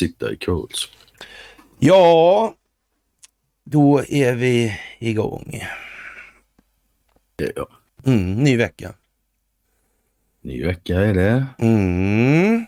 [0.00, 0.88] sitta i curls.
[1.78, 2.54] Ja,
[3.64, 5.60] då är vi igång.
[7.56, 7.68] Ja.
[8.06, 8.94] Mm, ny vecka.
[10.42, 11.46] Ny vecka är det.
[11.58, 12.66] Mm.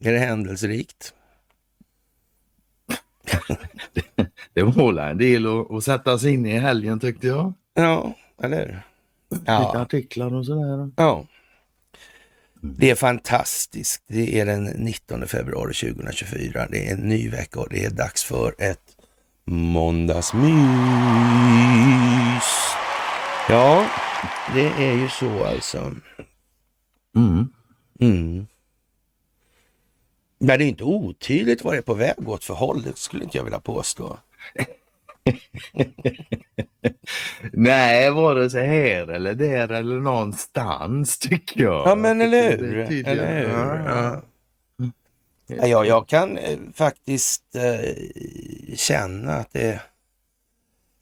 [0.00, 1.14] Är det händelserikt?
[4.52, 7.52] Det var en del att, att sätta sig in i helgen tyckte jag.
[7.74, 8.82] Ja, eller hur?
[9.38, 9.78] Lite Ja.
[9.82, 10.90] artiklar och sådär.
[10.96, 11.26] ja.
[12.62, 14.02] Det är fantastiskt.
[14.06, 16.66] Det är den 19 februari 2024.
[16.70, 18.96] Det är en ny vecka och det är dags för ett
[19.44, 20.44] måndagsmys.
[23.48, 23.86] Ja,
[24.54, 25.94] det är ju så alltså.
[27.16, 27.48] Mm.
[28.00, 28.46] Mm.
[30.38, 32.82] Men det är inte otydligt vad det är på väg åt för håll.
[32.82, 34.18] Det skulle inte jag vilja påstå.
[37.52, 41.86] Nej, vare sig här eller där eller någonstans tycker jag.
[41.86, 43.06] Ja, men eller hur?
[43.06, 43.48] Eller hur?
[43.48, 43.84] Ja.
[43.84, 44.22] Ja.
[45.56, 47.94] Ja, jag, kan eh, faktiskt eh,
[48.74, 49.80] känna att det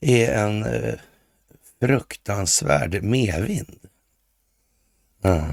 [0.00, 0.94] är en eh,
[1.80, 3.78] fruktansvärd medvind.
[5.22, 5.46] Ja,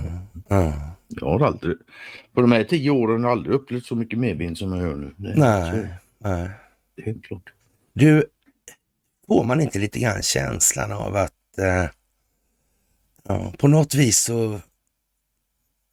[0.48, 0.74] ja.
[1.08, 1.78] Jag har aldrig,
[2.34, 4.96] på de här tio åren har jag aldrig upplevt så mycket medvind som jag gör
[4.96, 5.14] nu.
[5.18, 5.88] Nej,
[6.20, 6.50] nej.
[6.96, 7.54] Det är klart.
[7.94, 8.24] Du,
[9.28, 11.86] får man inte lite grann känslan av att eh,
[13.24, 14.62] ja, på något vis så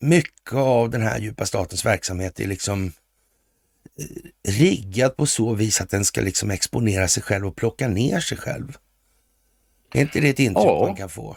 [0.00, 2.93] mycket av den här djupa statens verksamhet är liksom
[3.98, 8.20] eh, riggad på så vis att den ska liksom exponera sig själv och plocka ner
[8.20, 8.76] sig själv.
[9.94, 10.87] Är inte det ett intryck Ja.
[10.87, 11.37] man kan få?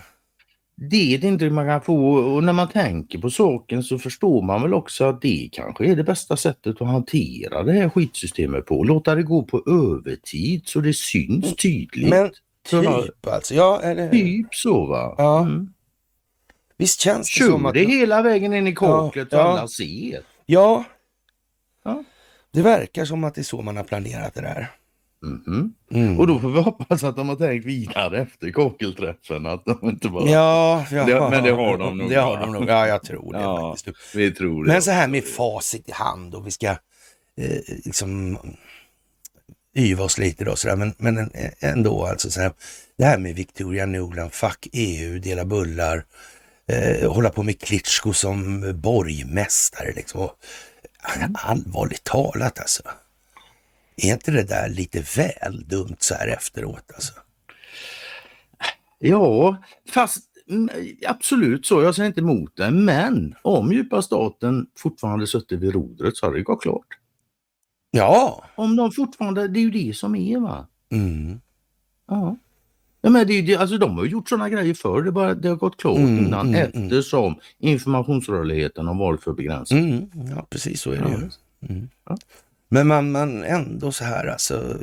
[0.78, 4.62] Det är inte man kan få och när man tänker på saken så förstår man
[4.62, 8.84] väl också att det kanske är det bästa sättet att hantera det här skitsystemet på.
[8.84, 12.10] Låta det gå på övertid så det syns tydligt.
[12.10, 12.32] Men
[12.70, 15.16] typ alltså, ja eller Typ så va.
[15.18, 15.42] Ja.
[15.42, 15.74] Mm.
[16.78, 17.74] Visst känns det som Kör att...
[17.74, 19.58] det hela vägen in i kaklet Ja, och ja.
[19.58, 20.20] alla ser.
[20.46, 20.84] Ja,
[21.84, 22.04] Ja.
[22.52, 24.72] det verkar som att det är så man har planerat det där.
[25.26, 25.74] Mhm.
[25.92, 26.20] Mm.
[26.20, 29.46] Och då får vi hoppas att de har tänkt vidare efter kakelträffen.
[29.46, 30.30] Att de inte bara...
[30.30, 32.70] Ja, ja, Det- men det har de nog, Det har de nog.
[32.70, 34.16] Ja, jag tror det Ja, faktiskt.
[34.16, 34.72] Vi tror det.
[34.72, 36.76] Men så här med facit i hand och vi ska eh,
[37.86, 38.38] liksom
[39.78, 40.76] yva oss lite då sådär.
[40.76, 42.52] Men, men ändå alltså så här.
[42.98, 46.04] Det här med Victoria Nuland, fuck EU, dela bullar,
[46.68, 50.22] eh, hålla på med Klitschko som borgmästare liksom.
[50.22, 50.32] Och,
[51.34, 52.84] allvarligt talat alltså.
[53.98, 57.14] Är inte det där lite väl dumt så här efteråt alltså?
[59.00, 59.58] Ja,
[59.90, 60.70] fast mm,
[61.08, 61.82] absolut så.
[61.82, 62.72] Jag säger inte emot det.
[62.72, 66.88] Men om djupa staten fortfarande suttit vid rodret så hade det gått klart.
[67.92, 68.44] Ja.
[68.56, 70.68] Om de fortfarande, det är ju det som är va.
[70.92, 71.40] Mm.
[72.08, 72.38] Ja.
[73.02, 75.48] Ja, men det det- alltså, de har ju gjort sådana grejer förr, det, bara, det
[75.50, 76.84] har gått klart Mm, innan mm, mm.
[76.84, 79.78] eftersom informationsrörligheten har varit för begränsad.
[79.78, 81.18] Mm, ja, precis så är det Ja,
[81.70, 81.88] ju.
[82.06, 82.18] Ja.
[82.70, 84.78] Men man, man ändå så här alltså.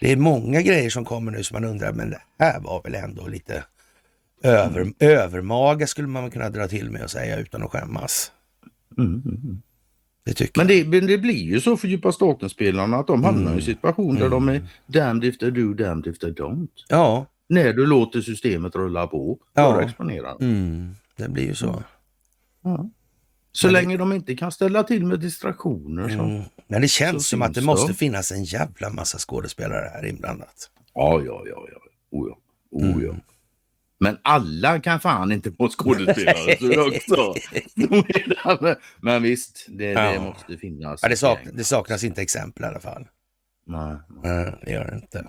[0.00, 2.94] Det är många grejer som kommer nu som man undrar, men det här var väl
[2.94, 3.64] ändå lite
[4.42, 8.32] över, övermaga skulle man kunna dra till med och säga utan att skämmas.
[8.98, 9.62] Mm, mm, mm.
[10.24, 13.56] Det Men det, det blir ju så för djupa staten-spelarna att de hamnar i Mm.
[13.58, 16.68] en situation där de är damned if they do, damned if they don't.
[16.88, 19.72] Ja, När du låter systemet rulla på Ja.
[19.72, 20.36] för att exponera.
[20.40, 21.82] mm, det blir ju så.
[22.62, 22.90] Ja.
[23.52, 26.14] Så Men det- länge de inte kan ställa till med distraktioner så.
[26.22, 26.42] Mm.
[26.68, 27.96] Men det känns Så som att det syns måste det.
[27.98, 30.70] finnas en jävla massa skådespelare här inblandat.
[30.94, 31.78] Ja, ja, ja, ja.
[32.10, 32.38] Oh, ja.
[32.70, 33.04] Oh, Mm.
[33.06, 33.14] ja.
[34.00, 36.56] Men alla kan fan inte vara skådespelare.
[36.60, 37.34] det också.
[39.00, 40.22] Men visst, det, det Ja.
[40.22, 41.00] måste finnas.
[41.02, 41.56] Ja, det, sak, gäng.
[41.56, 43.06] det saknas inte exempel i alla fall.
[43.66, 44.44] Nej, nej.
[44.44, 45.24] Nej, det gör det inte.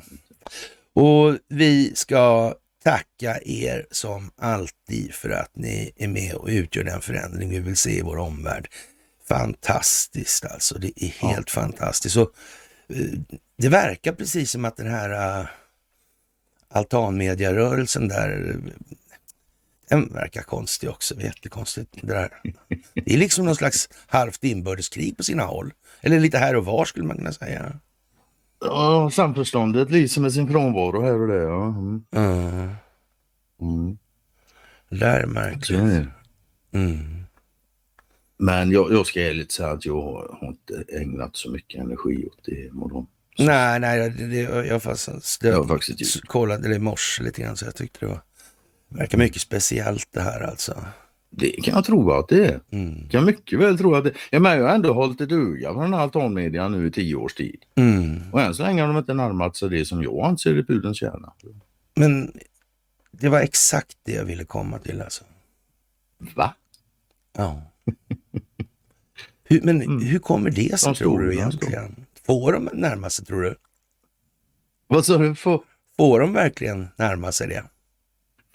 [0.96, 7.02] Och vi ska tacka er som alltid för att ni är med och utgör den
[7.02, 8.70] förändring vi vill se i vår omvärld.
[9.28, 12.18] Fantastiskt alltså, det är helt fantastiskt.
[12.18, 12.32] Och,
[12.90, 13.20] eh,
[13.58, 15.48] det verkar precis som att den här uh,
[16.70, 18.72] altanmediarörelsen där, eh,
[19.90, 21.90] den verkar konstig också, jättekonstigt.
[22.02, 22.30] Det, där.
[22.94, 25.74] det är liksom någon slags halvt inbördeskrig på sina håll.
[26.02, 27.80] Eller lite här och var skulle man kunna säga.
[28.64, 31.36] Ja, samförståndet lyser med sin frånvaro här och där.
[31.36, 31.66] Ja.
[31.68, 32.04] Mm.
[32.16, 32.70] Mm.
[33.62, 33.98] Mm.
[34.90, 35.80] Det är märkligt.
[35.80, 35.86] är
[36.72, 36.80] det.
[36.80, 37.24] Mm.
[38.38, 42.26] Men jag, jag ska ärligt säga att jag har, har inte ägnat så mycket energi
[42.26, 43.08] åt det imorgon.
[43.40, 47.24] Nej, nej, det, det, jag fast Det har jag det, faktiskt kollade det i morse
[47.24, 48.22] lite grann så jag tyckte det var
[48.88, 50.86] verkar mycket speciellt det här alltså.
[51.36, 52.60] Det kan jag tro att det är.
[52.72, 53.10] Mm.
[53.10, 55.82] kan mycket väl tro att det ja, men Jag har ändå hållit ett öga på
[55.82, 57.66] den här altanmedian nu i tio års tid.
[57.76, 58.22] Mm.
[58.32, 60.98] Och än så länge har de inte närmat sig det som jag anser är pudelns
[60.98, 61.34] kärna.
[61.96, 62.32] Men
[63.12, 65.24] det var exakt det jag ville komma till alltså.
[66.36, 66.54] Va?
[67.38, 67.62] Ja.
[69.44, 70.06] Hur, men mm.
[70.06, 72.06] hur kommer det sig tror du egentligen?
[72.26, 73.56] Får de närma sig tror du?
[74.88, 75.36] Vad sa du?
[75.36, 75.64] Får...
[75.98, 77.64] Får de verkligen närma sig det?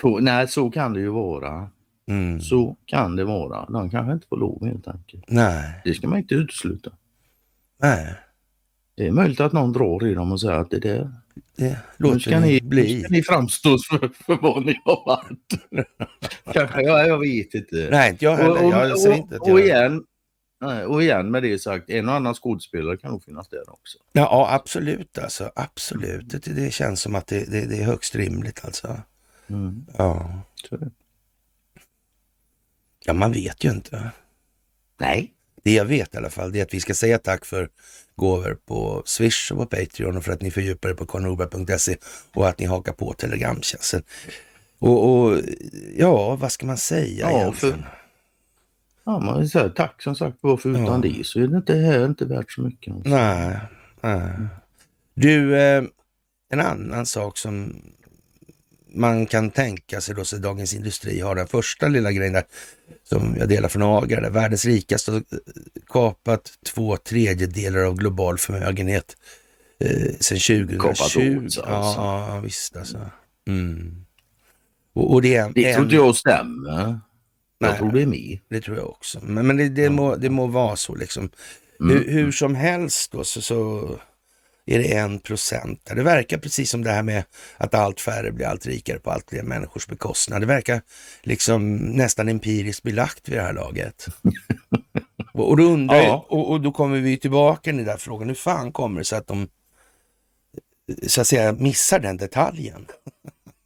[0.01, 0.21] Får...
[0.21, 1.71] Nej, så kan det ju vara.
[2.09, 2.41] Mm.
[2.41, 3.67] Så kan det vara.
[3.67, 5.25] De kanske inte får lov helt enkelt.
[5.29, 5.81] Nej.
[5.85, 6.91] Det ska man inte utesluta.
[7.83, 8.15] Nej.
[8.97, 11.11] Det är möjligt att någon drar i dem och säger att det där
[11.57, 13.01] det låter ska ni, bli.
[13.01, 15.87] ska ni framstå för, för vad ni har varit.
[16.53, 17.89] Kanske, jag, jag vet inte.
[17.91, 18.65] Nej, inte jag heller.
[18.65, 19.55] Och, jag säger inte att jag...
[19.55, 20.05] och igen,
[20.87, 23.99] och igen med det sagt, en och annan skådespelare kan nog finnas där också.
[24.13, 25.51] Ja, absolut alltså.
[25.55, 26.31] Absolut.
[26.31, 29.01] Det, det känns som att det, det, det är högst rimligt alltså.
[29.49, 29.87] Mm.
[29.99, 30.43] Ja.
[33.09, 34.11] Ja, man vet ju inte.
[35.01, 35.33] Nej.
[35.63, 37.69] Det jag vet i alla fall, det är att vi ska säga tack för
[38.17, 41.97] gåvor på Swish och på Patreon och för att ni fördjupar er på karlnorberg.se
[42.35, 44.03] och att ni hakar på Telegramtjänsten.
[44.79, 45.41] Och, och,
[45.97, 47.79] ja, vad ska man säga ja, egentligen?
[47.79, 47.89] För,
[49.05, 50.99] ja, man säger tack som sagt var, för utan ja.
[50.99, 52.95] det så är det inte, här inte värt så mycket.
[53.05, 53.59] Nej,
[54.01, 54.31] nej.
[55.15, 55.85] Du, eh,
[56.51, 57.83] en annan sak som
[58.99, 62.45] man kan tänka sig då, så Dagens Industri har den första lilla grejen där
[63.05, 65.23] som jag delar från Agra, där världens rikaste har
[65.89, 69.17] kapat två tredjedelar av global förmögenhet
[69.81, 69.91] eh,
[70.21, 70.79] sedan 2020.
[70.79, 71.61] Kapat alltså.
[71.67, 71.95] Ja,
[72.29, 73.11] ja, visst alltså.
[73.49, 74.05] Mm.
[74.93, 77.01] Och, och det är, det tror inte jag stämmer.
[77.59, 78.41] Jag tror det är mer.
[78.49, 79.21] Det tror jag också.
[79.23, 81.31] Men, men det, det, må, det må vara så liksom.
[81.81, 81.97] Mm.
[81.97, 83.91] Hur, hur, som helst då så, så
[84.71, 85.91] är det en procent.
[85.95, 87.25] Det verkar precis som det här med
[87.57, 90.43] att allt färre blir allt rikare på allt fler människors bekostnad.
[90.43, 90.83] Det verkar
[91.23, 94.07] liksom nästan empiriskt belagt vid det här laget.
[95.33, 96.27] och, då undrar ja.
[96.29, 99.19] och, och, då kommer vi tillbaka till den där frågan, hur fan kommer det sig
[99.19, 99.49] att de
[101.07, 102.87] så att säga missar den detaljen?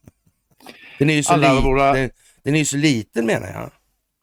[0.99, 1.93] den är ju så, li våra...
[1.93, 2.09] den,
[2.43, 3.71] den är ju så liten menar jag.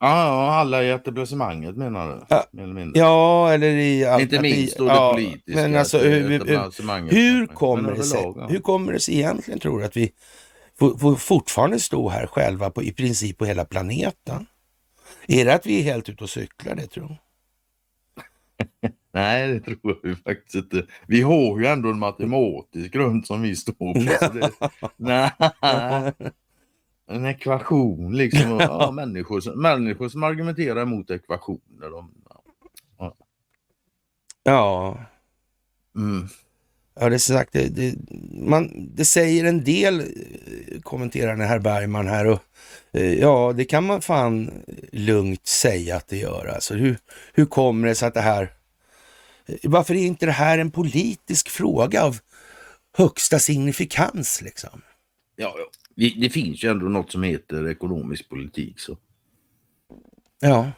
[0.03, 2.25] Ja, alla i etablissemanget menar du?
[2.29, 4.05] Ja, eller, ja, eller i...
[4.05, 8.33] Allt, Inte minst då det ja, politiska men alltså, hur, hur, hur, kommer det sig,
[8.49, 10.11] hur kommer det sig egentligen tror du att vi
[10.79, 14.45] får, får fortfarande stå här själva på i princip på hela planeten?
[15.27, 17.17] Är det att vi är helt ute och cyklar det tror
[19.13, 20.85] Nej, det tror jag faktiskt inte.
[21.07, 23.93] Vi har ju ändå en matematisk grund som vi står på.
[24.33, 24.51] Det,
[24.97, 25.31] nej,
[27.15, 28.59] en ekvation liksom.
[28.59, 31.89] Ja, människor, människor som argumenterar mot ekvationer.
[31.89, 32.11] De,
[32.97, 33.15] ja.
[34.43, 34.97] Ja.
[35.95, 36.27] Mm.
[36.99, 37.95] Ja, det, är sagt, det, det,
[38.31, 42.27] man, det säger en del, eh, kommenterar herr Bergman här.
[42.27, 42.39] Och,
[42.91, 46.45] eh, ja, det kan man fan lugnt säga att det gör.
[46.45, 46.97] Alltså, hur,
[47.33, 48.53] hur kommer det sig att det här...
[49.45, 52.17] Eh, varför är inte det här en politisk fråga av
[52.97, 54.81] högsta signifikans liksom?
[55.35, 55.55] Ja,
[56.09, 58.79] det finns ju ändå något som heter ekonomisk politik.
[58.79, 58.97] Så.
[60.39, 60.71] Ja.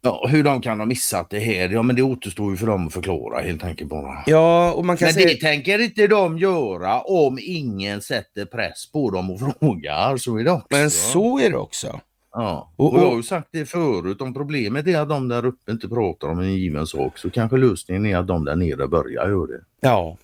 [0.00, 2.86] Ja, hur de kan ha missat det här, ja men det återstår ju för dem
[2.86, 4.22] att förklara helt enkelt bara.
[4.26, 5.28] Ja, och man kan men säga...
[5.28, 10.16] det tänker inte de göra om ingen sätter press på dem och frågar.
[10.16, 10.66] Så är det också.
[10.70, 12.00] Men så är det också.
[12.32, 15.46] Ja, och, och jag har ju sagt det förut, om problemet är att de där
[15.46, 18.88] uppe inte pratar om en given sak så kanske lösningen är att de där nere
[18.88, 19.60] börjar göra det.
[19.80, 20.16] Ja.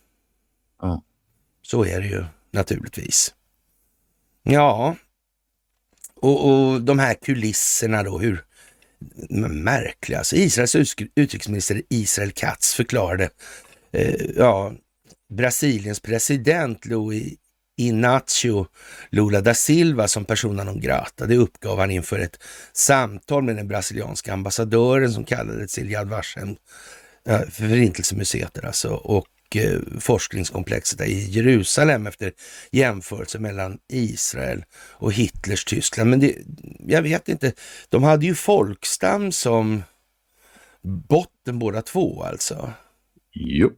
[0.83, 1.03] ja.
[1.63, 3.35] Så är det ju naturligtvis.
[4.45, 4.97] Ja,
[6.15, 8.45] och, och de här kulisserna då, hur
[9.49, 10.19] märkliga.
[10.19, 13.31] Alltså Israels utrikesminister Israel Katz förklarade,
[13.93, 14.73] eh, ja,
[15.29, 17.35] Brasiliens president Luis
[17.77, 18.67] Inácio
[19.11, 21.27] Lula da Silva som persona non grata.
[21.27, 22.39] Det uppgav han inför ett
[22.73, 26.57] samtal med den brasilianska ambassadören som kallades till Yad Vashem,
[27.27, 28.89] eh, Förintelsemuseet alltså.
[28.89, 32.33] Och Eh, forskningskomplexet i Jerusalem efter
[32.73, 36.11] jämförelse mellan Israel och Hitlers Tyskland.
[36.11, 36.37] Men det,
[36.87, 37.53] jag vet inte,
[37.89, 39.83] de hade ju folkstam som
[40.83, 42.73] botten båda två alltså.
[43.33, 43.71] Jo.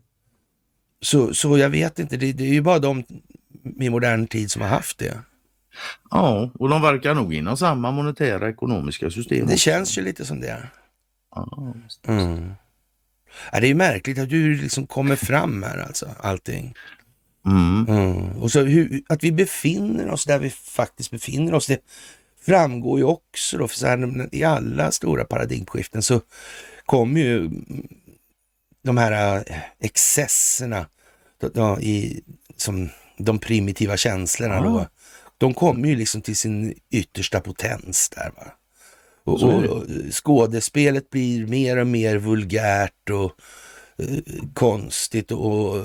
[1.00, 3.04] Så, så jag vet inte, det, det är ju bara de
[3.80, 5.20] i modern tid som har haft det.
[6.10, 9.38] Ja, och de verkar nog inom samma monetära ekonomiska system.
[9.38, 9.56] Det också.
[9.56, 10.68] känns ju lite som det.
[11.34, 11.74] Ja,
[12.06, 12.54] mm.
[13.52, 16.74] Ja, det är märkligt att du liksom kommer fram här alltså, allting.
[17.46, 17.86] Mm.
[17.88, 18.42] Mm.
[18.42, 21.80] Och så hur, att vi befinner oss där vi faktiskt befinner oss, det
[22.46, 26.20] framgår ju också då, för så här, i alla stora paradigmskiften så
[26.86, 27.50] kommer ju
[28.84, 30.86] de här äh, excesserna
[31.54, 32.22] då, i,
[32.56, 34.86] som de primitiva känslorna då,
[35.38, 38.32] de kommer ju liksom till sin yttersta potens där.
[38.36, 38.52] Va?
[39.26, 43.32] Och, och, skådespelet blir mer och mer vulgärt och
[43.98, 44.18] eh,
[44.54, 45.84] konstigt och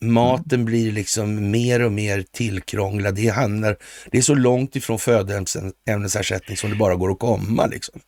[0.00, 3.14] maten blir liksom mer och mer tillkrånglad.
[3.14, 3.76] Det, handlar,
[4.10, 7.66] det är så långt ifrån födoämnesersättning som det bara går att komma.
[7.66, 8.00] Liksom.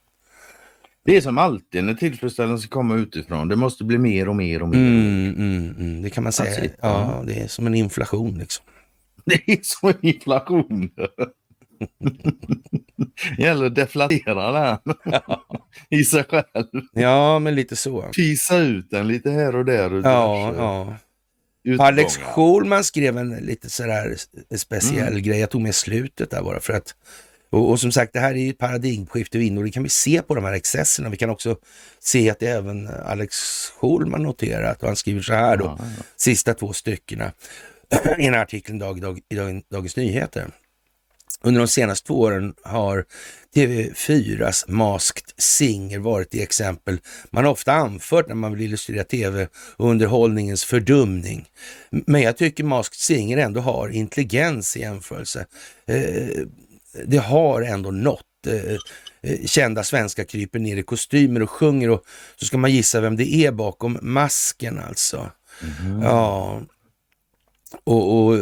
[1.05, 3.49] Det är som alltid när tillfredsställelse kommer utifrån.
[3.49, 4.79] Det måste bli mer och mer och mer.
[4.79, 6.03] Mm, mm, mm.
[6.03, 6.71] Det kan man säga.
[6.81, 8.65] Ja, det är som en inflation liksom.
[9.25, 10.91] Det är som en inflation.
[13.39, 14.95] Gäller att deflatera den
[16.01, 16.67] i sig själv.
[16.93, 18.05] Ja, men lite så.
[18.15, 19.93] Fisa ut den lite här och där.
[19.93, 20.97] Och ja, ja.
[21.79, 24.17] Alex Schulman skrev en lite sådär
[24.57, 25.23] speciell mm.
[25.23, 25.41] grej.
[25.41, 26.95] Jag tog med slutet där bara för att
[27.53, 29.89] och, och, som sagt, det här är ju ett paradigmskifte vi och det kan vi
[29.89, 31.09] se på de här excesserna.
[31.09, 31.57] Vi kan också
[32.01, 33.37] se att det även Alex
[33.81, 36.05] Schulman noterat och han skriver så här då, ja, ja.
[36.17, 37.33] sista två styckena
[38.19, 40.47] i den här artikeln dag, dag, i dag, Dagens Nyheter.
[41.41, 43.05] Under de senaste två åren har
[43.55, 46.99] TV4s Masked Singer varit det exempel
[47.31, 51.49] man ofta anfört när man vill illustrera tv och underhållningens fördumning.
[51.91, 55.47] Men jag tycker Masked Singer ändå har intelligens i jämförelse.
[55.87, 56.47] Eh,
[57.05, 58.27] det har ändå nått.
[58.47, 58.77] Eh,
[59.23, 62.05] eh, kända svenskar kryper ner i kostymer och sjunger och
[62.37, 65.31] så ska man gissa vem det är bakom masken alltså.
[65.63, 66.03] Mm.
[66.03, 66.61] Ja,
[67.85, 68.39] och, och,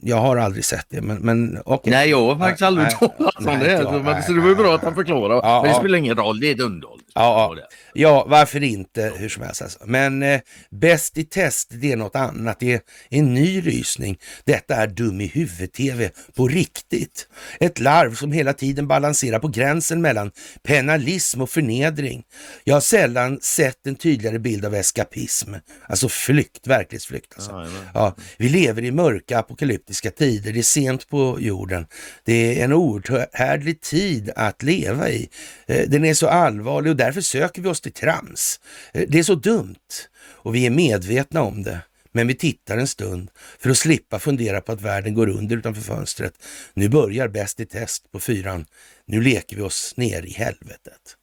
[0.00, 1.90] jag har aldrig sett det, men, men okay.
[1.90, 3.56] Nej, jag har faktiskt aldrig talat om det.
[3.56, 5.34] Nej, men, så det var ju bra att han förklarade.
[5.34, 7.00] Ja, men det spelar ingen roll, det är ett underhåll.
[7.14, 7.56] Ja,
[7.94, 9.62] ja, varför inte hur som helst.
[9.62, 9.78] Alltså.
[9.84, 10.40] Men eh,
[10.70, 12.60] bäst i test, det är något annat.
[12.60, 14.18] Det är en ny rysning.
[14.44, 17.28] Detta är dum i huvud-tv på riktigt.
[17.60, 20.30] Ett larv som hela tiden balanserar på gränsen mellan
[20.62, 22.22] penalism och förnedring.
[22.64, 25.54] Jag har sällan sett en tydligare bild av eskapism.
[25.88, 27.34] Alltså flykt, verklighetsflykt.
[27.36, 27.50] Alltså.
[27.50, 30.52] Ja, ja, vi lever i mörka apokalyptiska tider.
[30.52, 31.86] Det är sent på jorden.
[32.24, 35.28] Det är en outhärdlig tid att leva i.
[35.66, 38.60] Eh, den är så allvarlig och därför söker vi oss till trams.
[38.92, 39.74] Eh, det är så dumt
[40.22, 41.80] och vi är medvetna om det.
[42.12, 45.82] Men vi tittar en stund för att slippa fundera på att världen går under utanför
[45.82, 46.32] fönstret.
[46.74, 48.66] Nu börjar Bäst i test på fyran.
[49.06, 51.16] Nu leker vi oss ner i helvetet.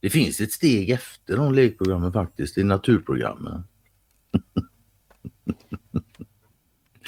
[0.00, 3.64] Det finns ett steg efter de lekprogrammen faktiskt, i naturprogrammen.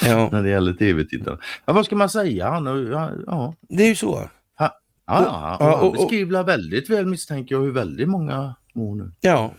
[0.02, 0.28] ja.
[0.32, 1.38] När det gäller tv-tittarna.
[1.64, 2.62] Ja, vad ska man säga?
[2.64, 3.54] Ja, ja.
[3.68, 4.28] Det är ju så.
[5.06, 9.12] Ja, ja, och, och, beskriver väldigt väl misstänker jag hur väldigt många mår nu.
[9.20, 9.54] Ja.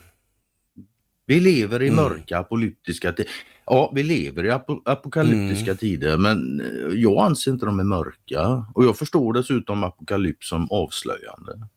[1.26, 2.04] Vi lever i mm.
[2.04, 3.32] mörka apokalyptiska tider.
[3.66, 5.78] Ja, vi lever i ap apokalyptiska mm.
[5.78, 8.66] tider men eh, jag anser inte de är mörka.
[8.74, 11.68] Och jag förstår dessutom apokalyps som avslöjande.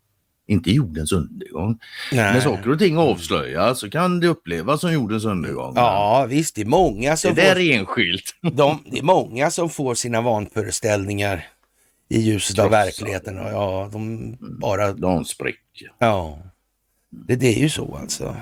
[0.49, 1.79] Inte jordens undergång.
[2.13, 2.33] Nej.
[2.33, 5.73] När saker och ting avslöjas så kan det upplevas som jordens undergång.
[5.77, 7.49] Ja visst, det är många som det får...
[7.49, 8.35] där är enskilt.
[8.41, 11.45] De, det är många som får sina vanföreställningar
[12.09, 13.39] i ljuset av verkligheten.
[13.39, 14.93] Och ja, de bara...
[14.93, 15.93] De spricker.
[15.99, 16.39] Ja,
[17.11, 18.37] det, det är ju så alltså.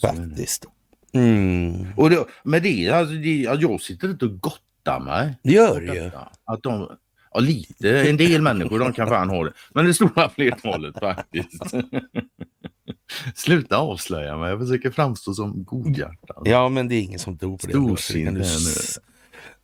[0.00, 0.66] Faktiskt.
[1.12, 1.86] Mm.
[1.96, 5.34] Och det, med det, alltså, det, jag sitter inte och gottar mig.
[5.42, 6.10] Det gör du ju.
[6.44, 6.98] Att de,
[7.32, 9.52] ja, lite, en del människor de kan fan ha det.
[9.74, 11.62] Men det stora flertalet faktiskt.
[13.34, 16.42] Sluta avslöja mig, jag försöker framstå som godhjärtad.
[16.44, 17.72] Ja, men det är ingen som tror på det.
[17.72, 18.98] Storsint.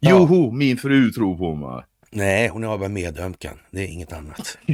[0.01, 1.85] Joho, min fru tror på mig.
[2.11, 3.59] Nej, hon har bara medömkan.
[3.71, 4.59] Det är inget annat.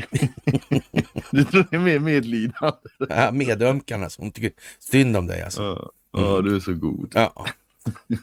[1.31, 2.77] du tror det är mer medlidande?
[3.09, 4.23] Ja, medömkan alltså.
[4.23, 5.63] Hon tycker synd om dig alltså.
[5.63, 6.45] Ja, ja mm.
[6.45, 7.13] du är så god.
[7.15, 7.47] Ja.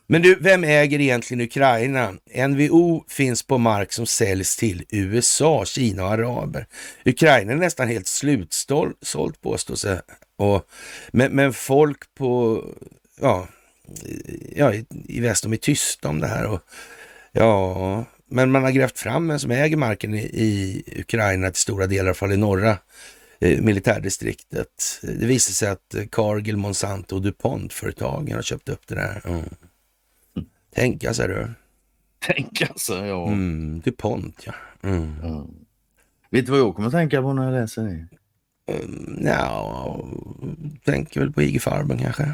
[0.07, 2.13] Men du, vem äger egentligen Ukraina?
[2.47, 6.67] NVO finns på mark som säljs till USA, Kina och araber.
[7.05, 10.01] Ukraina är nästan helt slutsålt påstås det.
[10.35, 10.67] Och,
[11.11, 12.63] men, men folk på,
[13.21, 13.47] ja,
[14.55, 16.45] ja i, i väst, de är tysta om det här.
[16.45, 16.61] Och,
[17.31, 21.87] ja, men man har grävt fram en som äger marken i, i Ukraina till stora
[21.87, 22.77] delar, i alla fall i norra
[23.39, 24.99] militärdistriktet.
[25.01, 29.21] Det visar sig att Cargill, Monsanto och DuPont-företagen har köpt upp det där.
[29.25, 29.43] Mm.
[30.75, 31.47] Tänka sig du.
[32.19, 33.27] Tänka sig, ja.
[33.27, 34.53] Mm, DuPont, ja.
[34.83, 35.15] Mm.
[35.23, 35.47] ja.
[36.29, 38.07] Vet du vad jag kommer att tänka på när jag läser det?
[38.73, 39.99] Um, ja,
[40.85, 42.31] tänker väl på IG Farben kanske.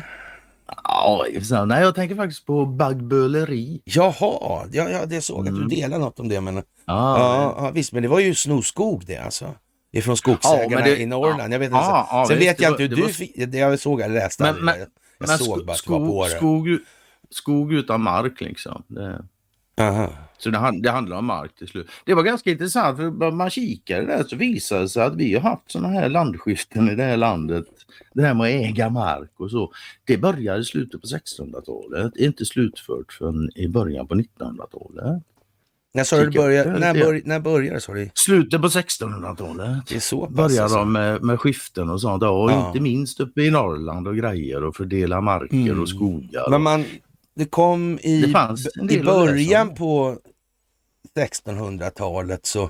[0.83, 1.25] Ja,
[1.65, 3.81] nej, jag tänker faktiskt på baggböleri.
[3.85, 5.53] Jaha, ja, ja, det såg mm.
[5.53, 6.41] att du delade något om det.
[6.41, 9.55] Men, ah, ja, ja, visst, men det var ju snowskog det alltså.
[9.95, 11.39] Ifrån skogsägarna ja, det, i Norrland.
[11.39, 13.79] Ja, jag vet inte, ja, ja, sen vet jag inte hur du fick, det jag
[13.79, 14.87] såg, jag läste men, men, jag
[15.19, 16.29] men såg bara att skog, på det.
[16.29, 16.79] Skog,
[17.29, 18.83] skog utan mark liksom.
[18.87, 19.25] Det...
[20.37, 21.87] Så det, det, handlar om mark till slut.
[22.05, 25.41] Det var ganska intressant för man kikade där så visade det sig att vi har
[25.41, 27.65] haft sådana här landskiften i det här landet.
[28.13, 29.71] Det här med att äga mark och så.
[30.03, 35.23] Det började i slutet på 1600-talet, inte slutfört förrän i början på 1900-talet.
[35.95, 36.79] När sa du började?
[36.79, 38.09] När, bör, när började du?
[38.13, 39.87] Slutet på 1600-talet.
[39.87, 40.77] Det är så Började alltså.
[40.77, 42.23] de med, med skiften och sånt.
[42.23, 42.67] Och ja.
[42.67, 45.81] inte minst uppe i Norrland och grejer och fördela marker mm.
[45.81, 46.49] och skogar.
[46.49, 46.85] Men man,
[47.35, 48.33] det kom i,
[48.75, 50.17] det i början på
[51.15, 52.69] 1600-talet så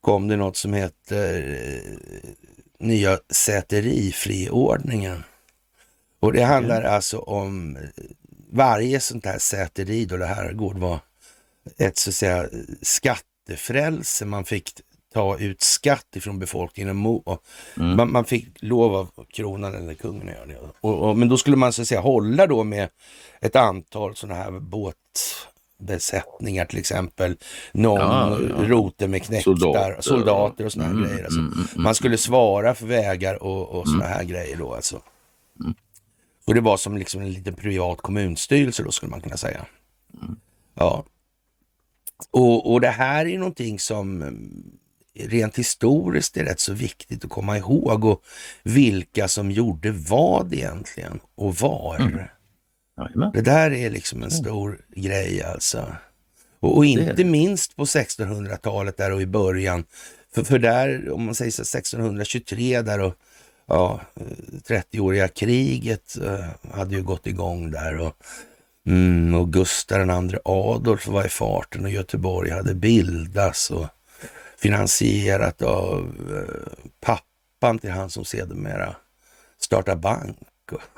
[0.00, 1.60] kom det något som heter
[2.80, 5.24] nya säterifriordningen.
[6.20, 6.94] Och det handlar mm.
[6.94, 7.78] alltså om
[8.52, 10.98] varje sånt här säteri då det här gård var
[11.76, 12.48] ett så att säga
[12.82, 14.24] skattefrälse.
[14.24, 14.72] Man fick
[15.12, 16.90] ta ut skatt ifrån befolkningen.
[16.90, 17.20] Mm.
[17.96, 20.58] Man, man, fick lov av kronan eller kungen att göra det.
[20.80, 22.88] Och, och, men då skulle man så att säga hålla då med
[23.40, 27.36] ett antal sådana här båtbesättningar till exempel.
[27.72, 28.68] Någon ja, ja.
[28.68, 31.24] rote med knäktar, soldater, soldater och sådana mm, grejer.
[31.24, 31.40] Alltså.
[31.40, 35.02] Mm, mm, man skulle svara för vägar och, och sådana här grejer då alltså.
[36.46, 39.66] Och det var som liksom en liten privat kommunstyrelse då skulle man kunna säga.
[40.74, 41.04] Ja.
[42.30, 44.24] Och, och det här är någonting som
[45.18, 48.22] rent historiskt är rätt så viktigt att komma ihåg och
[48.62, 51.96] vilka som gjorde vad egentligen och var.
[51.96, 53.32] Mm.
[53.32, 54.80] Det där är liksom en stor mm.
[55.08, 55.86] grej alltså.
[56.60, 59.84] Och, och inte minst på 1600-talet där och i början.
[60.34, 63.14] För, för där, om man säger så 1623 där och
[63.66, 64.00] ja,
[64.68, 68.16] 30-åriga kriget uh, hade ju gått igång där och,
[68.88, 73.86] mm, och Gustav II Adolf var i farten och Göteborg hade bildats och
[74.58, 78.96] finansierat av eh, pappan till han som sedermera
[79.60, 80.36] startade bank.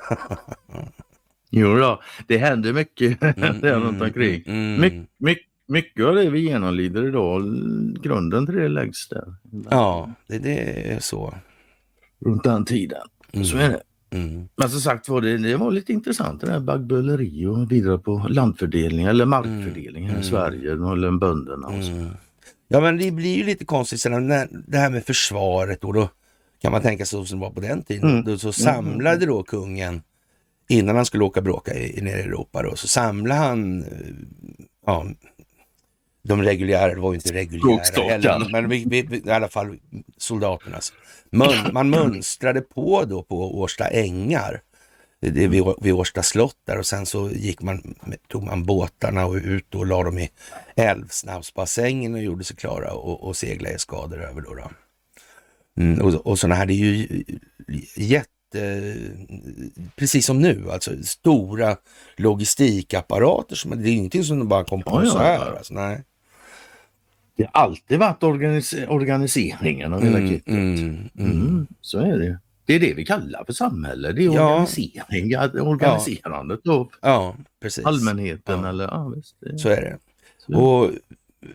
[1.49, 4.43] jo då, det händer mycket mm, där runt omkring.
[4.45, 5.07] Mm, My, mm.
[5.17, 5.35] my,
[5.67, 7.41] mycket av det vi genomlider idag,
[8.01, 9.35] grunden till det läggs där.
[9.69, 11.33] Ja, det, det är så.
[12.25, 13.07] Runt den tiden.
[13.31, 13.45] Mm.
[13.45, 13.81] Så är det.
[14.13, 14.47] Mm.
[14.55, 18.25] Men som sagt var det, det var lite intressant det där baggböleri och bidra på
[18.29, 20.23] landfördelning eller markfördelning här i mm.
[20.23, 22.09] Sverige, eller bönderna och så.
[22.67, 26.09] Ja, men det blir ju lite konstigt sen när det här med försvaret och då
[26.61, 28.09] kan man tänka sig som det var på den tiden.
[28.09, 28.23] Mm.
[28.23, 28.53] Då, så mm.
[28.53, 30.01] samlade då kungen
[30.69, 33.85] innan han skulle åka bråka i, ner i Europa då, så samlade han
[34.85, 35.05] ja,
[36.23, 39.77] de reguljära, det var ju inte reguljära heller, men vi, vi, i alla fall
[40.17, 40.93] soldaternas.
[41.31, 44.61] Mun, man mönstrade på då på Årsta ängar
[45.21, 47.95] det, vid, vid Årsta slott där och sen så gick man,
[48.27, 50.29] tog man båtarna och ut och la dem i
[50.75, 54.55] älvsnabbsbassängen och gjorde sig klara och, och seglade skador över då.
[54.55, 54.71] då.
[55.77, 57.23] Mm, och, och sådana här, det är ju
[57.95, 58.95] jätte,
[59.95, 61.77] precis som nu, alltså stora
[62.17, 63.55] logistikapparater.
[63.55, 65.45] Som, det är ingenting som de bara kom på ja, så här.
[65.45, 65.57] Ja.
[65.57, 66.03] Alltså, nej.
[67.37, 70.53] Det har alltid varit organis organiseringen av hela mm, kittet.
[70.53, 71.31] Mm, mm.
[71.31, 72.39] mm, så är det.
[72.65, 74.11] Det är det vi kallar för samhälle.
[74.11, 75.49] Det är organisering, ja.
[75.61, 76.73] organiserandet ja.
[76.73, 77.85] av ja, precis.
[77.85, 78.63] allmänheten.
[78.63, 78.69] Ja.
[78.69, 79.61] Eller, ja, visst.
[79.61, 79.97] Så är det.
[80.37, 80.53] Så.
[80.53, 80.91] Och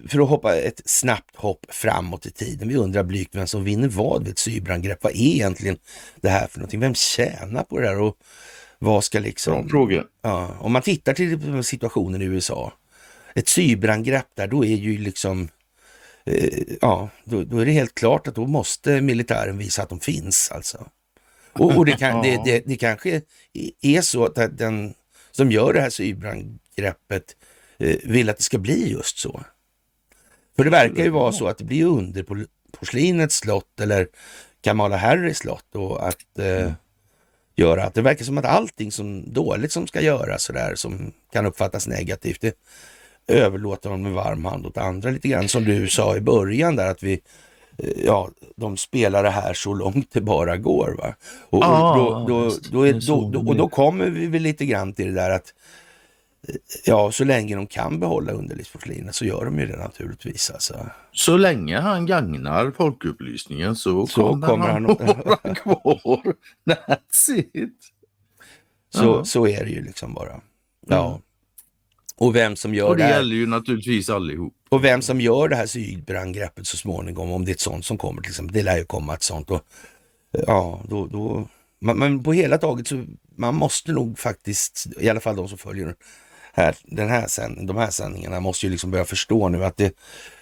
[0.08, 2.68] för att hoppa ett snabbt hopp framåt i tiden.
[2.68, 4.98] Vi undrar blygt vem som vinner vad vid ett cyberangrepp.
[5.02, 5.76] Vad är egentligen
[6.20, 6.80] det här för någonting?
[6.80, 8.00] Vem tjänar på det där?
[8.00, 8.16] Och
[8.78, 9.68] vad ska liksom...
[9.68, 10.04] fråga.
[10.22, 12.72] Ja, om man tittar till situationen i USA.
[13.34, 15.48] Ett cyberangrepp där, då är ju liksom
[16.80, 20.50] ja, då, då, är det helt klart att då måste militären visa att de finns
[20.50, 20.86] alltså.
[21.52, 23.22] Och, och det, kan, det, det, det, kanske
[23.82, 24.94] är så att den
[25.30, 27.36] som gör det här cyberangreppet
[27.78, 29.40] eh, vill att det ska bli just så.
[30.56, 34.08] För det verkar ju vara så att det blir under på porslinets slott eller
[34.60, 36.72] Kamala Harris slott och att eh, mm.
[37.56, 41.46] göra att det verkar som att allting som dåligt som ska göras sådär som kan
[41.46, 42.58] uppfattas negativt, det
[43.28, 45.48] överlåter de med varm hand åt andra lite grann.
[45.48, 47.20] Som du sa i början där att vi
[48.04, 50.96] ja, de spelar det här så långt det bara går.
[50.98, 51.14] Va?
[51.50, 55.06] Och, ah, då, då, då, är, då, och då kommer vi väl lite grann till
[55.06, 55.54] det där att
[56.84, 60.50] ja, så länge de kan behålla underlivsporslinet så gör de ju det naturligtvis.
[60.50, 60.90] Alltså.
[61.12, 66.34] Så länge han gagnar folkupplysningen så, så kommer, kommer han, han att vara kvar.
[66.66, 67.92] That's it.
[68.94, 70.40] Så, så är det ju liksom bara.
[70.86, 71.20] Ja.
[72.18, 73.16] Och vem som gör och det, det här.
[73.16, 74.54] gäller ju naturligtvis allihop.
[74.68, 77.98] Och vem som gör det här cyberangreppet så småningom, om det är ett sånt som
[77.98, 78.54] kommer till exempel.
[78.54, 79.50] Det lär ju komma ett sånt.
[79.50, 79.62] Och,
[80.30, 81.48] ja, då, då,
[81.78, 83.04] men på hela taget så
[83.36, 85.94] man måste nog faktiskt, i alla fall de som följer
[86.52, 89.96] här, den här sänd, de här sändningarna, måste ju liksom börja förstå nu att det,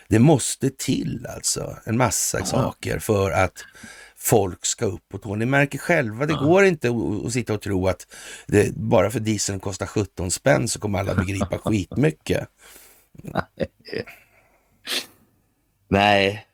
[0.09, 2.45] det måste till alltså en massa ja.
[2.45, 3.65] saker för att
[4.25, 5.35] folk ska upp på tå.
[5.35, 6.41] Ni märker själva, det ja.
[6.41, 6.91] går inte
[7.27, 8.07] att, sitta och tro att
[8.47, 12.49] det, bara för dieseln kostar 17 spänn så kommer alla begripa skitmycket.
[15.89, 16.47] Nej.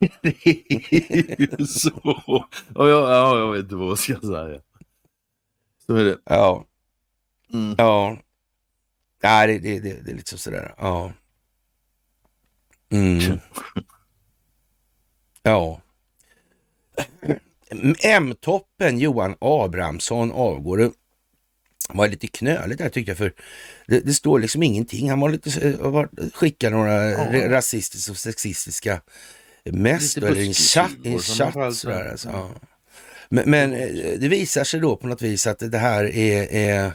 [0.22, 2.20] det är ju så.
[2.74, 4.60] Och jag, ja, jag vet inte vad jag ska säga.
[5.86, 6.18] Så är det.
[6.24, 6.64] Ja.
[7.52, 7.74] Mm.
[7.78, 8.18] Ja.
[9.22, 10.74] Nej, det, det, det, det är lite sådär.
[10.78, 11.12] Ja.
[12.90, 13.20] Mm.
[15.42, 15.80] ja.
[18.02, 20.76] M-toppen Johan Abrahamsson avgår.
[20.76, 20.90] Det
[21.88, 23.32] var lite knöligt där tyckte jag, för
[23.86, 25.10] det, det står liksom ingenting.
[25.10, 27.50] Han var lite, var, skickade några ja.
[27.50, 29.00] rasistiska och sexistiska
[29.64, 32.28] Mest eller en chatt, en chatt sådär alltså.
[32.28, 32.50] Ja.
[33.28, 36.92] Men, men eh, det visar sig då på något vis att det här är, är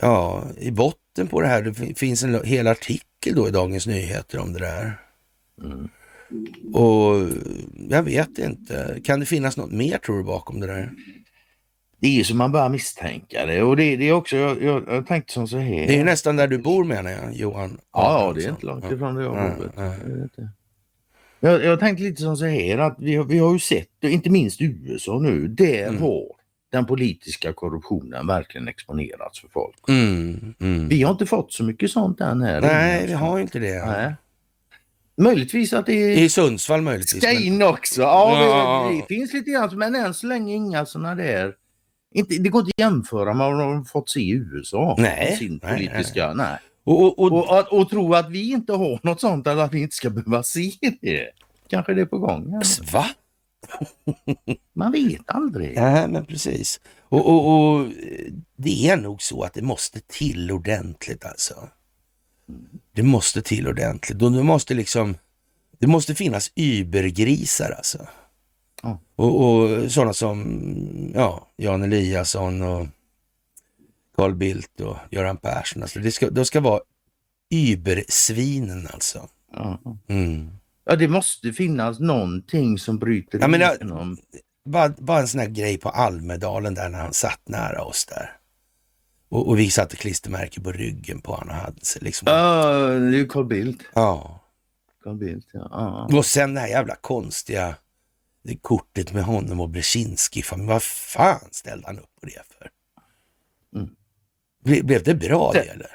[0.00, 3.86] ja, i botten på det här, det fin- finns en hel artikel då i Dagens
[3.86, 5.00] Nyheter om det där.
[5.62, 5.88] Mm.
[6.72, 7.28] Och
[7.88, 10.90] jag vet inte, kan det finnas något mer tror du bakom det där?
[12.00, 14.84] Det är ju som man börjar misstänka det och det, det är också, jag, jag,
[14.88, 15.86] jag tänkte som så här.
[15.86, 17.78] Det är ju nästan där du bor menar jag, Johan.
[17.92, 19.70] Ja, ja, det är inte långt ifrån där jag Ja, bor.
[21.40, 21.58] ja.
[21.58, 24.60] Jag tänkte lite som så här att vi, har- vi har ju sett, inte minst
[24.60, 26.02] USA nu, där Mm.
[26.02, 26.22] har
[26.72, 29.88] den politiska korruptionen verkligen exponerats för folk.
[29.88, 30.88] Mm, mm.
[30.88, 32.60] Vi har inte fått så mycket sånt än här.
[32.60, 33.86] Nej, vi har inte det.
[33.86, 34.14] Nej.
[35.16, 37.22] Möjligtvis att det är I Sundsvall möjligtvis.
[37.22, 38.02] ska men- in också.
[38.02, 38.88] Ja, Ja.
[38.90, 41.54] det, det finns lite grann, men än så länge inga sådana där.
[42.14, 44.94] Inte, det går inte att jämföra med vad de fått se i USA.
[44.98, 46.58] Nej, Sin nej, politiska, nej.
[46.84, 49.80] Och, och, och, Och, och, tro att vi inte har något sånt eller att vi
[49.82, 51.26] inte ska behöva se det.
[51.68, 52.52] Kanske det är på gång.
[52.52, 52.60] Ja.
[52.92, 53.06] va?
[54.74, 55.76] Man vet aldrig.
[55.76, 56.80] Nej, men precis.
[57.02, 57.92] Och, och, och eh,
[58.56, 61.54] det är nog så att det måste till ordentligt alltså.
[62.96, 64.22] Det måste till ordentligt.
[64.22, 65.16] Och det måste liksom,
[65.78, 68.06] det måste finnas übergrisar alltså.
[68.82, 69.00] Ja.
[69.16, 72.86] Och, och sådana som ja, Jan Eliasson och
[74.16, 75.82] Carl Bildt och Göran Persson.
[75.82, 76.80] Alltså det ska, de ska vara
[77.50, 79.28] übersvinen alltså.
[79.52, 79.78] Ja.
[80.08, 80.50] Mm.
[80.84, 84.18] ja, det måste finnas någonting som bryter Ja, men igenom.
[84.64, 88.36] Bara, bara en sån här grej på Almedalen där när han satt nära oss där.
[89.28, 92.26] Och, och vi satte klistermärke på ryggen på honom och hade liksom.
[92.30, 93.82] Ja, det är ju Carl Bildt.
[93.94, 94.40] Ja.
[95.04, 95.68] Carl Bildt, ja.
[96.10, 96.18] ja.
[96.18, 97.74] Och sen det här jävla konstiga
[98.42, 100.42] det kortet med honom och Brzezinski.
[100.42, 102.70] Fan, Vad fan ställde han upp på det för?
[103.78, 103.90] Mm.
[104.64, 105.90] Ble, blev det bra det Det- eller?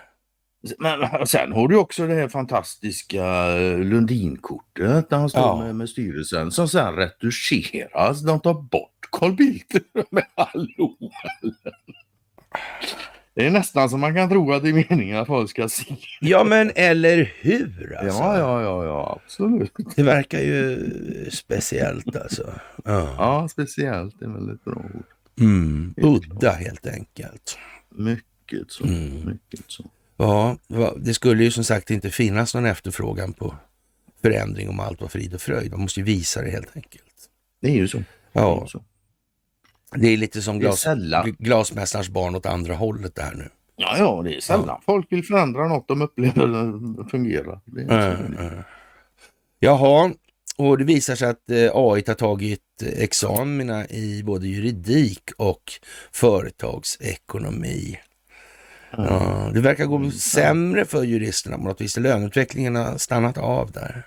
[0.80, 3.46] Men sen har du också det här fantastiska
[3.78, 5.64] Lundinkortet där han står Ja.
[5.64, 8.22] med, med styrelsen som sen retuscheras.
[8.22, 9.74] De tar bort Carl Bildt.
[10.12, 10.98] Men hallå!
[13.42, 15.96] Det är nästan som man kan tro att det är meningen att folk ska se.
[16.20, 18.20] Ja men eller hur alltså?
[18.20, 19.72] Ja, ja, ja, ja, absolut.
[19.96, 20.90] Det verkar ju
[21.32, 22.54] speciellt alltså.
[22.86, 23.16] Ja.
[23.18, 24.22] Ja, speciellt.
[24.22, 25.04] Är väldigt bra ord.
[25.40, 25.94] Mm.
[25.98, 27.58] Udda helt enkelt.
[27.90, 28.84] Mycket så.
[28.84, 29.26] Mm.
[29.26, 29.86] Mycket så.
[30.18, 30.58] Ja,
[30.98, 33.56] det skulle ju som sagt inte finnas någon efterfrågan på
[34.22, 35.72] förändring om allt var frid och fröjd.
[35.72, 37.30] Man måste ju visa det helt enkelt.
[37.62, 37.98] Det är ju så.
[37.98, 38.84] Det är Ja, ju så.
[39.96, 40.86] Det är lite som glas,
[41.40, 43.50] glasmästarens barn åt andra hållet det här nu.
[43.76, 47.60] Ja, ja, det är sällan folk vill förändra något de upplever fungerar.
[47.66, 48.42] Det är så.
[48.42, 48.52] Äh, äh.
[49.60, 50.12] Jaha,
[50.58, 52.62] och det visar sig att eh, AI har tagit
[52.98, 55.72] examina i både juridik och
[56.12, 58.00] företagsekonomi.
[58.92, 61.98] Ja, det verkar gå sämre för juristerna på något vis.
[61.98, 64.06] Löneutvecklingen har stannat av där.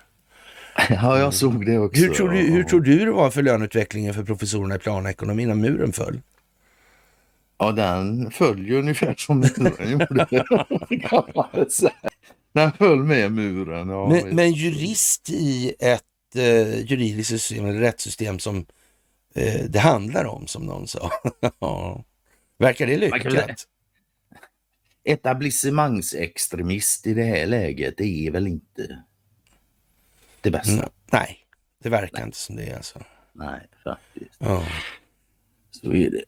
[0.89, 2.01] Ja, jag såg det också.
[2.01, 5.55] Hur tror, du, hur tror du det var för löneutvecklingen för professorerna i planekonomi när
[5.55, 6.21] muren föll?
[7.57, 10.27] Ja, den följer ungefär som muren gjorde.
[12.53, 13.89] den föll med muren.
[13.89, 14.09] Ja.
[14.09, 16.03] Men, men jurist i ett
[16.35, 18.65] eh, juridiskt system, eller rättssystem som
[19.35, 21.11] eh, det handlar om, som någon sa.
[21.59, 22.03] Ja.
[22.57, 23.67] Verkar det lyckat?
[25.03, 29.03] Etablissemangsextremist i det här läget, det är väl inte
[30.45, 30.73] det bästa.
[30.73, 31.37] Mm, nej,
[31.83, 32.99] det verkar inte som det alltså.
[33.33, 34.35] Nej, faktiskt.
[34.39, 34.63] Ja.
[35.71, 36.23] Så är det.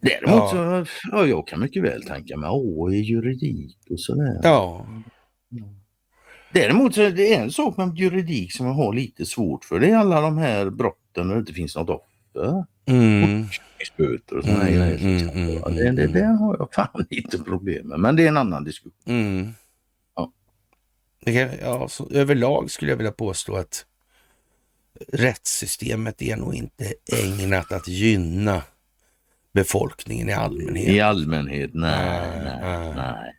[0.00, 0.84] Däremot Ja.
[0.84, 4.40] så, ja, jag kan mycket väl tänka mig AI, juridik och sådär.
[4.42, 4.86] ja,
[6.52, 9.80] Däremot så är det en sak med juridik som jag har lite svårt för.
[9.80, 12.64] Det är alla de här brotten där det inte finns något offer.
[12.86, 13.44] mm,
[13.96, 14.98] Böter och sådana Mm, grejer.
[14.98, 16.12] mm, mm, det, det, mm.
[16.12, 18.00] det har jag fan lite problem med.
[18.00, 18.92] Men det är en annan diskussion.
[19.06, 19.52] mm.
[21.24, 21.32] Ja.
[21.32, 23.86] Det kan, ja så, överlag skulle jag vilja påstå att
[25.08, 28.62] rättssystemet är nog inte ägnat att gynna
[29.52, 30.88] befolkningen i allmänhet.
[30.88, 32.94] I allmänhet, Nej, nej, nej.
[32.94, 33.36] nej.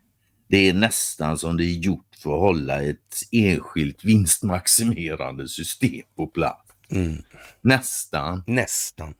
[0.47, 6.27] Det är nästan som det är gjort för att hålla ett enskilt vinstmaximerande system på
[6.27, 6.71] plats.
[6.89, 7.23] Mm,
[7.61, 8.43] Nästan.
[8.47, 9.13] nästan.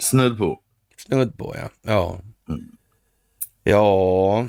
[0.00, 0.60] Snudd på.
[0.96, 1.68] Snudd på ja.
[1.82, 2.20] Ja.
[2.48, 2.76] Mm.
[3.62, 4.46] Ja.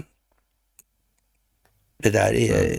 [2.04, 2.70] Det där är...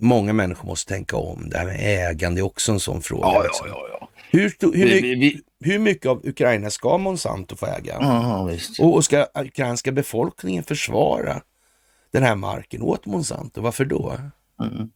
[0.00, 1.48] Många människor måste tänka om.
[1.48, 3.26] Det här med ägande är också en sån fråga.
[3.26, 3.66] Ja, liksom.
[3.68, 3.88] ja.
[4.00, 4.08] ja.
[4.30, 7.98] Hur, hur, Vi, vi, vi, hur mycket av Ukraina ska Monsanto få äga?
[8.78, 11.42] Och, och ska ukrainska befolkningen försvara
[12.10, 13.60] den här marken åt Monsanto?
[13.60, 14.18] Varför då?
[14.62, 14.90] Mm.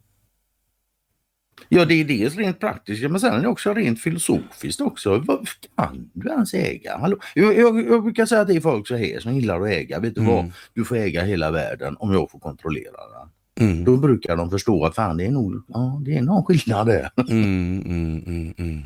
[1.75, 5.19] Ja, det är dels rent praktiskt, men sen är det också rent filosofiskt också.
[5.19, 6.97] Vad kan du ens äga?
[6.99, 7.17] Hallå?
[7.35, 10.01] Jag, jag, jag brukar säga att det är folk så här som gillar att äga.
[10.01, 10.33] Vet du Mm.
[10.35, 10.53] vad?
[10.75, 12.93] Du får äga hela världen om jag får kontrollera
[13.57, 13.69] den.
[13.69, 13.85] Mm.
[13.85, 17.11] Då brukar de förstå att fan det är nog, ja det är någon skillnad där.
[17.31, 18.83] Mm, mm, mm, mm.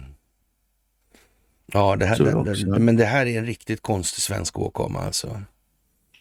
[1.72, 5.40] Ja, det här, det, det, men det här är en riktigt konstig svensk åkomma alltså.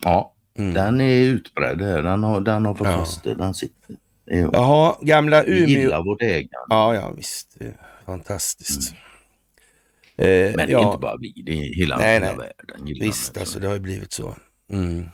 [0.03, 1.77] Ja, den är utbredd.
[1.77, 2.99] Den har, den har fått Ja.
[3.05, 3.33] fäste.
[3.35, 3.95] Den sitter.
[4.27, 5.67] Är- Jaha, gamla Vi Umeå.
[5.67, 6.49] gillar vårt ägande.
[6.69, 7.55] Ja, ja visst.
[7.59, 7.73] Det är
[8.05, 8.93] fantastiskt.
[10.17, 10.53] Eh, Mm.
[10.55, 12.35] Men det är ja, inte bara vi, det är hela, Nej, hela nej.
[12.37, 12.87] världen.
[12.87, 13.39] gillar Visst, det.
[13.39, 14.35] alltså det har ju blivit så.
[14.71, 15.05] Mm.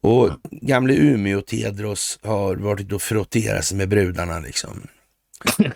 [0.00, 4.86] Och gamle Umeå Tedros har varit och frotterat sig med brudarna liksom.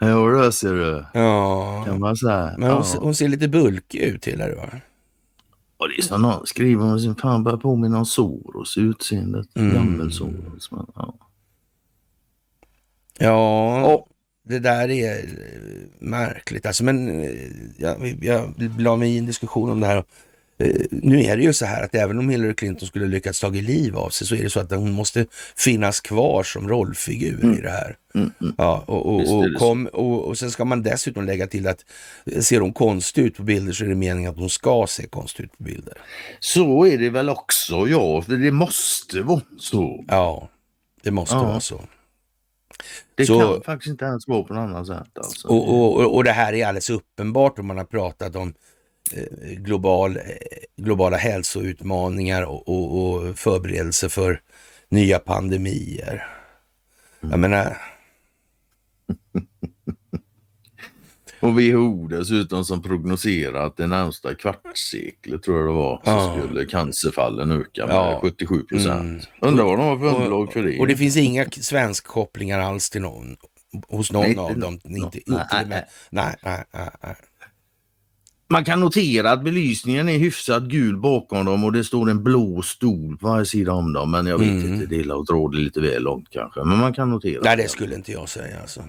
[0.00, 1.04] Jo, det ser du.
[1.14, 2.54] Ja, Kan man säga.
[2.58, 2.84] men hon, ja.
[2.84, 4.68] ser- hon ser lite bulkig ut hela det va?
[5.80, 9.56] Och det är som någon skriver om sin fan börjar påminna om Soros utseendet.
[9.56, 9.74] Mm.
[9.74, 10.70] Gammel Soros.
[10.72, 11.14] Men, ja.
[13.18, 14.06] Ja,
[14.42, 16.84] det där är eh, märkligt alltså.
[16.84, 17.30] Men eh,
[17.78, 20.04] jag, jag la mig i en diskussion om det här.
[20.60, 23.48] Eh, Nu är det ju så här att även om Hillary Clinton skulle lyckats ta
[23.48, 27.60] liv av sig så är det så att hon måste finnas kvar som rollfigur i
[27.62, 27.96] det här.
[28.14, 28.54] Mm, mm.
[28.58, 31.84] Ja, och, och, Visst och, kom, och, och sen ska man dessutom lägga till att
[32.26, 35.06] eh, ser hon konstig ut på bilder så är det meningen att hon ska se
[35.06, 35.94] konstig ut på bilder.
[36.40, 38.22] Så är det väl också, ja.
[38.22, 40.04] För det måste vara så.
[40.08, 40.48] Ja,
[41.02, 41.42] det måste Ja.
[41.42, 41.80] vara så.
[43.14, 45.18] Det Så- kan faktiskt inte ens vara på något annat sätt.
[45.18, 45.48] Alltså.
[45.48, 48.54] Och, och, och- det här är alldeles uppenbart om man har pratat om
[49.56, 50.22] global, eh,
[50.76, 54.40] globala hälsoutmaningar och, och, och förberedelse för
[54.88, 56.26] nya pandemier.
[57.20, 57.76] Jag menar,
[61.42, 66.36] Och WHO dessutom som prognoserar att det närmsta kvartsseklet tror jag det var så Ja.
[66.46, 68.18] skulle cancerfallen öka med Ja.
[68.22, 69.00] 77 procent.
[69.00, 69.20] Mm.
[69.40, 70.78] Undrar vad de har för underlag för det.
[70.80, 73.36] och det finns inga k- svenskkopplingar alls till någon,
[73.88, 74.80] hos någon Nej, av dem.
[74.84, 77.16] nå- Inte, nå- inte nej, med, nej, nej, nej, nej.
[78.52, 82.62] Man kan notera att belysningen är hyfsat gul bakom dem och det står en blå
[82.62, 84.10] stol på varje sida om dem.
[84.10, 84.74] Men jag vet Mm.
[84.74, 86.64] inte, det är att dra det lite väl långt kanske.
[86.64, 87.40] Men man kan notera.
[87.44, 88.82] Nej, det skulle inte jag säga alltså.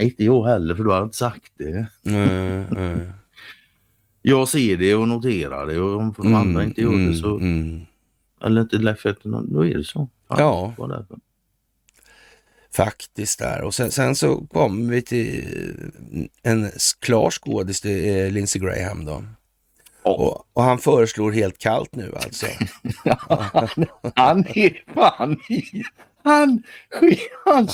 [0.00, 1.86] Inte jag heller för du har inte sagt det.
[2.04, 3.00] Mm, mm.
[4.22, 7.80] Jag ser det och noterar det och om de andra inte gör det så, mm.
[8.44, 10.08] eller inte någon, då är det så.
[10.28, 10.74] Fan, Ja.
[10.78, 11.18] vad är det för?
[12.74, 13.62] Faktiskt där.
[13.62, 15.44] Och sen, sen så kommer vi till
[16.42, 19.24] en s- klar skådis, det är Lindsey Graham då.
[20.04, 20.10] Ja.
[20.10, 22.46] Och, och han föreslår helt kallt nu alltså.
[24.14, 25.36] Han är fan.
[26.24, 26.62] Han,
[27.44, 27.68] han.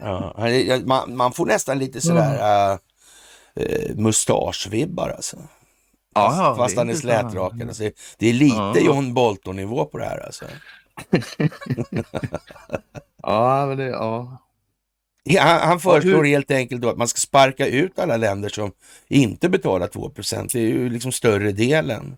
[0.00, 2.78] Ja, han man, man får nästan lite sådär äh,
[3.64, 5.36] äh, mustaschvibbar alltså.
[6.14, 7.62] Fast, fast han är slätrakad.
[7.68, 7.82] Alltså,
[8.18, 8.78] det är lite Ja.
[8.80, 10.44] John Bolton-nivå på det här alltså.
[13.22, 14.38] Ja, men det, ja.
[15.24, 18.72] Ja, Han, han föreslår helt enkelt att man ska sparka ut alla länder som
[19.08, 22.16] inte betalar 2% Det är ju liksom större delen.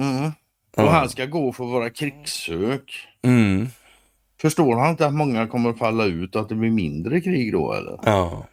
[0.00, 0.32] Mm.
[0.76, 3.08] Och han ska gå för våra krigssök.
[3.22, 3.68] Mm.
[4.40, 7.72] Förstår han inte att många kommer falla ut och att det blir mindre krig då
[7.72, 7.98] eller?
[8.04, 8.46] Ja.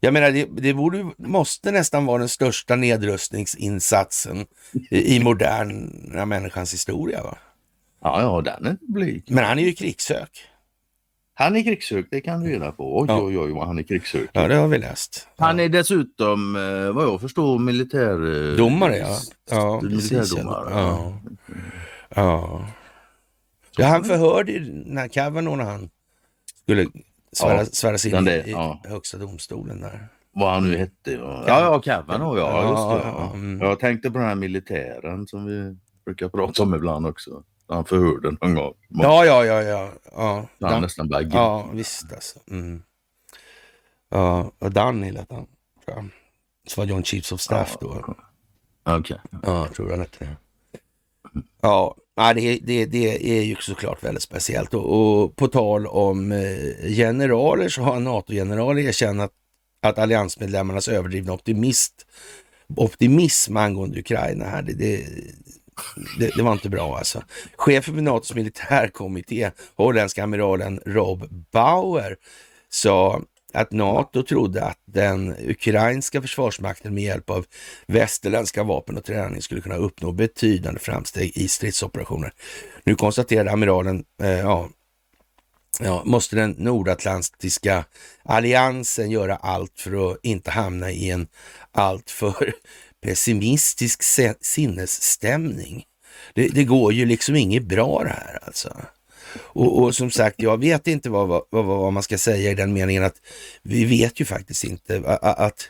[0.00, 4.46] Jag menar, det, det borde, måste nästan vara den största nedrustningsinsatsen
[4.90, 7.22] i, i moderna människans historia.
[7.22, 7.38] Va?
[8.04, 9.24] Ja, ja, den är inte blyg.
[9.28, 10.30] Men han är ju krigssök.
[11.34, 12.98] Han är krigssök, det kan du reda på.
[13.00, 13.22] Oj, Ja.
[13.22, 14.30] oj, oj, vad han är krigssök.
[14.32, 15.28] Ja, det har vi läst.
[15.38, 18.50] Han är dessutom, eh, vad jag förstår, militär...
[18.50, 19.16] eh, Domare, ja.
[19.50, 19.80] Ja.
[19.82, 20.70] Militärdomare.
[20.70, 21.12] Ja.
[22.14, 22.68] Ja.
[23.76, 25.90] ja, han förhörde ju när Kavanaugh när han
[26.62, 26.86] skulle
[27.32, 28.80] svära, Ja, sväras in den i, ja.
[28.84, 30.08] högsta domstolen där.
[30.32, 31.12] Vad han nu hette.
[31.12, 32.62] Ja, ja, ja Kavanaugh, ja.
[32.62, 33.34] Ja, Just det, ja, ja.
[33.34, 33.60] mm.
[33.60, 37.42] Jag tänkte på den här militären som vi brukar prata om ibland också.
[37.68, 38.74] Han förhörde någon gång.
[38.88, 39.92] Ja, ja, ja, ja.
[40.12, 40.46] ja.
[40.60, 41.30] Han Dan- nästan gripten.
[41.30, 42.38] Ja, visst alltså.
[42.50, 42.82] Mm.
[44.10, 45.46] Ja, och Danny lät han.
[45.84, 46.08] tror jag.
[46.66, 48.14] Så var John Chiefs of Staff då.
[48.84, 49.20] Okej.
[49.30, 50.36] Ja, jag tror han hette det.
[51.60, 54.74] Ja, det, det, det är ju såklart väldigt speciellt.
[54.74, 59.32] Och, och på tal om eh, generaler så har NATO-generaler erkänt att,
[59.82, 62.06] att alliansmedlemmarnas överdrivna optimist,
[62.76, 65.06] optimism angående Ukraina här, det, det,
[66.18, 67.22] det, det var inte bra alltså.
[67.56, 72.16] Chefen för NATOs militärkommitté, holländska amiralen Rob Bauer,
[72.68, 73.22] sa
[73.54, 77.46] att NATO trodde att den ukrainska försvarsmakten med hjälp av
[77.86, 82.32] västerländska vapen och träning skulle kunna uppnå betydande framsteg i stridsoperationer.
[82.84, 84.68] Nu konstaterade amiralen, eh, ja,
[85.80, 87.84] ja, måste den nordatlantiska
[88.22, 91.26] alliansen göra allt för att inte hamna i en
[91.72, 92.52] alltför
[93.04, 94.02] pessimistisk
[94.40, 95.84] sinnesstämning.
[96.34, 98.76] Det, det går ju liksom inget bra det här alltså.
[99.40, 102.72] Och, och som sagt, jag vet inte vad, vad, vad, man ska säga i den
[102.72, 103.16] meningen att
[103.62, 105.68] vi vet ju faktiskt inte a- a- att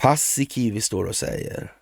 [0.00, 1.72] Paasikivi står och säger.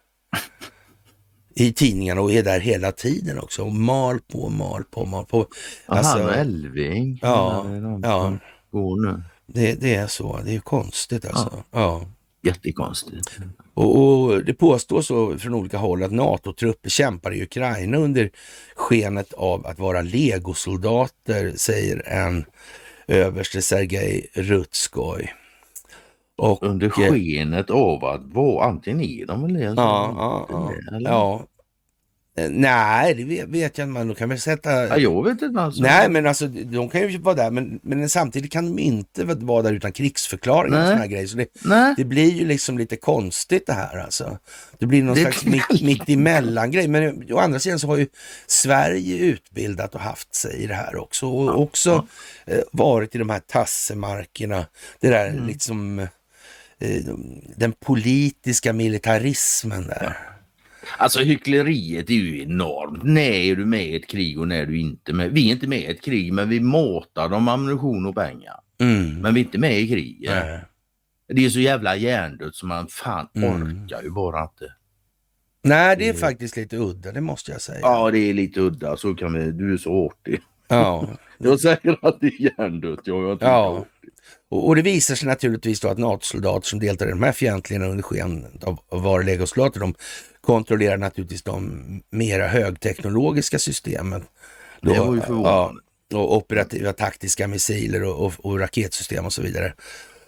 [1.55, 5.47] i tidningarna och är där hela tiden också och mal på, mal på, mal på.
[5.87, 7.19] Alltså, och Elving.
[7.23, 7.67] Ja,
[8.03, 8.39] ja.
[8.71, 9.23] Går nu.
[9.47, 10.41] Det, det, är så.
[10.45, 11.65] Det är konstigt alltså.
[11.71, 11.81] Ja.
[11.81, 12.07] ja.
[12.51, 13.39] Jättekonstigt.
[13.75, 15.07] Och, och, det påstås
[15.39, 18.31] från olika håll att NATO-trupper kämpar i Ukraina under
[18.75, 22.45] skenet av att vara legosoldater, säger en
[23.09, 25.35] överste Sergej Rutskoj.
[26.37, 31.54] Och, under skenet av att vara, antingen är de eller ja, ja, ja, ja, Eh,
[32.37, 34.05] nej, det vet, vet jag inte.
[34.05, 34.71] Man kan väl sätta...
[34.71, 35.61] Ja, jag vet inte.
[35.61, 35.83] Alltså.
[35.83, 39.63] Nej, men alltså de kan ju vara där, men, men samtidigt kan de inte vara
[39.63, 41.27] där utan krigsförklaring och sådana här grejer.
[41.27, 44.39] Så det, det, blir ju liksom lite konstigt det här alltså.
[44.79, 46.89] Det blir någon det slags mitt, mitt emellan grej.
[46.89, 48.07] Men å andra sidan så har ju
[48.47, 51.27] Sverige utbildat och haft sig i det här också.
[51.27, 52.07] Och ja, också
[52.45, 52.53] ja.
[52.53, 54.67] Eh, varit i de här tassemarkerna.
[55.01, 55.47] Det där mm.
[55.47, 55.99] liksom
[56.79, 57.05] eh,
[57.57, 60.34] den politiska militarismen där.
[60.99, 63.03] Alltså hyckleriet är ju enormt.
[63.03, 65.31] När är du med i ett krig och när är du inte med?
[65.31, 68.61] Vi är inte med i ett krig men vi matar dem ammunition och pengar.
[68.81, 69.21] Mm.
[69.21, 70.33] Men vi är inte med i kriget.
[70.35, 70.61] Nej.
[71.29, 73.63] Det är så jävla hjärndött som man fan mm.
[73.63, 74.73] orkar ju bara inte.
[75.63, 77.81] Nej, det är faktiskt lite udda, det måste jag säga.
[77.83, 78.97] Ja, det är lite udda.
[78.97, 80.41] Så kan vi, du är så artig.
[80.69, 81.09] Ja.
[81.39, 83.01] jag säger att det är hjärndött.
[83.05, 83.85] Jag, jag ja.
[84.51, 88.03] Och, det visar sig naturligtvis då att NATO-soldater som deltar i de här fientligheterna under
[88.03, 89.95] sken av att vara legosoldater, de
[90.45, 94.25] kontrollerar naturligtvis de mera högteknologiska systemen.
[94.81, 95.81] Då, det var ju förvånande.
[96.09, 99.75] Ja, och operativa taktiska missiler och, och, och raketsystem och så vidare.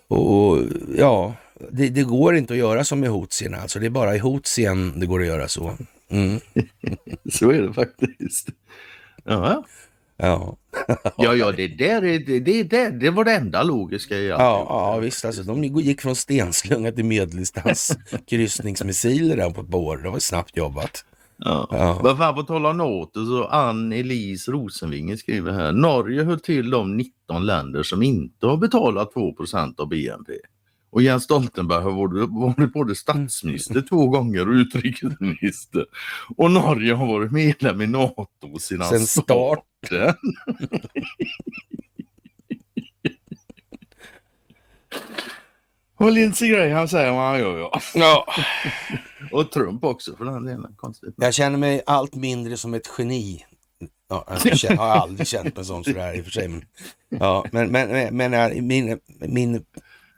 [0.09, 0.63] Och, och
[0.97, 1.35] ja,
[1.71, 3.79] det, det, går inte att göra som i Hotsien alltså.
[3.79, 5.73] Det är bara i Hotsien det går att göra så.
[6.09, 6.41] Mm.
[7.33, 8.49] så är det faktiskt.
[9.25, 9.65] Ja.
[10.17, 10.57] Ja.
[11.17, 14.41] ja, ja, det där det, det, det, det var det enda logiska i allt.
[14.41, 15.25] Ja, ja, visst.
[15.25, 17.99] Alltså, de gick från stenslunga till medeldistans
[18.31, 19.97] kryssningsmissiler där på ett år.
[19.97, 21.05] Det var snabbt jobbat.
[21.39, 21.69] Ja.
[21.71, 22.01] Ja.
[22.03, 25.73] Men fan på tal om NATO så Ann-Elise Rosenvinge skriver här.
[25.73, 30.33] Norge hör till de 19 länder som inte har betalat 2% av BNP.
[30.97, 35.87] Och Jens Stoltenberg har varit både statsminister två gånger och utrikesminister.
[36.37, 39.59] Och Norge har varit medlem i NATO sedan Sen start.
[39.87, 40.15] starten.
[45.97, 47.81] Och Lindsey Graham säger vad han gör ja.
[47.95, 48.27] ja.
[49.33, 50.75] och Trump också för den delen.
[50.77, 51.15] Konstigt.
[51.17, 53.45] Jag känner mig allt mindre som ett geni.
[54.09, 56.49] Ja, jag har aldrig känt mig som sådär i och för sig.
[56.49, 56.65] Men,
[57.09, 59.65] ja, men, men, men min, min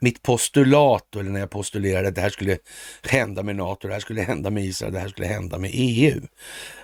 [0.01, 2.57] mitt postulat, eller när jag postulerade att det här skulle
[3.03, 6.21] hända med NATO, det här skulle hända med Israel, det här skulle hända med EU.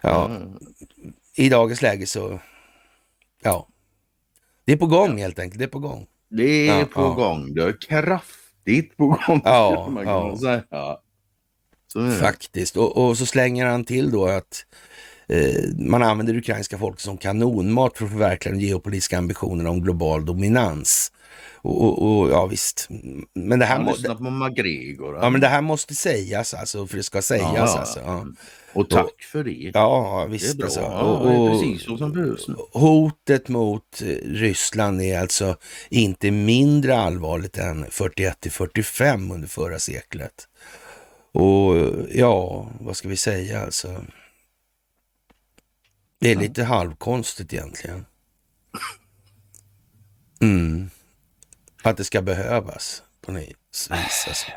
[0.02, 0.58] Ja, mm.
[1.36, 2.40] I dagens läge så,
[3.44, 3.68] ja,
[4.66, 5.60] det är på gång helt enkelt.
[5.60, 6.08] Det är på gång.
[6.30, 7.10] Det är ja, på ja.
[7.10, 7.54] gång.
[7.54, 9.42] Det är kraftigt på gång.
[9.44, 10.38] Ja, man kan ja.
[10.38, 10.98] Säga.
[12.20, 12.78] Faktiskt.
[12.78, 14.66] Och, och, så slänger han till då att
[15.28, 19.82] eh, man använder det ukrainska folket som kanonmat för att förverkliga de geopolitiska ambitionerna om
[19.82, 21.12] global dominans.
[21.56, 22.88] Och, och, och, ja visst.
[23.34, 26.98] Men det här, må, det, på McGregor, ja, men det här måste sägas alltså, för
[26.98, 27.54] det ska sägas.
[27.56, 28.26] Ja, alltså, ja.
[28.74, 29.72] Och tack för det.
[29.74, 30.58] Ja, visst.
[30.58, 30.82] Det är, alltså.
[30.82, 32.48] och, det är precis så som behövs.
[32.74, 35.58] Hotet mot eh, Ryssland är alltså
[35.90, 40.48] inte mindre allvarligt än 41 till 45 under förra seklet.
[41.34, 41.76] Och
[42.12, 44.06] ja, vad ska vi säga alltså?
[46.20, 48.06] Det är lite halvkonstigt egentligen.
[50.42, 50.90] Mm.
[51.90, 53.88] Att det ska behövas på något vis.
[53.90, 54.52] Alltså.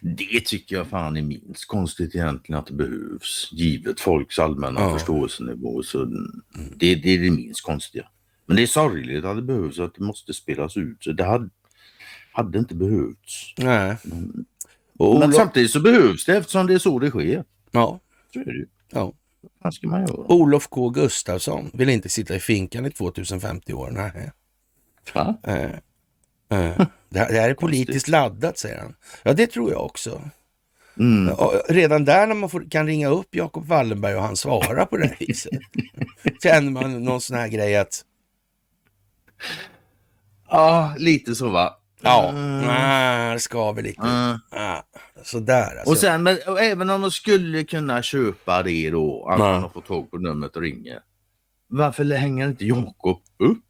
[0.00, 4.92] Det tycker jag fan är minst konstigt egentligen att det behövs, givet folks allmänna ja.
[4.92, 5.82] förståelsenivå.
[5.82, 6.42] Så mm.
[6.76, 8.08] det, det, är det minst konstiga.
[8.46, 11.04] Men det är sorgligt att det behövs, att det måste spelas ut.
[11.04, 11.48] Så det hade,
[12.32, 13.54] hade inte behövts.
[13.58, 13.96] Nej.
[14.02, 14.46] Men,
[14.98, 17.44] men samtidigt så behövs det eftersom det är så det sker.
[17.70, 18.00] Ja.
[18.32, 18.66] Så är det.
[18.90, 19.12] Ja.
[19.58, 20.32] Vad ska man göra?
[20.32, 23.90] Olof K Gustafsson vill inte sitta i finkan i 2050 år.
[23.90, 24.30] Nej.
[25.14, 25.36] Va?
[25.42, 25.70] Eh,
[27.08, 28.94] det här är politiskt laddat, säger han.
[29.22, 30.22] Ja, det tror jag också.
[30.98, 31.34] Mm.
[31.68, 35.06] Redan där när man får, kan ringa upp Jacob Wallenberg och han svarar på det
[35.06, 35.60] här viset.
[36.42, 38.04] Känner man någon sån här grej att...
[40.48, 41.76] Ja, lite så va.
[42.00, 42.64] Ja, mm.
[42.68, 44.02] ah, det ska vi lite.
[44.02, 44.38] Mm.
[44.50, 44.82] Ah,
[45.22, 45.90] sådär alltså.
[45.90, 49.68] Och sen, men, och även om man skulle kunna köpa det då, att man har
[49.68, 51.00] fått tag på numret och ringer.
[51.68, 53.64] Varför hänger inte Jakob upp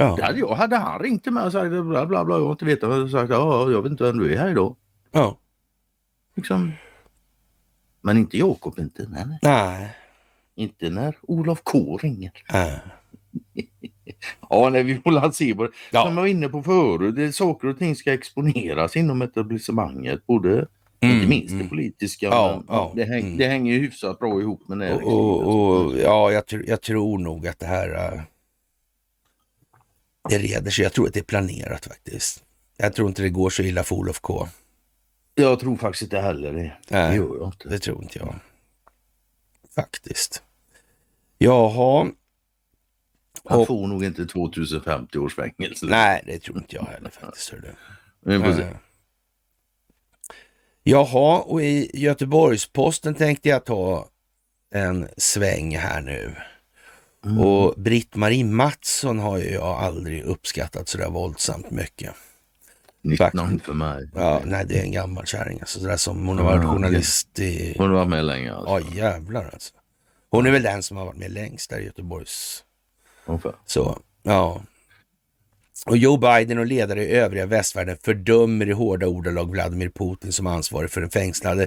[0.00, 0.16] Ja.
[0.16, 2.52] Det hade, jag, hade han ringt till mig och sagt bla bla bla, jag har
[2.52, 4.76] inte vetat, och sagt ja, jag vet inte vem du är här idag.
[5.12, 5.38] Ja.
[6.36, 6.72] Liksom.
[8.00, 9.06] Men inte Jakob inte.
[9.08, 9.96] Nej, nej.
[10.54, 12.32] Inte när Olof K ringer.
[12.52, 12.80] Nej.
[14.48, 15.70] ja, nej, vi får se på det.
[15.90, 16.02] Ja.
[16.02, 20.26] Som jag var inne på förut, det är saker och ting ska exponeras inom etablissemanget.
[20.26, 20.66] Både
[21.02, 22.26] Mm, inte minst det politiska.
[22.26, 23.36] Ja, ja, det, häng, mm.
[23.36, 27.18] det hänger ju hyfsat bra ihop med Och, och, och, ja, jag, tr- jag tror
[27.18, 28.20] nog att det här uh,
[30.28, 30.82] det reder sig.
[30.82, 32.44] Jag tror att det är planerat faktiskt.
[32.76, 34.48] Jag tror inte det går så illa för Olof K.
[35.34, 36.72] Jag tror faktiskt inte heller det.
[36.88, 37.10] Nej.
[37.10, 37.68] Det gör jag inte.
[37.68, 38.34] Det tror inte jag.
[39.74, 40.42] Faktiskt.
[41.38, 42.10] Jaha.
[43.44, 45.86] Han får nog inte 2050 års fängelse.
[45.86, 47.50] Nej, det tror inte jag heller faktiskt.
[47.50, 47.60] hör
[48.24, 48.76] du.
[50.82, 54.08] Jaha, och i Göteborgs-Posten tänkte jag ta
[54.74, 56.34] en sväng här nu.
[57.24, 57.38] Mm.
[57.38, 62.14] Och Britt-Marie Mattsson har ju jag aldrig uppskattat sådär våldsamt mycket.
[63.02, 64.10] Nytt namn för mig.
[64.14, 65.60] Ja, nej, det är en gammal kärring.
[65.60, 67.74] Alltså, sådär som hon har varit Ja, journalist i...
[67.78, 68.70] Hon har varit med länge alltså.
[68.70, 69.74] Ja, jävlar alltså.
[70.30, 72.64] Hon är väl den som har varit med längst där i Göteborgs...
[73.26, 73.54] Ungefär.
[73.66, 74.62] Så, ja.
[75.86, 80.46] Och Joe Biden och ledare i övriga västvärlden fördömer i hårda ordalag Vladimir Putin som
[80.46, 81.66] ansvarig för den fängslade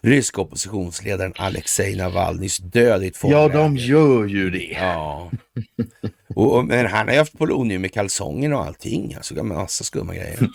[0.00, 4.76] ryska oppositionsledaren Alexej Navalnys död i ett Ja, de gör ju det.
[4.80, 5.30] Ja.
[6.34, 9.14] Och, och, men han har ju haft polonium i kalsongen och allting.
[9.14, 10.38] Alltså, massa skumma grejer.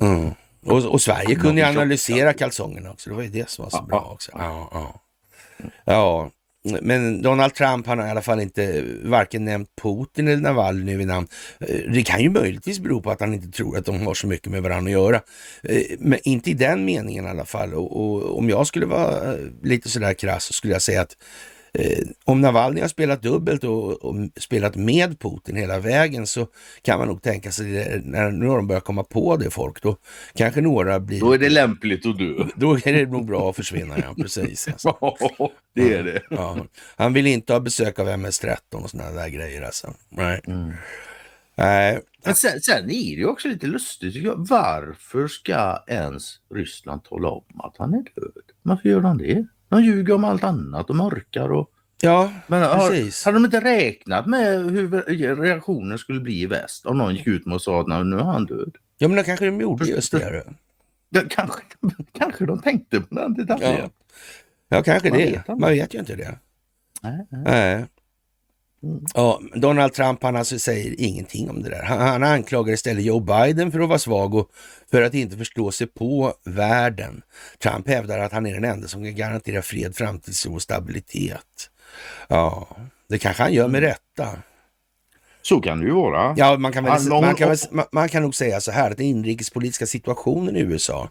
[0.00, 0.30] Mm.
[0.66, 3.10] Och, och Sverige kunde ju analysera kalsongerna också.
[3.10, 4.32] Det var ju det som var så bra också.
[4.34, 5.02] Ja, ja.
[5.84, 6.30] ja,
[6.64, 11.06] men Donald Trump han har i alla fall inte varken nämnt Putin eller Navalny vid
[11.06, 11.26] namn.
[11.60, 14.26] Eh, det kan ju möjligtvis bero på att han inte tror att de har så
[14.26, 15.20] mycket med varandra att göra.
[15.62, 17.74] Eh, men inte i den meningen i alla fall.
[17.74, 21.16] Och, och om jag skulle vara eh, lite sådär krass så skulle jag säga att
[22.24, 26.46] om Navalny har spelat dubbelt och, och spelat med Putin hela vägen så
[26.82, 29.96] kan man nog tänka sig, det, när har de börjat komma på det folk, då
[30.34, 31.20] kanske några blir...
[31.20, 32.44] Då är det lämpligt att dö.
[32.56, 34.14] då är det nog bra att försvinna, ja.
[34.22, 34.68] Precis.
[34.74, 34.96] Alltså.
[35.38, 36.22] Ja, det är det.
[36.30, 36.66] Ja.
[36.96, 39.94] Han vill inte ha besök av MS-13 och sådana där grejer alltså.
[40.08, 40.40] Nej.
[41.56, 42.00] Nej.
[42.24, 44.14] Men sen, sen är det ju också lite lustigt.
[44.14, 44.46] tycker jag.
[44.48, 48.44] Varför ska ens Ryssland tala om att han är död?
[48.62, 49.46] Varför gör de det?
[49.74, 51.70] De ljuger om allt annat och mörkar och...
[52.00, 53.24] Ja, Men har, precis.
[53.24, 57.46] hade de inte räknat med hur reaktionen skulle bli i väst om någon gick ut
[57.46, 58.76] med och sa att "Nej, nu är han död?
[58.98, 60.44] Ja, men då kanske de gjorde just det.
[61.10, 61.62] Ja, kanske,
[62.18, 63.72] kanske de tänkte på den detaljen.
[63.78, 63.90] Ja.
[64.68, 65.24] Ja, kanske Man det.
[65.46, 65.48] vet.
[65.58, 66.38] Man vet ju inte det.
[67.02, 67.42] Nej, nej.
[67.44, 67.86] Nej.
[68.84, 69.04] Mm.
[69.14, 71.82] Ja, Donald Trump han alltså säger ingenting om det där.
[71.82, 74.50] Han, han anklagar istället Joe Biden för att vara svag och
[74.90, 77.22] för att inte förstå sig på världen.
[77.62, 81.70] Trump hävdar att han är den enda som kan garantera fred, framtidstro och stabilitet.
[82.28, 82.68] Ja,
[83.08, 84.28] det kanske han gör med rätta.
[85.42, 86.34] Så kan det ju vara.
[86.36, 87.58] Ja, man kan, väl, Han- man, kan väl,
[87.92, 91.08] man, kan nog säga så här att den inrikespolitiska situationen i USA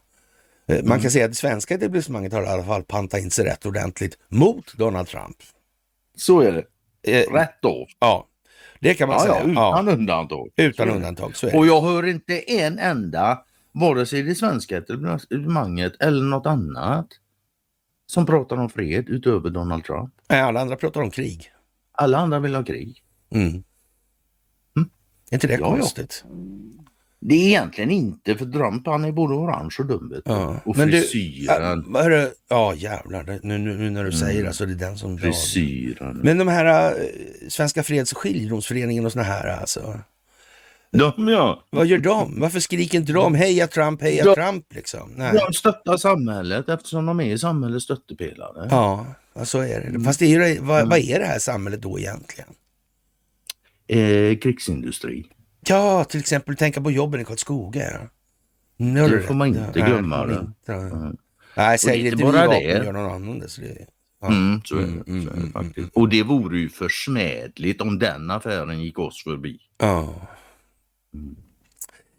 [0.68, 3.46] eh, man kan säga att det svenska etablissemanget har i alla fall pantat in sig
[3.46, 5.38] rätt ordentligt mot Donald Trump.
[6.18, 6.64] Så är det.
[7.04, 7.88] Eh, Rätt då.
[8.00, 8.28] Ja,
[8.80, 9.44] det kan man Ja, ja, säga.
[9.52, 10.50] utan Ja, undantag.
[10.56, 11.58] utan undantag, så är det.
[11.58, 13.40] Och jag hör inte en enda,
[13.72, 17.08] vare sig det svenska etablissemanget eller något annat,
[18.06, 20.14] som pratar om fred utöver Donald Trump.
[20.30, 21.52] Nej, alla andra pratar om krig.
[21.92, 23.04] Alla andra vill ha krig.
[23.36, 23.64] Mm.
[25.32, 26.06] Är inte det Ja, ja.
[27.26, 30.10] Det är egentligen inte för Trump, han är både orange och dum.
[30.10, 30.22] du.
[30.26, 30.60] Ja.
[30.66, 31.86] Och Men du- frisyren.
[31.94, 34.12] Ja, hörru, ja jävlar, nu, nu, när du Mm.
[34.12, 35.22] säger det, alltså det är den som drar.
[35.32, 36.20] frisyren.
[36.24, 36.98] Men de här äh,
[37.50, 40.00] Svenska Freds och skiljedomsföreningen och såna här alltså.
[40.92, 41.64] De, ja.
[41.70, 42.40] Vad gör de?
[42.40, 44.36] Varför skriker inte de heja Trump, heja Ja.
[44.36, 45.12] Trump liksom?
[45.16, 45.34] Nej.
[45.48, 48.68] de stöttar samhället eftersom de är samhällets stöttepelare.
[48.72, 49.06] Ja,
[49.44, 49.88] så är det.
[49.88, 50.04] Mm.
[50.04, 52.50] Fast det är vad, vad är det här samhället då egentligen?
[53.88, 55.26] Eh, krigsindustri.
[55.68, 58.02] Ja, till exempel tänka på jobben i Karlskoga.
[58.80, 60.42] Mm, Det får man inte Ja, glömma, nej, det.
[60.42, 60.74] inte.
[60.74, 61.18] Mm.
[61.58, 62.86] Nej, säg inte inte vi bara vapen, det.
[62.86, 63.50] gör någon annan det.
[63.50, 63.86] Så det
[64.22, 64.28] ja.
[64.28, 65.78] Mm, så är det, Mm, så är det mm, faktiskt.
[65.78, 65.90] mm.
[65.94, 69.60] Och det vore ju försmädligt om den affären gick oss förbi.
[69.78, 70.14] Ja.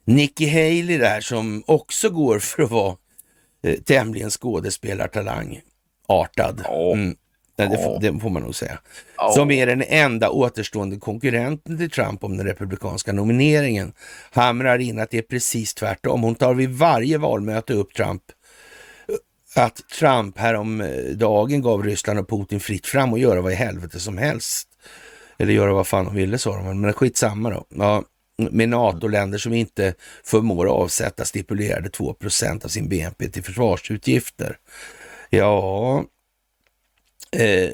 [0.07, 2.97] Nikki Haley där som också går för att vara
[3.63, 6.61] eh, tämligen skådespelartalang-artad.
[6.65, 6.93] Ja.
[6.95, 7.17] Mm.
[7.57, 8.79] Nej, det, får, det får man nog säga.
[9.17, 9.33] Ja.
[9.33, 13.93] Som är den enda återstående konkurrenten till Trump om den republikanska nomineringen.
[14.31, 16.23] Hamrar in att det är precis tvärtom.
[16.23, 18.23] Hon tar vid varje valmöte upp Trump
[19.57, 23.55] att Trump härom eh, dagen gav Ryssland och Putin fritt fram och göra vad i
[23.55, 24.69] helvete som helst.
[25.39, 27.65] Eller göra vad fan de ville sa de, men skitsamma då.
[27.69, 28.05] Ja,
[28.37, 29.95] med NATO-länder som inte
[30.25, 34.57] förmår avsätta stipulerade 2% av sin BNP till försvarsutgifter.
[35.31, 36.05] Ja,
[37.35, 37.71] eh,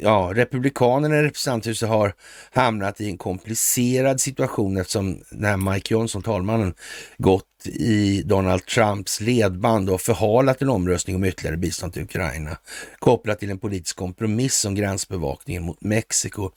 [0.00, 2.14] ja, Republikanerna i representanthuset har
[2.50, 6.74] hamnat i en komplicerad situation eftersom den här Mike Johnson, talmannen,
[7.18, 12.58] gått i Donald Trumps ledband och förhalat en omröstning om ytterligare bistånd till Ukraina
[12.98, 16.50] kopplat till en politisk kompromiss om gränsbevakningen mot Mexiko.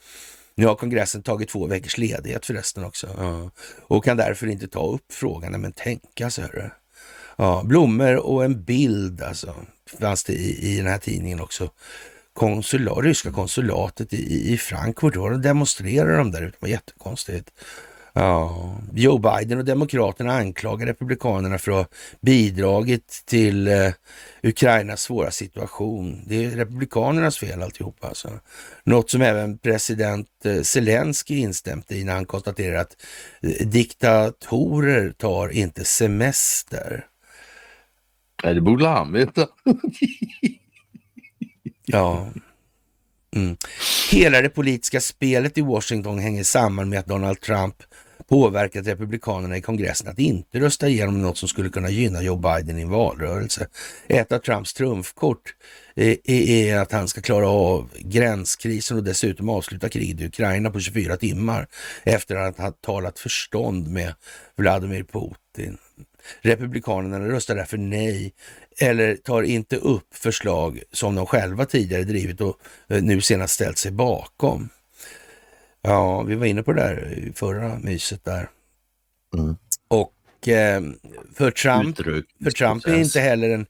[0.56, 3.52] Nu har kongressen tagit två veckors ledighet förresten också ja.
[3.82, 5.62] och kan därför inte ta upp frågan.
[5.62, 6.70] Men tänka sig, hörru.
[7.36, 9.56] Ja, blommor och en bild alltså,
[10.00, 11.70] fanns det i, i den här tidningen också.
[12.34, 17.52] konsulat, ryska konsulatet i, i Frankfurt, då demonstrerade de där ute, det var jättekonstigt.
[18.20, 21.86] Ja, Joe Biden och Demokraterna anklagar Republikanerna för att ha
[22.22, 23.92] bidragit till eh,
[24.44, 26.24] Ukrainas svåra situation.
[26.28, 28.40] Det är Republikanernas fel alltihopa alltså.
[28.84, 32.96] Något som även president eh, Zelensky instämde i när han konstaterar att
[33.42, 37.06] eh, diktatorer tar inte semester.
[38.48, 39.48] Nej, det borde han veta.
[41.86, 42.28] ja.
[43.36, 43.58] Mm.
[44.12, 47.76] Hela det politiska spelet i Washington hänger samman med att Donald Trump
[48.30, 52.78] påverkat Republikanerna i kongressen att inte rösta igenom något som skulle kunna gynna Joe Biden
[52.78, 53.68] i en valrörelse.
[54.08, 55.56] Ett av Trumps trumfkort
[55.96, 60.80] eh, är att han ska klara av gränskrisen och dessutom avsluta kriget i Ukraina på
[60.80, 61.68] 24 timmar
[62.04, 64.14] efter att ha talat förstånd med
[64.58, 65.78] Vladimir Putin.
[66.42, 68.34] Republikanerna röstar därför nej
[68.80, 73.78] eller tar inte upp förslag som de själva tidigare drivit och eh, nu senast ställt
[73.78, 74.70] sig bakom.
[75.82, 78.50] Ja, vi var inne på det där i förra myset där.
[79.38, 79.56] Mm.
[79.88, 80.82] Och eh,
[81.36, 81.98] för Trump,
[82.44, 83.66] för Trump är inte heller en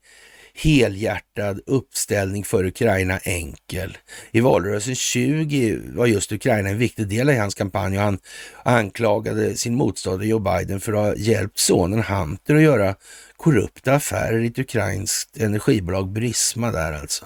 [0.58, 3.98] helhjärtad uppställning för Ukraina enkel.
[4.32, 8.20] I valrörelsen 20 var just Ukraina en viktig del i hans kampanj och han
[8.64, 12.96] anklagade sin motståndare Joe Biden för att ha hjälpt sonen Hunter att göra
[13.38, 17.26] korrupta affärer i ett ukrainskt energibolag Brisma där alltså.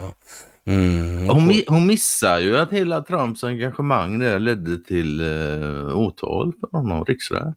[0.66, 1.30] Mm.
[1.30, 7.06] Hon, hon missar ju att hela Trumps engagemang där ledde till eh, åtal för honom,
[7.06, 7.56] riksrätt.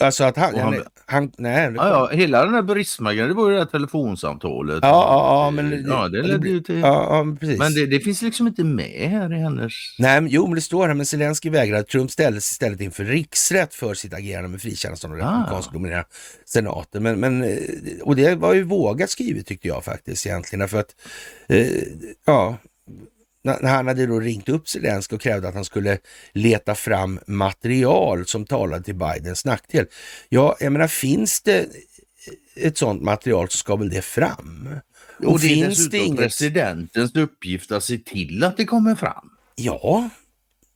[0.00, 0.58] Alltså att han...
[0.58, 4.78] han, han nej, ja, ja, hela den här Burisma-grejen, det var ju det här telefonsamtalet.
[4.82, 5.84] Ja, ja, ja men...
[5.88, 6.80] Ja, det ledde ju till...
[6.80, 7.58] Ja, ja, precis.
[7.58, 9.72] Men det, det, finns liksom inte med här i hennes...
[9.98, 11.84] Nej, men, jo, men det står här, men Zelensky vägrade.
[11.84, 16.06] Trump ställdes istället inför riksrätt för sitt agerande med frikännande av den republikanskt dominerade
[16.44, 17.02] senaten.
[17.02, 17.58] Men, men, eh,
[18.02, 20.94] och det var ju vågat skrivet tyckte jag faktiskt egentligen, för att
[21.48, 21.66] eh,
[22.26, 22.56] ja,
[23.44, 25.98] han hade då ringt upp Zelenskyj och krävde att han skulle
[26.32, 29.86] leta fram material som talade till Bidens nackdel.
[30.28, 31.66] Ja, jag menar finns det
[32.56, 34.68] ett sådant material så ska väl det fram.
[35.18, 36.18] Och, och det är finns det inget...
[36.18, 39.30] presidentens uppgift att se till att det kommer fram.
[39.54, 40.10] Ja.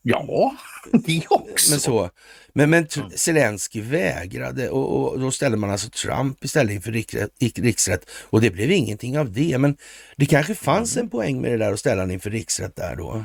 [0.02, 0.56] Ja,
[0.92, 1.70] det också.
[1.70, 2.10] Men så,
[2.58, 8.10] men, men Zelensky vägrade och, och, då ställde man alltså Trump istället inför riksrätt, riksrätt
[8.10, 9.58] och det blev ingenting av det.
[9.58, 9.76] Men
[10.16, 13.24] det kanske fanns en poäng med det där att ställa honom inför riksrätt där då.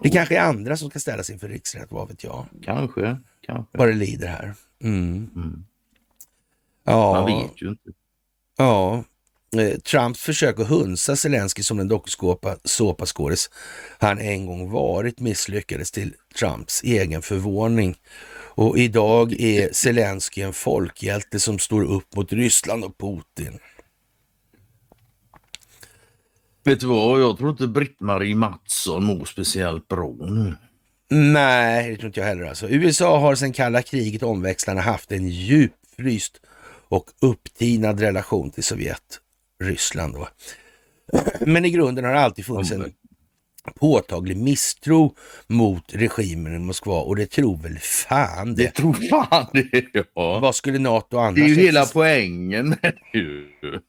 [0.00, 2.46] Det kanske är andra som ska ställas inför riksrätt, vad vet jag.
[2.64, 3.78] Kanske, kanske.
[3.78, 4.54] Vad det lider här.
[4.82, 5.30] Mm.
[5.36, 5.64] Mm.
[6.84, 7.12] Ja.
[7.12, 7.90] Man vet ju inte.
[8.56, 9.04] Ja,
[9.56, 13.50] eh, Trumps försök att hunsa Zelensky som den dokusåpaskådis
[13.98, 17.96] han en gång varit misslyckades till Trumps egen förvåning.
[18.56, 23.58] Och idag är Zelensky en folkhjälte som står upp mot Ryssland och Putin.
[26.64, 30.54] Vet du vad, jag tror inte Britt-Marie Mattsson mår speciellt bra nu.
[31.10, 32.44] Nej, det tror inte jag heller.
[32.44, 32.68] Alltså.
[32.68, 36.40] USA har sedan kalla kriget omväxlande haft en djupfryst
[36.88, 39.20] och upptinad relation till Sovjet,
[39.62, 40.14] Ryssland.
[40.14, 40.28] Då.
[41.40, 42.92] Men i grunden har det alltid funnits en
[43.74, 45.14] påtaglig misstro
[45.46, 48.62] mot regimen i Moskva och det tror väl fan det.
[48.62, 50.38] Det tror fan det, ja.
[50.38, 51.34] Vad skulle NATO annars...
[51.34, 52.94] Det är ju hela poängen med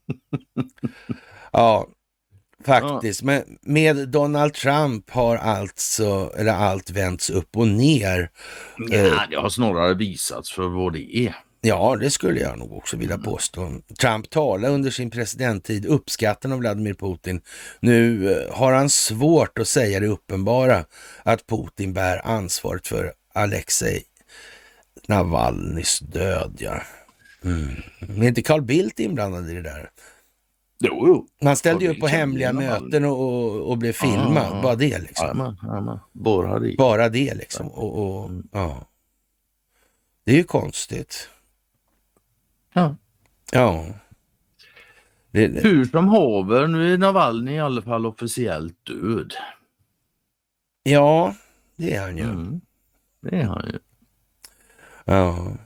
[1.52, 1.88] Ja,
[2.66, 3.22] faktiskt.
[3.22, 3.26] Ja.
[3.26, 8.30] Men med Donald Trump har alltså, eller allt vänts upp och ner.
[8.78, 11.36] Ja, eh, det har snarare visats för vad det är.
[11.68, 13.72] Ja, det skulle jag nog också vilja påstå.
[14.00, 17.42] Trump talade under sin presidenttid uppskattande av Vladimir Putin.
[17.80, 20.86] Nu eh, har han svårt att säga det uppenbara,
[21.24, 24.04] att Putin bär ansvaret för Alexej
[25.08, 26.58] Navalnys död.
[26.60, 26.82] Ja.
[27.44, 27.70] Mm.
[28.00, 29.90] Men är inte Carl Bildt inblandad i det där?
[30.80, 31.28] Jo, jo.
[31.42, 34.52] Man ställde ju upp på hemliga möten och, och, och blev filmad.
[34.52, 35.30] Ah, bara det liksom.
[35.30, 36.00] Amen, amen.
[36.12, 36.76] Bara det.
[36.78, 37.68] Bara det liksom.
[37.68, 38.88] Och, och, ja.
[40.26, 41.30] Det är ju konstigt.
[42.76, 42.96] Ja.
[43.52, 43.86] Ja.
[45.32, 45.62] Det, det.
[45.62, 49.34] Hur som haver, nu är Navalny i alla fall officiellt död.
[50.84, 51.36] Ja,
[51.76, 52.24] det är han ju.
[52.24, 52.62] Mm.
[53.22, 53.80] Det är han ju.
[55.06, 55.58] Ja.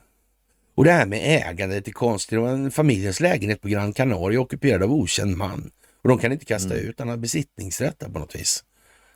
[0.74, 2.30] Och det här med ägandet är konstigt.
[2.30, 5.70] Det var en familjens lägenhet på Gran Canaria ockuperad av okänd man.
[6.02, 6.88] Och de kan inte kasta mm.
[6.88, 8.64] ut, han har besittningsrätt på något vis.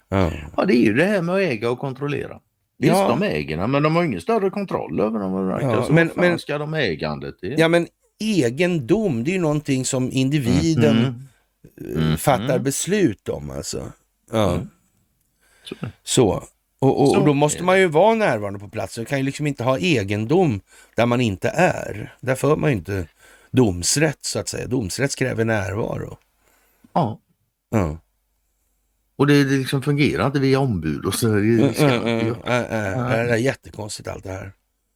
[0.08, 0.32] Ja.
[0.56, 2.40] ja, det är ju det här med att äga och kontrollera.
[2.84, 3.08] Visst, ja.
[3.08, 5.58] de äger men de har ingen större kontroll över dem.
[5.62, 7.54] Ja, men, men ska de ägandet till?
[7.58, 7.86] Ja, men
[8.20, 12.04] egendom, det är ju någonting som individen mm.
[12.04, 12.16] Mm.
[12.16, 13.92] fattar beslut om alltså.
[14.32, 14.54] Ja.
[14.54, 14.68] Mm.
[15.64, 15.76] Så.
[16.02, 16.42] Så.
[16.78, 18.96] Och, och, och, då måste man ju vara närvarande på plats.
[18.96, 20.60] Man kan ju liksom inte ha egendom
[20.96, 22.14] där man inte är.
[22.20, 23.06] Där för man ju inte
[23.50, 24.66] domsrätt så att säga.
[24.66, 26.18] Domsrätt kräver närvaro.
[26.92, 27.20] Ja.
[27.70, 27.98] ja.
[29.16, 31.26] Och det, det liksom fungerar inte via ombud och så.
[31.26, 34.52] Det, mm, mm, mm, det är jättekonstigt allt det här.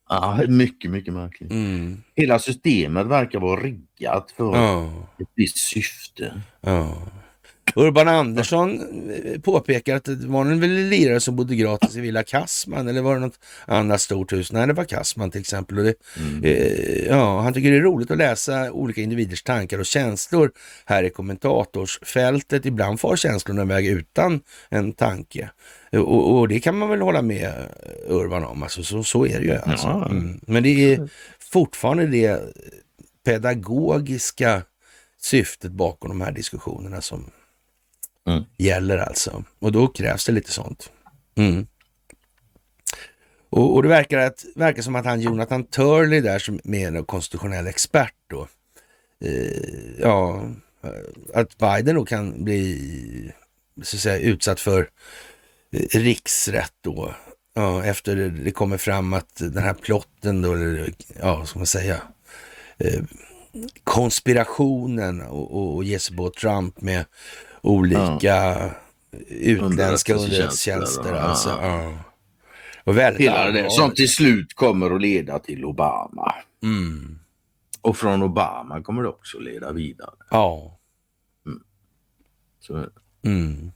[0.08, 1.50] Ja, mycket, mycket märkligt.
[1.50, 2.02] Mm.
[2.16, 4.90] Hela systemet verkar vara riggat för ja.
[5.18, 6.42] ett visst syfte.
[6.60, 7.02] Ja.
[7.78, 8.80] Urban Andersson
[9.24, 13.14] eh, påpekar att det var en lirare som bodde gratis i Villa Kassman eller var
[13.14, 14.52] det något annat stort hus?
[14.52, 15.78] Nej, det var Kassman till exempel.
[15.78, 16.44] Och det, mm.
[16.44, 20.50] eh, ja, han tycker det är roligt att läsa olika individers tankar och känslor
[20.84, 22.66] här i kommentatorsfältet.
[22.66, 25.50] Ibland far känslorna iväg utan en tanke.
[25.92, 27.52] Och, och, det kan man väl hålla med
[28.08, 29.54] Urban om, alltså, så, så är det ju.
[29.54, 29.86] Alltså.
[29.86, 30.40] Mm.
[30.46, 31.08] Men det är
[31.52, 32.40] fortfarande det
[33.24, 34.62] pedagogiska
[35.20, 37.30] syftet bakom de här diskussionerna som
[38.28, 38.44] mm.
[38.56, 39.44] gäller alltså.
[39.58, 40.90] Och då krävs det lite sånt.
[41.36, 41.66] Mm.
[43.50, 47.04] Och, och, det verkar, att, verkar som att han Jonathan Turley där som är en
[47.04, 48.48] konstitutionell expert då,
[49.24, 50.42] eh, ja,
[51.34, 53.32] att Biden då kan bli
[53.82, 54.90] så att säga, utsatt för
[55.72, 57.14] eh, riksrätt då.
[57.54, 62.02] Ja, efter det kommer fram att den här plotten då, eller ja, ska man säga,
[62.78, 63.02] eh,
[63.84, 67.04] konspirationen och, och, och ge sig på Trump med
[67.62, 68.70] olika ja.
[69.28, 71.12] utländska underrättelsetjänster.
[71.12, 71.94] Alltså, ja.
[72.84, 76.34] Och väldigt Hela det som till slut kommer att leda till Obama.
[76.62, 77.18] Mm.
[77.80, 80.14] Och från Obama kommer det också leda vidare.
[80.30, 80.78] Ja.
[81.46, 81.62] Mm.
[82.60, 82.86] Så.
[83.24, 83.72] Mm.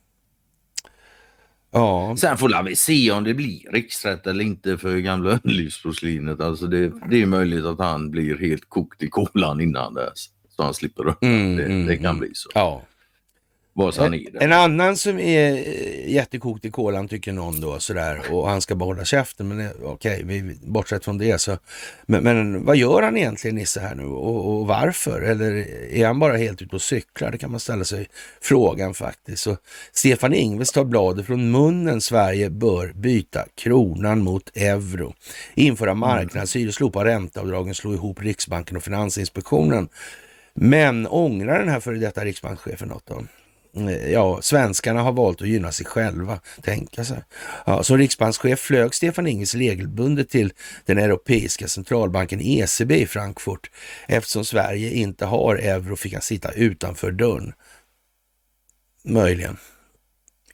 [1.70, 2.16] Ja.
[2.18, 6.40] Sen får vi se om det blir riksrätt eller inte för gamla livsporslinet.
[6.40, 10.28] Alltså det, det är möjligt att han blir helt kokt i kolan innan dess.
[10.56, 11.22] Så han slipper upp.
[11.24, 12.50] Mm, det, det, kan mm, bli så.
[12.54, 12.82] Ja
[13.72, 14.42] vad han är.
[14.42, 18.74] En annan som är eh, jättekokt i kolan tycker någon då sådär och han ska
[18.74, 19.48] behålla käften.
[19.48, 21.58] Men okej, okay, bortsett från det så.
[22.06, 25.22] Men, men, vad gör han egentligen Nisse här nu och, och, varför?
[25.22, 25.52] Eller
[25.92, 27.30] är han bara helt ute och cyklar?
[27.30, 28.08] Det kan man ställa sig
[28.40, 29.42] frågan faktiskt.
[29.42, 29.56] Så
[29.92, 32.00] Stefan Ingves tar bladet från munnen.
[32.00, 35.14] Sverige bör byta kronan mot euro.
[35.54, 36.00] Införa mm.
[36.00, 39.88] marknadshyror, slopa ränteavdragen, slå ihop Riksbanken och Finansinspektionen.
[40.54, 43.22] Men ångrar den här före detta riksbankschefen något då?
[44.10, 47.22] Ja, svenskarna har valt att gynna sig själva, tänka sig.
[47.66, 50.52] Ja, som riksbankschef flög Stefan Ingves regelbundet till
[50.84, 53.70] den europeiska centralbanken ECB i Frankfurt.
[54.08, 57.52] Eftersom Sverige inte har euro fick han sitta utanför dörren.
[59.04, 59.56] Möjligen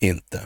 [0.00, 0.40] inte.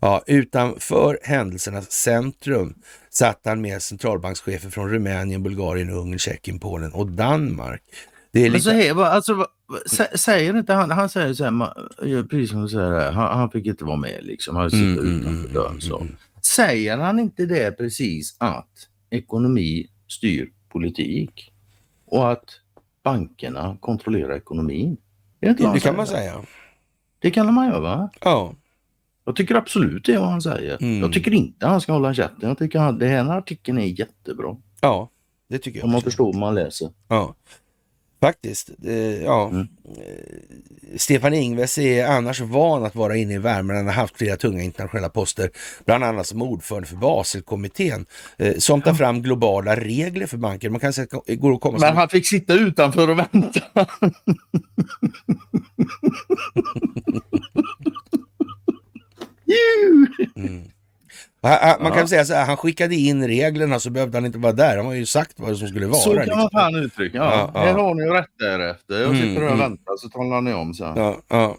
[0.00, 2.74] Ja, utanför händelsernas centrum
[3.10, 7.82] satt han med centralbankschefer från Rumänien, Bulgarien, Ungern, Tjeckien, Polen och Danmark.
[8.34, 8.52] Det är lite...
[8.52, 9.46] Men så här, alltså,
[10.14, 13.84] säger inte han, han säger så här, precis som du säger, han, han fick inte
[13.84, 15.80] vara med liksom, han sitter mm, mm utanför mm, dörren.
[15.80, 16.00] Så.
[16.00, 21.52] Mm, säger han inte det precis att ekonomi styr politik
[22.06, 22.44] och att
[23.02, 24.96] bankerna kontrollerar ekonomin?
[25.40, 26.34] Det, det, kan man säga.
[27.18, 28.10] Det kan man göra va?
[28.20, 28.54] Ja.
[29.24, 30.82] Jag tycker absolut det är vad han säger.
[30.82, 31.00] Mm.
[31.00, 32.48] Jag tycker inte han ska hålla käften.
[32.48, 34.56] Jag tycker att den här artikeln är jättebra.
[34.80, 35.10] Ja,
[35.48, 35.84] det tycker jag.
[35.84, 36.90] Om man förstår vad man läser.
[37.08, 37.34] Ja.
[38.24, 38.70] Faktiskt.
[38.84, 39.48] Eh, ja.
[39.48, 39.68] Mm.
[40.96, 43.76] Stefan Ingves är annars van att vara inne i värmen.
[43.76, 45.50] Han har haft flera tunga internationella poster,
[45.84, 48.06] bland annat som ordförande för Baselkommittén
[48.36, 50.70] eh, som tar fram globala regler för banker.
[50.70, 53.60] Man kan säga att går att komma Men han fick sitta utanför och vänta.
[60.36, 60.73] mm.
[61.44, 64.52] Han, man kan säga så här, han skickade in reglerna så behövde han inte vara
[64.52, 64.76] där.
[64.76, 66.00] Han har ju sagt vad som skulle vara.
[66.00, 66.38] Så kan liksom.
[66.38, 67.50] man fan uttrycka ja.
[67.54, 69.00] ja, Här har ni ju rätt därefter.
[69.00, 70.96] Jag sitter mm, och väntar så talar ni om sen.
[70.96, 71.56] Ja, ja.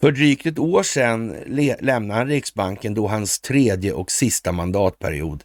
[0.00, 1.36] För drygt ett år sedan
[1.80, 5.44] lämnade han Riksbanken då hans tredje och sista mandatperiod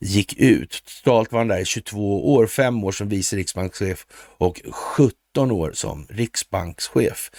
[0.00, 0.82] gick ut.
[1.04, 4.06] Totalt var han där i 22 år, fem år som vice riksbankschef
[4.38, 7.30] och 17 år som riksbankschef.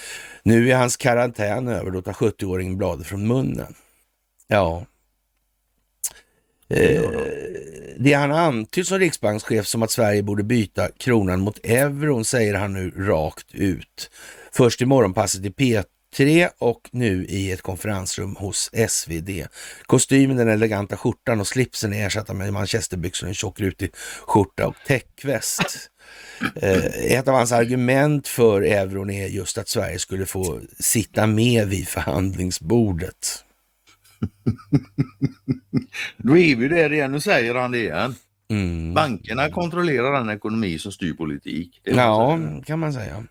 [0.44, 3.76] Nu är hans karantän över, då tar 70-åringen bladet från munnen.
[4.48, 4.86] Ja,
[6.70, 7.02] Eh,
[7.98, 12.74] det han antytt som riksbankschef som att Sverige borde byta kronan mot euron säger han
[12.74, 14.10] nu rakt ut.
[14.52, 19.48] Först i morgonpasset i P3 och nu i ett konferensrum hos SvD.
[19.86, 23.92] Kostymen, den eleganta skjortan och slipsen är ersatta med manchesterbyxor, en tjock rutig
[24.28, 25.66] skjorta och täckväst.
[26.56, 26.86] Eh,
[27.18, 31.88] ett av hans argument för euron är just att Sverige skulle få sitta med vid
[31.88, 33.44] förhandlingsbordet.
[36.18, 38.16] Då är vi där igen, nu säger han det igen.
[38.50, 38.94] Mm.
[38.94, 41.82] Bankerna kontrollerar den ekonomi som styr politik.
[41.84, 43.24] ja, kan man säga.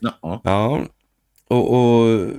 [0.00, 0.40] Ja.
[0.44, 0.82] ja.
[1.48, 2.30] Och, och,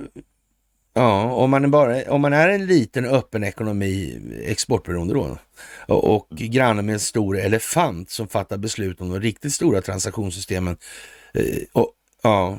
[0.92, 5.38] Ja, om man, är bara, om man är en liten öppen ekonomi, exportberoende då,
[5.86, 10.76] och, och granne med en stor elefant som fattar beslut om de riktigt stora transaktionssystemen
[11.34, 11.92] eh, och
[12.22, 12.58] ja,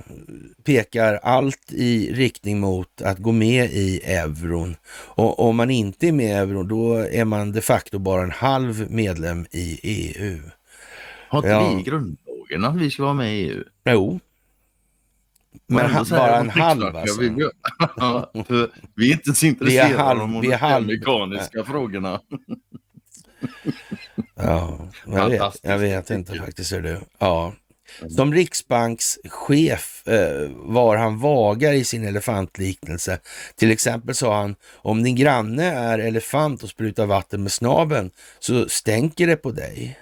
[0.63, 4.75] pekar allt i riktning mot att gå med i euron.
[4.93, 8.31] Och om man inte är med i euron, då är man de facto bara en
[8.31, 10.39] halv medlem i EU.
[11.29, 11.73] Har inte ja.
[11.73, 13.63] vi i grundlagen att vi ska vara med i EU?
[13.85, 14.19] Jo,
[15.67, 17.21] men han, bara en halv alltså.
[17.21, 17.49] Vi,
[18.95, 20.43] vi, är inte så intresserade halv, av de
[21.53, 21.63] ja.
[21.63, 22.21] frågorna.
[24.35, 26.99] ja, jag vet, jag vet inte faktiskt hur du.
[27.19, 27.53] Ja.
[27.99, 28.09] Mm.
[28.09, 33.19] Som riksbankschef eh, var han vagare i sin elefantliknelse.
[33.55, 38.69] Till exempel sa han, om din granne är elefant och sprutar vatten med snaben så
[38.69, 39.99] stänker det på dig.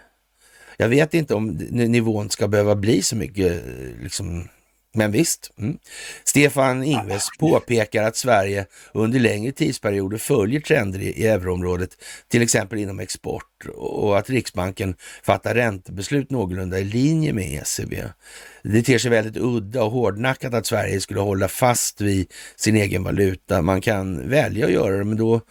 [0.77, 4.47] Jag vet inte om nivån ska behöva bli så mycket eh, liksom,
[4.93, 5.77] men visst, mm.
[6.23, 11.89] Stefan Ingves påpekar att Sverige under längre tidsperioder följer trender i, euroområdet,
[12.27, 18.03] till exempel inom export och att Riksbanken fattar räntebeslut någorlunda i linje med ECB.
[18.63, 23.03] Det ter sig väldigt udda och hårdnackat att Sverige skulle hålla fast vid sin egen
[23.03, 23.61] valuta.
[23.61, 25.41] Man kan välja att göra det, men då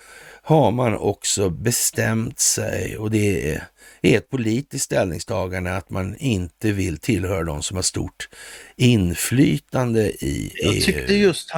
[0.42, 3.68] har man också bestämt sig och det är
[4.02, 8.28] är ett politiskt ställningstagande att man inte vill tillhöra de som har stort
[8.76, 10.80] inflytande i jag EU.
[10.80, 11.50] Tyckte just,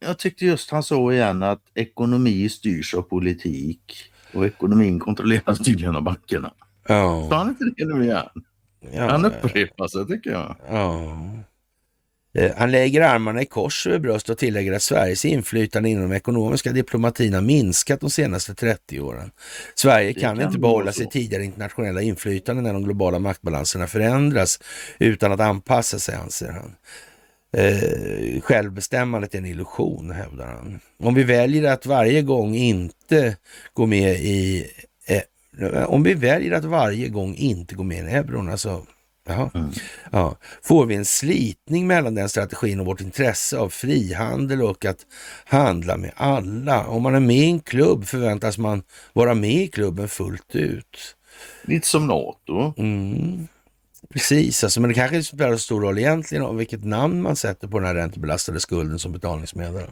[0.00, 3.94] jag tyckte just han sa igen att ekonomi styrs av politik
[4.32, 6.52] och ekonomin kontrolleras tydligen av bankerna.
[6.88, 7.26] Ja.
[7.30, 8.28] Sa han inte det nu igen?
[8.92, 10.56] Ja, han upprepar sig tycker jag.
[10.68, 11.18] Ja.
[12.34, 16.16] Eh, han lägger armarna i kors över bröstet och tillägger att Sveriges inflytande inom den
[16.16, 19.30] ekonomiska diplomatin har minskat de senaste 30 åren.
[19.74, 24.60] Sverige kan, kan inte behålla sitt tidigare internationella inflytande när de globala maktbalanserna förändras
[24.98, 26.74] utan att anpassa sig, anser han.
[27.56, 30.80] Eh, självbestämmandet är en illusion, hävdar han.
[30.98, 33.36] Om vi väljer att varje gång inte
[33.72, 34.66] gå med i
[35.06, 35.22] eh,
[35.86, 38.86] om vi väljer att varje gång inte gå med i euron, alltså.
[39.28, 39.70] Mm.
[40.10, 40.36] Ja.
[40.62, 45.06] Får vi en slitning mellan den strategin och vårt intresse av frihandel och att
[45.44, 46.86] handla med alla?
[46.86, 51.16] Om man är med i en klubb förväntas man vara med i klubben fullt ut.
[51.62, 52.74] Lite som NATO.
[52.76, 53.48] Mm.
[54.10, 57.36] Precis, alltså, men det kanske inte spelar så stor roll egentligen om vilket namn man
[57.36, 59.90] sätter på den här räntebelastade skulden som betalningsmedel.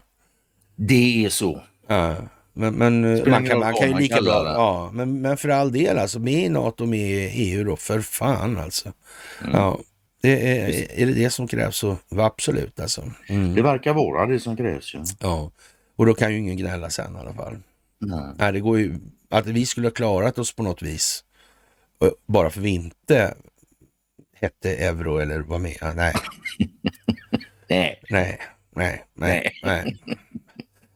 [0.77, 1.63] Det är så.
[1.87, 2.17] Ja.
[2.53, 5.99] Men, men man, kan, man kan ju lika bra, ja, men, men för all del
[5.99, 8.93] alltså, med i NATO, med i EU då, för fan alltså.
[9.41, 9.53] Mm.
[9.55, 9.81] Ja,
[10.23, 13.11] det är, är det det som krävs så absolut alltså.
[13.29, 13.55] Mm.
[13.55, 15.05] Det verkar vara det som krävs ja.
[15.21, 15.51] ja.
[15.97, 17.57] Och då kan ju ingen gnälla sen i alla fall.
[17.99, 18.35] Nej.
[18.39, 18.95] Nej, det går ju,
[19.31, 21.25] att vi skulle ha klarat oss på något vis,
[22.27, 23.35] bara för vi inte
[24.41, 25.77] hette euro eller var med.
[25.97, 26.15] Nej.
[27.69, 28.01] nej.
[28.11, 28.41] Nej,
[28.75, 30.01] nej, nej, nej.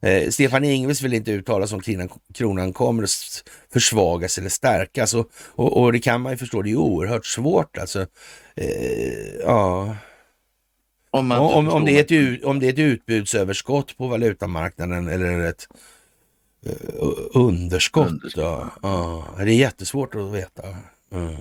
[0.04, 5.14] Eh, Stefan Ingves vill inte uttala sig om kronan, kronan kommer att försvagas eller stärkas
[5.14, 8.06] och, och, och, det kan man ju förstå, det är oerhört svårt alltså.
[8.54, 9.96] Eh, ja.
[11.10, 15.66] Om, om, om, det är ett, om det är ett utbudsöverskott på valutamarknaden eller ett
[16.66, 16.72] uh,
[17.34, 18.08] underskott.
[18.08, 18.44] underskott.
[18.44, 18.70] Ja.
[18.82, 19.28] ja.
[19.38, 20.62] Det är jättesvårt att veta.
[21.12, 21.36] Mm.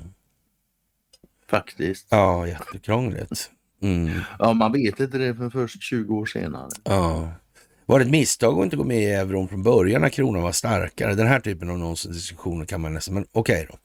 [1.50, 2.08] Faktiskt.
[2.10, 3.52] Ja, jättekrångligt.
[3.82, 4.20] Mm.
[4.40, 6.70] Ja, man vet inte det för först 20 år senare.
[6.84, 7.32] Ja.
[7.86, 10.52] Var det ett misstag att inte gå med i euron från början när kronan var
[10.52, 11.16] starkare?
[11.16, 13.78] Den här typen av nonsensdiskussioner kan man nästan, men okej okay då.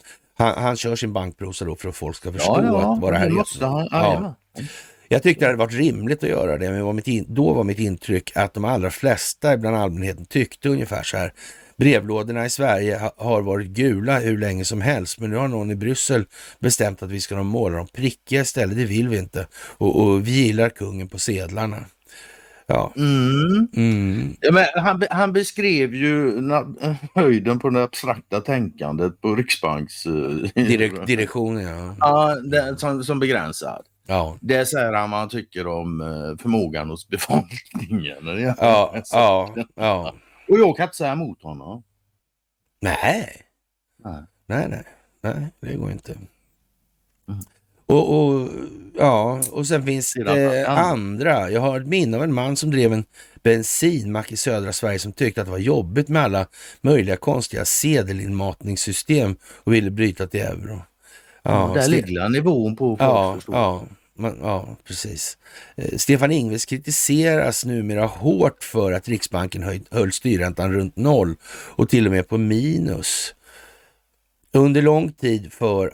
[0.45, 3.13] Han, han kör sin bankprosa då för att folk ska förstå ja, ja, att vad
[3.13, 3.31] det här
[3.61, 4.35] han, ja.
[5.09, 7.79] Jag tyckte det hade varit rimligt att göra det, men var in, då var mitt
[7.79, 11.33] intryck att de allra flesta bland allmänheten tyckte ungefär så här.
[11.77, 15.75] Brevlådorna i Sverige har varit gula hur länge som helst, men nu har någon i
[15.75, 16.25] Bryssel
[16.61, 18.77] bestämt att vi ska måla dem prickiga istället.
[18.77, 19.47] Det vill vi inte.
[19.53, 21.85] Och, och vi gillar kungen på sedlarna.
[22.71, 22.93] Ja.
[22.97, 23.69] Mm.
[23.77, 24.37] Mm.
[24.41, 26.43] Ja, men han, han beskrev ju
[27.15, 30.07] höjden på det abstrakta tänkandet på Riksbanks...
[30.07, 30.13] Eh,
[30.55, 31.97] Direk, direktion, ja.
[31.99, 33.85] Ja, det, som, som begränsad.
[34.07, 34.39] Ja.
[34.41, 38.17] Det säger han vad han tycker om eh, förmågan hos befolkningen.
[38.59, 40.15] Ja, ja, ja.
[40.49, 41.83] Och jag kan inte säga emot honom.
[42.81, 43.43] Nej.
[44.05, 44.85] Nej, nej, nej,
[45.21, 46.13] nej det går inte.
[46.13, 47.41] Mm.
[47.89, 48.49] Och, och,
[48.99, 51.51] ja, och sen finns det andra.
[51.51, 53.05] Jag har ett minne av en man som drev en
[53.43, 56.47] bensinmack i södra Sverige som tyckte att det var jobbigt med alla
[56.81, 60.83] möjliga konstiga sedelinmatningssystem och ville bryta till euro.
[61.43, 63.85] Ja, där ligger nivån på ja, ja,
[64.19, 65.39] man, ja, precis.
[65.77, 71.37] Eh, Stefan Ingves kritiseras numera hårt för att Riksbanken höj, höll styrräntan runt noll
[71.77, 73.35] och till och med på minus
[74.53, 75.93] under lång tid för,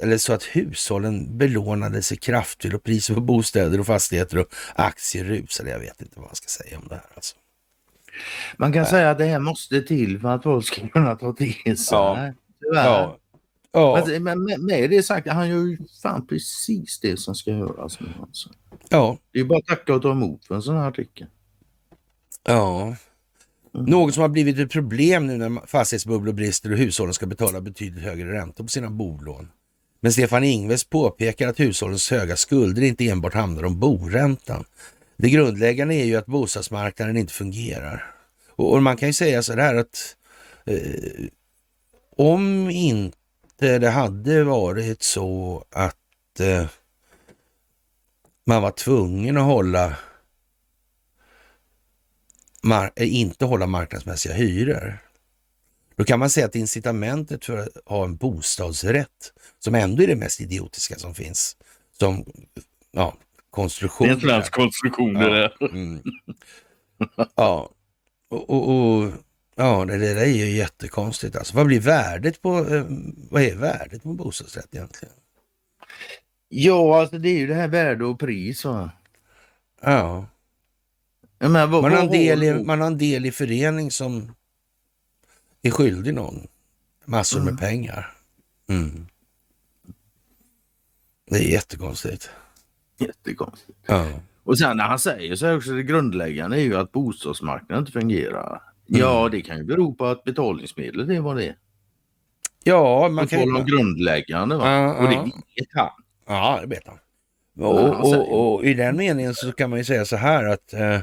[0.00, 5.24] eller så att hushållen belånade sig kraftigt och priser på bostäder och fastigheter och aktier
[5.24, 5.70] rusade.
[5.70, 7.10] Jag vet inte vad man ska säga om det här.
[7.14, 7.36] Alltså.
[8.56, 11.76] Man kan säga att det här måste till för att folk ska kunna ta till
[11.78, 11.98] sig.
[11.98, 12.32] Ja.
[12.74, 13.18] Ja.
[13.72, 14.06] Ja.
[14.20, 18.08] Men, med det sagt, han gör ju fan precis det som ska göras nu.
[18.20, 18.50] Alltså.
[18.88, 19.18] ja.
[19.32, 21.26] Det är bara att tacka och ta emot för en sån här artikel.
[22.44, 22.96] Ja.
[23.76, 23.90] Mm.
[23.90, 28.04] Något som har blivit ett problem nu när fastighetsbubblor brister och hushållen ska betala betydligt
[28.04, 29.48] högre räntor på sina bolån.
[30.00, 34.64] Men Stefan Ingves påpekar att hushållens höga skulder inte enbart handlar om boräntan.
[35.16, 38.14] Det grundläggande är ju att bostadsmarknaden inte fungerar.
[38.56, 40.16] Och, och man kan ju säga så här att
[40.64, 41.26] eh,
[42.16, 46.66] om inte det hade varit så att eh,
[48.46, 49.96] man var tvungen att hålla
[52.96, 54.98] inte hålla marknadsmässiga hyror.
[55.96, 60.16] Då kan man säga att incitamentet för att ha en bostadsrätt, som ändå är det
[60.16, 61.56] mest idiotiska som finns,
[61.98, 62.24] som
[62.90, 63.16] ja,
[63.50, 64.06] konstruktion.
[64.06, 65.64] Det är en svensk konstruktion det där.
[65.70, 66.02] Mm.
[67.34, 67.70] Ja,
[68.30, 69.12] och, och, och
[69.56, 71.36] ja, det, det där är ju jättekonstigt.
[71.36, 72.84] Alltså, vad blir värdet på, eh,
[73.30, 75.14] vad är värdet på en bostadsrätt egentligen?
[76.48, 78.64] Ja, alltså det är ju det här värde och pris.
[78.64, 78.90] Va?
[79.82, 80.26] Ja,
[81.38, 84.34] Vad, man har, del i, man har en del i förening som
[85.62, 86.46] är skyldig någon
[87.04, 88.12] massor med pengar.
[88.68, 89.06] Mm.
[91.30, 92.30] Det är jättekonstigt.
[92.98, 93.78] Jättekonstigt.
[93.86, 94.06] Ja.
[94.44, 97.92] Och sen när han säger så här också, det grundläggande är ju att bostadsmarknaden inte
[97.92, 98.62] fungerar.
[98.86, 101.56] Ja, det kan ju bero på att betalningsmedlet är vad det är.
[102.64, 103.64] Ja, man kan ju...
[103.64, 104.56] grundläggande.
[104.56, 104.70] Va?
[104.70, 105.24] Ja, och det ja.
[105.24, 105.90] vet han.
[106.26, 106.98] Ja, det vet han.
[107.66, 110.72] Och, säger- och, och i den meningen så kan man ju säga så här att
[110.72, 111.00] eh,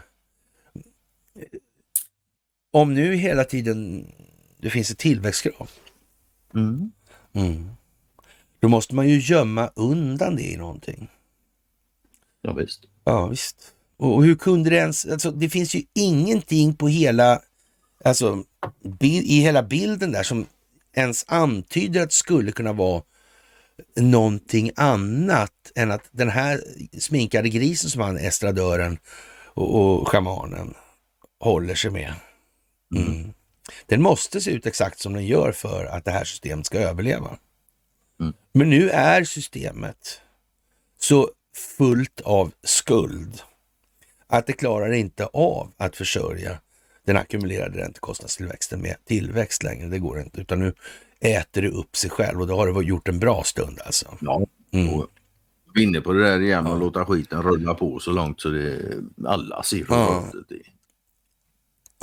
[2.71, 4.07] om nu hela tiden
[4.57, 5.69] det finns ett tillväxtkrav,
[6.55, 6.91] Mm.
[7.33, 7.69] mm,
[8.59, 11.09] då måste man ju gömma undan det i någonting.
[12.41, 12.83] Ja, visst.
[13.03, 13.73] Ja, visst.
[13.97, 15.05] Och, och hur kunde det ens...
[15.05, 17.41] Alltså, det finns ju ingenting på hela...
[18.05, 18.43] Alltså,
[18.99, 20.45] bil, i hela bilden där som
[20.93, 23.03] ens antyder att det skulle kunna vara
[23.95, 26.63] någonting annat än att den här
[26.99, 28.97] sminkade grisen som han, estradören
[29.53, 30.73] och, och schamanen
[31.43, 32.13] håller sig med.
[32.95, 33.33] Mm.
[33.85, 37.37] Den måste se ut exakt som den gör för att det här systemet ska överleva.
[38.19, 38.33] Mm.
[38.53, 40.21] Men nu är systemet
[40.99, 41.29] så
[41.77, 43.41] fullt av skuld
[44.27, 46.59] att det klarar inte av att försörja
[47.05, 49.87] den ackumulerade räntekostnadstillväxten med tillväxt längre.
[49.87, 50.73] Det går inte, utan nu
[51.19, 54.17] äter det upp sig själv och det har det gjort en bra stund alltså.
[54.21, 54.45] Ja.
[54.71, 54.93] Mm.
[54.93, 55.07] Och
[55.73, 58.49] vi är inne på det där igen och låta skiten rulla på så långt så
[58.49, 58.93] det
[59.25, 60.25] alla ser Ja.
[60.49, 60.72] är.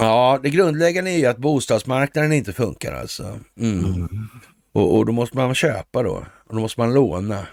[0.00, 3.38] Ja, det grundläggande är ju att bostadsmarknaden inte funkar alltså.
[3.60, 4.08] Mm.
[4.72, 6.26] Och, och då måste man köpa då.
[6.46, 7.46] Och då måste man låna.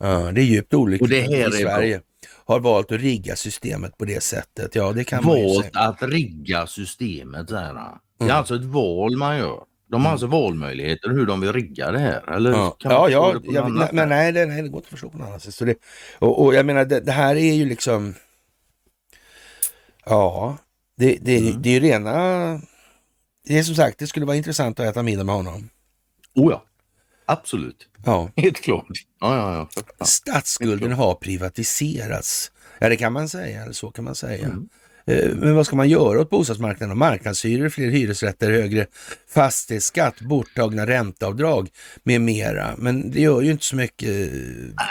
[0.00, 1.62] Ja, det är djupt olyckligt Och det här i.
[1.62, 2.00] Sverige
[2.44, 4.74] har valt att rigga systemet på det sättet.
[4.74, 7.48] Ja, det kan Valt att rigga systemet.
[7.48, 7.74] Så här.
[7.74, 8.36] Det är Mm.
[8.36, 9.60] alltså ett val man gör.
[9.90, 12.34] De har alltså valmöjligheter hur de vill rigga det här.
[12.36, 14.78] Eller Ja, ja, ja, det på ja något men, men nej, det, nej, det går
[14.78, 15.54] inte att förstå på något annat sätt.
[15.54, 15.74] Så det,
[16.18, 18.14] och, och jag menar, det, det här är ju liksom...
[20.04, 20.56] Ja,
[20.96, 21.62] det, det, Mm.
[21.62, 22.12] det är ju rena...
[23.46, 25.68] Det är som sagt, det skulle vara intressant att äta middag med honom.
[26.34, 26.64] Oh ja,
[27.26, 27.88] absolut.
[28.04, 28.30] Ja.
[28.36, 28.86] Helt klart.
[29.20, 29.68] Ja, ja,
[29.98, 30.04] ja.
[30.04, 32.52] Statsskulden har privatiserats.
[32.78, 34.44] Ja, det kan man säga, eller så kan man säga.
[34.44, 34.68] Mm.
[35.06, 36.98] Eh, Men vad ska man göra åt bostadsmarknaden?
[36.98, 38.86] Marknadshyror, fler hyresrätter, högre
[39.28, 41.68] fastighetsskatt, borttagna ränteavdrag
[42.02, 42.74] med mera.
[42.78, 44.26] Men det gör ju inte så mycket eh,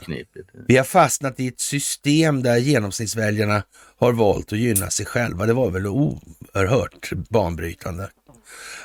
[0.69, 3.63] Vi har fastnat i ett system där genomsnittsväljarna
[3.97, 5.47] har valt att gynna sig själva.
[5.47, 8.09] Det var väl oerhört banbrytande.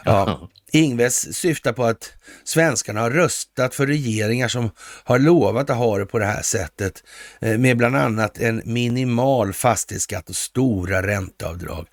[0.05, 0.49] Ja.
[0.71, 4.71] Ingves syftar på att svenskarna har röstat för regeringar som
[5.03, 7.03] har lovat att ha det på det här sättet
[7.41, 11.87] eh, med bland annat en minimal fastighetsskatt och stora ränteavdrag.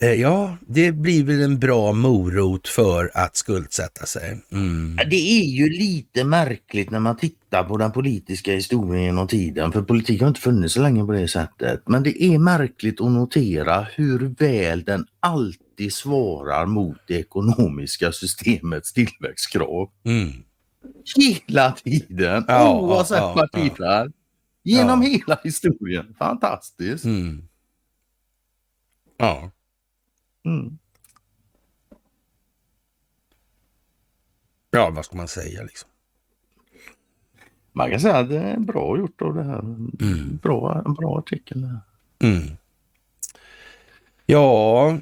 [0.00, 4.40] Eh, Ja, det blir väl en bra morot för att skuldsätta sig.
[4.52, 4.96] Mm.
[5.10, 9.82] Det är ju lite märkligt när man tittar på den politiska historien genom tiden, för
[9.82, 11.82] politik har inte funnits så länge på det sättet.
[11.88, 18.92] Men det är märkligt att notera hur väl den alltid svarar mot det ekonomiska systemets
[18.92, 19.90] tillväxtkrav.
[20.04, 20.32] Mm.
[21.16, 24.10] Hela tiden, Ja, oavsett ja, ja, partifärg.
[24.64, 25.08] Genom Ja.
[25.08, 26.14] hela historien.
[26.18, 27.04] Fantastiskt.
[27.04, 27.42] Mm.
[29.18, 29.50] Ja.
[30.46, 30.78] Mm.
[34.70, 35.90] Ja, vad ska man säga liksom?
[37.72, 39.58] Man kan säga att det är bra gjort av det här.
[39.58, 40.38] Mm.
[40.42, 41.68] Bra, en bra artikel.
[42.22, 42.56] Mm.
[44.26, 44.98] Ja,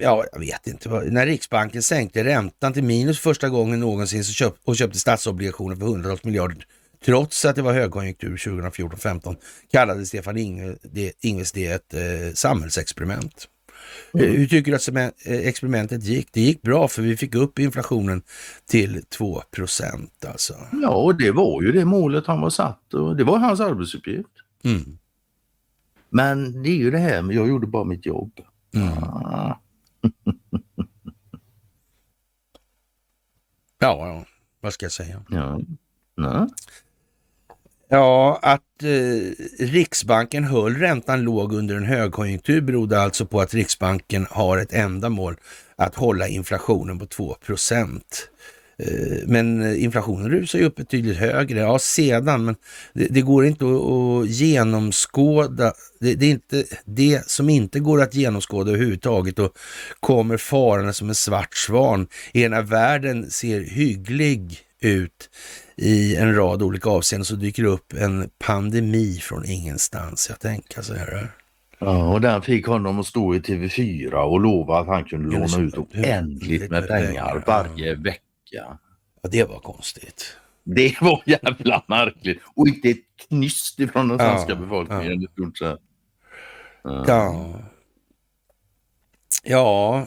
[0.00, 0.88] ja, jag vet inte.
[0.88, 5.86] När Riksbanken sänkte räntan till minus första gången någonsin så köp, och köpte statsobligationer för
[5.86, 6.66] hundratals miljarder
[7.04, 9.36] trots att det var högkonjunktur 2014-15
[9.70, 10.36] kallade Stefan
[11.20, 12.00] Ingves det ett eh,
[12.34, 13.48] samhällsexperiment.
[14.14, 14.36] Mm.
[14.36, 14.88] Hur tycker du att
[15.26, 16.28] eh, experimentet gick?
[16.32, 18.22] Det gick bra för vi fick upp inflationen
[18.66, 20.54] till 2 procent alltså.
[20.82, 24.30] Ja, och det var ju det målet han var satt och det var hans arbetsuppgift.
[24.64, 24.98] Mm.
[26.08, 28.40] Men det är ju det här, jag gjorde bara mitt jobb.
[28.74, 28.88] Mm.
[28.88, 29.60] Ah.
[33.78, 34.24] ja, ja,
[34.60, 35.22] vad ska jag säga?
[35.28, 35.60] Ja.
[36.16, 36.46] Nej.
[37.88, 44.26] Ja, att eh, Riksbanken höll räntan låg under en högkonjunktur berodde alltså på att Riksbanken
[44.30, 45.36] har ett enda mål
[45.76, 48.28] att hålla inflationen på 2 procent.
[48.78, 52.56] Eh, men eh, inflationen rusar ju upp betydligt högre, ja sedan, men
[52.92, 55.72] det, det går inte att, att genomskåda.
[56.00, 59.58] Det, det, är inte det som inte går att genomskåda överhuvudtaget och
[60.00, 62.06] kommer farande som en svart svan.
[62.32, 65.30] Ena världen ser hygglig ut
[65.76, 70.26] i en rad olika avseenden så dyker det upp en pandemi från ingenstans.
[70.28, 71.30] Jag tänker så här.
[71.78, 75.58] Ja, och den fick honom att stå i TV4 och lova att han kunde låna
[75.62, 78.22] ut oändligt med pengar varje vecka.
[78.50, 80.36] Ja, det var konstigt.
[80.64, 82.98] Det var jävla märkligt och inte ett
[83.28, 85.28] knyst ifrån den svenska ja, befolkningen
[85.60, 85.78] ja.
[87.06, 87.60] Ja.
[89.44, 90.06] Ja,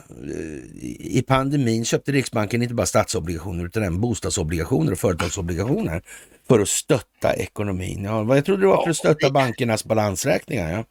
[1.00, 6.02] i pandemin köpte Riksbanken inte bara statsobligationer utan även bostadsobligationer och företagsobligationer
[6.48, 8.04] för att stötta ekonomin.
[8.04, 10.72] Ja, jag trodde det var för att stötta bankernas balansräkningar.
[10.72, 10.84] Ja.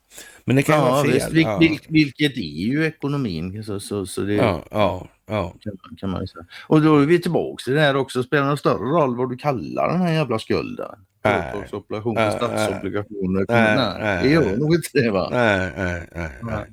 [0.45, 1.13] Men det kan ja, vara fel.
[1.13, 3.65] Visst, vil, vil, vilket är ju ekonomin.
[3.65, 5.55] Så, så, så det ja, ja, ja.
[5.61, 6.45] Kan, kan man säga.
[6.67, 8.23] Och då är vi tillbaka till det här också.
[8.23, 10.95] Spelar det större roll vad du kallar den här jävla skulden?
[11.23, 13.45] Företagsobligationer, statsobligationer.
[13.49, 15.29] Nej, nej, nej, det gör nog inte det va?
[15.33, 16.31] Nej, nej, nej.
[16.43, 16.65] nej.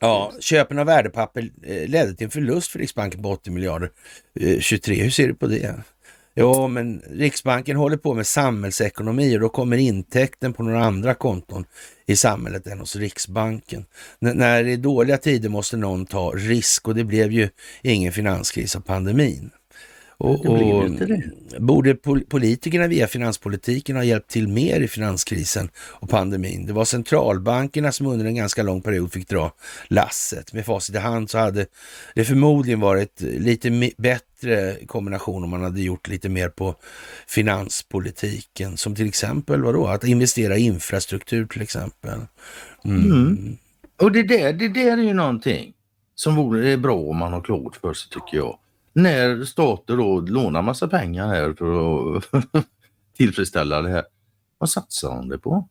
[0.00, 3.90] Ja, köpen av värdepapper eh, ledde till en förlust för Riksbanken på 80 miljarder
[4.40, 5.02] eh, 23.
[5.02, 5.74] Hur ser du på det?
[6.34, 11.64] Ja, men Riksbanken håller på med samhällsekonomi och då kommer intäkten på några andra konton
[12.06, 13.84] i samhället än hos Riksbanken.
[14.20, 17.48] N när det är dåliga tider måste någon ta risk och det blev ju
[17.82, 19.50] ingen finanskris av pandemin.
[20.20, 20.90] Och, och
[21.58, 21.94] borde
[22.28, 26.66] politikerna via finanspolitiken ha hjälpt till mer i finanskrisen och pandemin?
[26.66, 29.52] Det var centralbankerna som under en ganska lång period fick dra
[29.88, 30.52] lasset.
[30.52, 31.66] Med facit i hand så hade
[32.14, 36.74] det förmodligen varit lite bättre kombination om man hade gjort lite mer på
[37.26, 38.76] finanspolitiken.
[38.76, 39.86] Som till exempel vadå?
[39.86, 42.20] Att investera i infrastruktur till exempel.
[42.84, 43.04] Mm.
[43.04, 43.56] Mm.
[44.02, 45.72] Och det där, det där är ju någonting
[46.14, 48.58] som vore bra om man har klart för sig tycker jag
[48.92, 52.24] när stater då lånar massa pengar här för att
[53.16, 54.04] tillfredsställa det här.
[54.58, 55.68] Vad satsar de det på?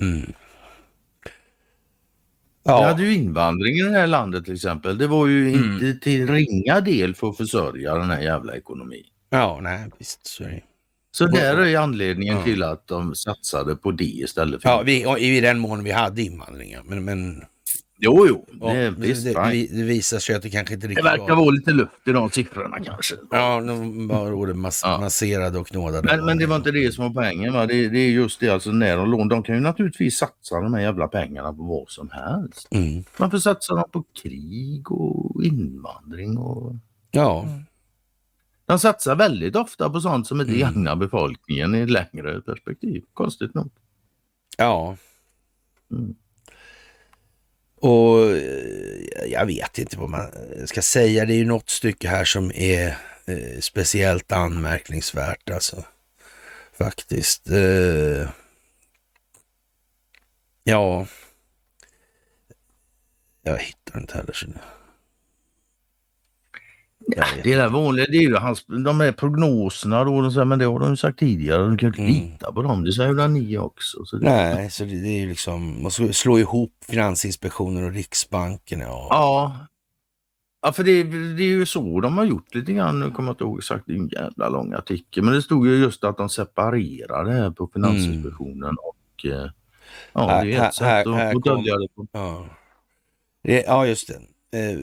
[0.00, 0.32] Mm.
[2.62, 2.78] Ja.
[2.78, 4.98] Vi hade ju invandring i det här landet till exempel.
[4.98, 5.72] Det var ju mm.
[5.72, 9.04] inte till ringa del för att försörja den här jävla ekonomin.
[9.30, 10.44] Ja, nej visst så.
[11.10, 12.44] Så där är anledningen ja.
[12.44, 14.68] till att de satsade på det istället för...
[14.68, 16.76] Ja, vi, i den mån vi hade invandring.
[16.84, 17.44] Men, men
[18.00, 18.46] Jo, jo.
[18.46, 21.28] Det, ja, visst, det, det, det, visar sig att det kanske inte riktigt Det verkar
[21.28, 21.36] var...
[21.36, 23.14] vara lite luft i de siffrorna kanske.
[23.30, 25.00] Ja, de var ordet mas ja.
[25.00, 26.16] masserade och knådade.
[26.16, 27.52] Men, men det var inte det som var poängen.
[27.52, 27.66] Va?
[27.66, 29.30] Det, det är just det, alltså när de lånar.
[29.30, 32.68] De kan ju naturligtvis satsa de här jävla pengarna på vad som helst.
[32.70, 33.04] Mm.
[33.16, 36.38] Varför satsar de på krig och invandring?
[36.38, 36.74] Och...
[37.10, 37.48] Ja.
[38.66, 40.60] De satsar väldigt ofta på sånt som inte mm.
[40.60, 43.04] gagnar befolkningen i ett längre perspektiv.
[43.14, 43.70] Konstigt nog.
[44.56, 44.96] Ja.
[45.90, 46.14] Mm.
[47.80, 50.30] Och eh, jag vet inte vad man
[50.66, 51.24] ska säga.
[51.24, 55.84] Det är ju något stycke här som är eh, speciellt anmärkningsvärt alltså.
[56.78, 57.50] Faktiskt.
[57.50, 58.28] Eh,
[60.64, 61.06] ja.
[63.42, 64.32] Jag hittar inte heller.
[64.32, 64.46] Så
[67.16, 70.58] Ja, det är det vanliga, det är ju hans, de här prognoserna då, så men
[70.58, 72.12] det har de ju sagt tidigare, du kan inte mm.
[72.12, 74.04] lita på dem, det säger ni också.
[74.04, 74.24] Så det...
[74.24, 78.80] Nej, så det, det är ju liksom, man ska slå ihop Finansinspektionen och Riksbanken.
[78.80, 79.56] Ja, ja.
[80.62, 83.34] ja för det, det, är ju så de har gjort lite grann, nu kommer jag
[83.34, 86.16] inte ihåg exakt, det är en jävla lång artikel, men det stod ju just att
[86.16, 88.76] de separerade här på Finansinspektionen mm.
[88.78, 89.50] och eh,
[90.12, 92.06] ja, det är ett sätt att dölja det på.
[92.12, 92.46] Ja.
[93.42, 94.18] ja, just det.
[94.50, 94.78] Eh,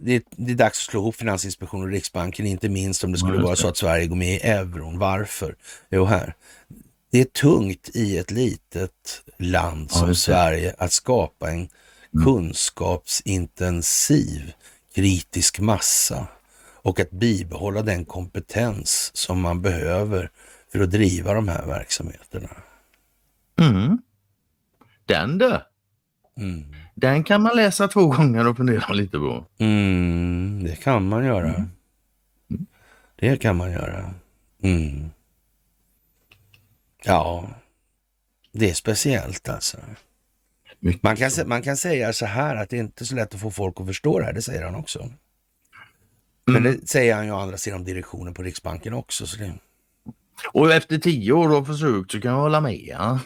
[0.00, 3.42] det, det, är dags att slå ihop Finansinspektionen och Riksbanken, inte minst om det skulle
[3.42, 4.98] vara så att Sverige går med i euron.
[4.98, 5.56] Varför?
[5.90, 6.34] Jo, här.
[7.10, 11.68] Det är tungt i ett litet land som ja, Sverige att skapa en mm.
[12.24, 14.52] kunskapsintensiv
[14.94, 16.28] kritisk massa
[16.84, 20.30] och att bibehålla den kompetens som man behöver
[20.72, 22.48] för att driva de här verksamheterna.
[23.60, 23.98] Mm.
[25.06, 25.60] Den du!
[26.36, 26.83] Mm.
[26.94, 29.44] Den kan man läsa två gånger och fundera lite på.
[29.58, 31.54] Mm, det kan man göra.
[31.54, 31.68] Mm.
[33.16, 34.14] Det kan man göra.
[34.62, 35.10] Mm.
[37.04, 37.48] Ja,
[38.52, 39.78] det är speciellt alltså.
[41.00, 43.50] Man kan, man kan säga så här att det är inte så lätt att få
[43.50, 45.10] folk att förstå det här, det säger han också.
[46.46, 46.62] Men Mm.
[46.80, 49.26] det säger han ju å andra sidan om direktionen på Riksbanken också.
[49.26, 49.52] Så det,
[50.52, 52.80] Och efter tio år av försök så kan jag hålla med.
[52.86, 53.20] Ja.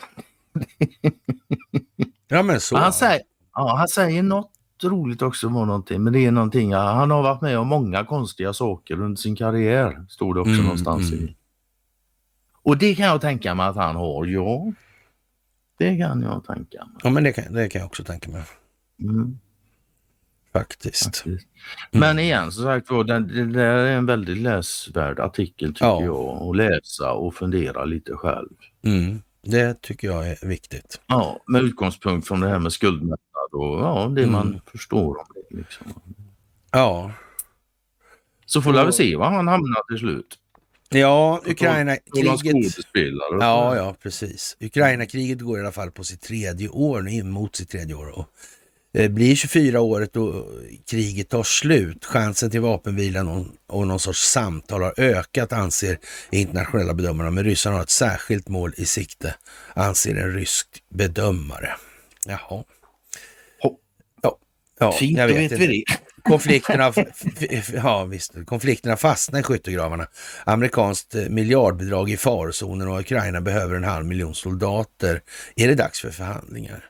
[2.28, 2.76] ja men så.
[2.76, 3.22] Han, säger,
[3.58, 4.50] ja, han säger något
[4.82, 8.04] roligt också var någonting, men det är någonting, ja, han har varit med om många
[8.04, 11.24] konstiga saker under sin karriär, stod det också Mm, någonstans mm.
[11.24, 11.36] i.
[12.62, 14.72] Och det kan jag tänka mig att han har, ja.
[15.78, 16.94] Det kan jag tänka mig.
[17.02, 18.42] Ja men det kan, det kan jag också tänka mig.
[19.00, 19.38] Mm,
[20.52, 21.04] Faktiskt.
[21.04, 21.46] faktiskt.
[21.90, 26.02] Men igen, som sagt var, det där är en väldigt läsvärd artikel tycker Ja.
[26.04, 26.48] jag.
[26.50, 28.48] Att läsa och fundera lite själv.
[28.82, 29.22] Mm.
[29.42, 31.00] Det tycker jag är viktigt.
[31.06, 33.18] Ja, med utgångspunkt från det här med skuldmättnad
[33.52, 34.32] och ja, det Mm.
[34.32, 35.56] man förstår om det.
[35.56, 35.86] Liksom.
[36.72, 37.12] Ja,
[38.46, 40.38] Så får vi se var han hamnar till slut.
[40.88, 42.76] ja Ukraina-kriget.
[43.40, 44.56] Ja, ja, precis.
[44.60, 48.18] Ukraina-kriget går i alla fall på sitt tredje år, nu mot sitt tredje år.
[48.18, 48.26] Och
[48.94, 50.44] eh, blir 24 året och
[50.90, 55.98] kriget tar slut, chansen till vapenvila och, och någon sorts samtal har ökat, anser
[56.30, 57.30] internationella bedömare.
[57.30, 59.34] Men ryssarna har ett särskilt mål i sikte,
[59.74, 61.70] anser en rysk bedömare.
[62.26, 62.64] Jaha.
[64.80, 65.66] Ja, Fint, jag vet vet inte.
[65.66, 65.98] vi det.
[66.22, 66.92] Konflikterna,
[67.74, 70.06] ja, visst, konflikterna fastnar i skyttegravarna.
[70.44, 75.20] Amerikanskt eh, miljardbidrag i farozonen och Ukraina behöver en halv miljon soldater.
[75.56, 76.84] Är det dags för förhandlingar?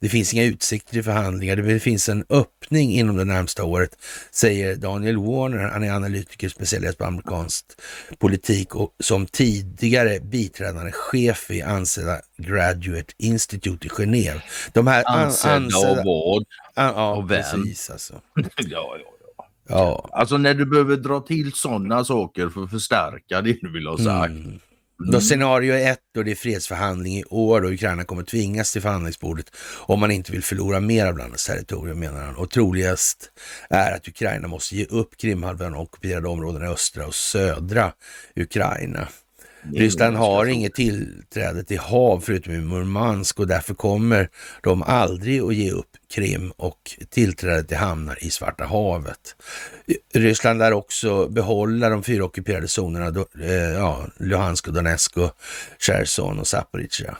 [0.00, 1.56] Det finns inga utsikter till förhandlingar.
[1.56, 3.90] Det finns en öppning inom det närmsta året,
[4.30, 5.58] säger Daniel Warner.
[5.58, 7.64] Han är analytiker, specialist på amerikansk
[8.18, 14.40] politik och som tidigare biträdande chef i ansedda Graduate Institute i Genève.
[14.72, 16.44] De här an- Ansedda av vad?
[16.74, 17.42] an- ja, och vem?
[17.42, 18.14] precis alltså.
[18.34, 19.46] ja, ja, ja.
[19.68, 23.86] Ja, Alltså när du behöver dra till sådana saker för att förstärka det du vill
[23.86, 24.30] ha sagt.
[24.30, 24.60] Mm.
[24.98, 29.46] Då scenario ett då det är fredsförhandling i år och Ukraina kommer tvingas till förhandlingsbordet
[29.86, 32.36] om man inte vill förlora mer av landets territorium menar han.
[32.36, 33.30] Och troligast
[33.70, 37.92] är att Ukraina måste ge upp Krimhalvön och ockuperade områden i östra och södra
[38.36, 39.08] Ukraina.
[39.72, 44.28] Ryssland har inget tillträde till hav förutom i Murmansk och därför kommer
[44.62, 49.36] de aldrig att ge upp Krim och tillträde till hamnar i Svarta havet.
[50.14, 55.30] Ryssland lär också behålla de fyra ockuperade zonerna, eh, ja, Luhansk och Donetsk och
[55.78, 57.16] Cherson och Zaporizjzja,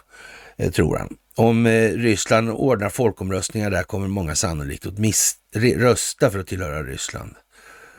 [0.57, 1.17] eh, tror han.
[1.37, 5.37] Om eh, Ryssland ordnar folkomröstningar där kommer många sannolikt att miss-
[5.77, 7.35] rösta för att tillhöra Ryssland.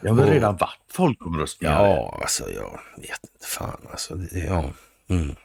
[0.01, 1.73] Det har väl redan varit folkomröstningar?
[1.85, 4.15] Ja, alltså jag vet inte fan alltså.
[4.15, 4.71] Det, ja.
[5.09, 5.35] Mm.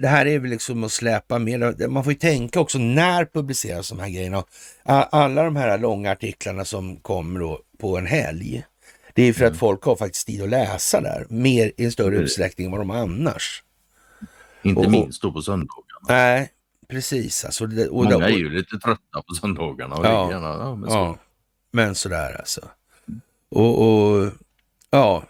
[0.00, 1.90] Det här är väl liksom att släpa med.
[1.90, 4.44] Man får ju tänka också när publiceras de här grejerna.
[4.84, 8.64] Alla de här långa artiklarna som kommer då på en helg.
[9.14, 11.26] Det är för att folk har faktiskt tid att läsa där.
[11.28, 12.22] Mer i en större Mm.
[12.24, 13.62] utsträckning än vad de annars.
[14.62, 16.00] Inte Och- minst då på söndagarna.
[16.08, 16.50] Nej,
[16.88, 17.44] precis.
[17.44, 19.96] Alltså, det, och Många är ju lite trötta på söndagarna.
[19.96, 20.30] Och ja.
[20.30, 20.96] Gärna, ja, men så.
[20.96, 21.16] Ja,
[21.70, 22.60] men sådär alltså.
[23.50, 24.30] Och, och
[24.90, 25.22] ja,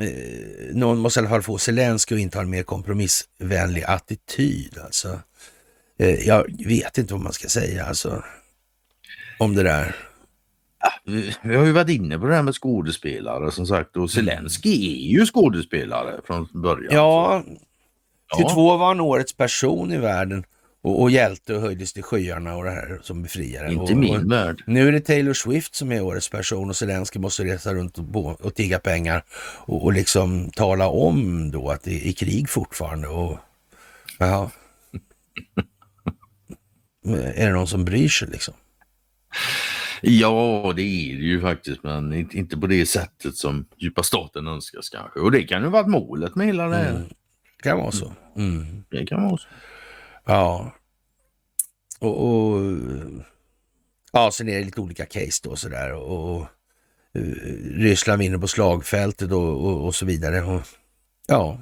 [0.00, 4.78] eh, någon måste i alla fall få Zelenskyj att inta en mer kompromissvänlig attityd.
[4.84, 5.20] Alltså.
[5.98, 8.24] Eh, jag vet inte vad man ska säga alltså,
[9.38, 9.96] om det där.
[11.04, 14.92] Vi vi har ju varit inne på det här med skådespelare som sagt och Zelensky
[14.92, 16.94] är ju skådespelare från början.
[16.94, 17.44] Ja,
[18.38, 18.48] Ja.
[18.48, 20.44] 22 var han årets person i världen
[20.82, 23.72] och, och hjälte och höjdes till skyarna och det här som befriare.
[23.72, 24.62] Inte och, min och, värld.
[24.66, 28.04] Nu är det Taylor Swift som är årets person och Zelensky måste resa runt och,
[28.04, 29.24] bo, och tigga pengar
[29.66, 33.08] och, och liksom tala om då att det är krig fortfarande.
[33.08, 33.38] Och,
[34.18, 34.50] ja.
[37.34, 38.54] är det någon som bryr sig liksom?
[40.04, 44.88] Ja, det är det ju faktiskt, men inte, på det sättet som djupa staten önskas
[44.88, 45.20] kanske.
[45.20, 46.90] Och det kan ju varit målet med hela det här.
[46.90, 47.02] Mm.
[47.62, 48.12] Kan vara så.
[48.36, 48.84] Mm.
[48.90, 49.48] Det kan vara så.
[50.24, 50.72] Ja.
[51.98, 52.60] Och, och
[54.12, 55.92] ja, sen är det lite olika case då sådär.
[55.92, 56.46] Och, och
[57.14, 57.20] eh,
[57.64, 60.42] Ryssland vinner på slagfältet och, och, och så vidare.
[60.42, 60.62] Och,
[61.26, 61.58] ja,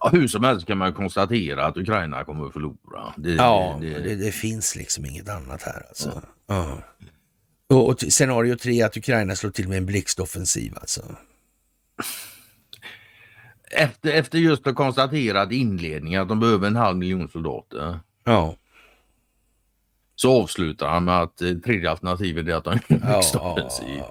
[0.00, 3.14] Ja, hur som helst kan man konstatera att Ukraina kommer att förlora.
[3.16, 6.22] Det, ja det, det, det finns liksom inget annat här alltså.
[6.46, 6.82] Ja.
[7.68, 11.02] Och, och scenario tre att Ukraina slår till med en blixtoffensiv alltså.
[13.76, 18.56] Efter, efter just att konstaterat inledningen att de behöver en halv miljon soldater Ja,
[20.14, 23.56] så avslutar han med att eh, tredje alternativet är att de en ja, ja,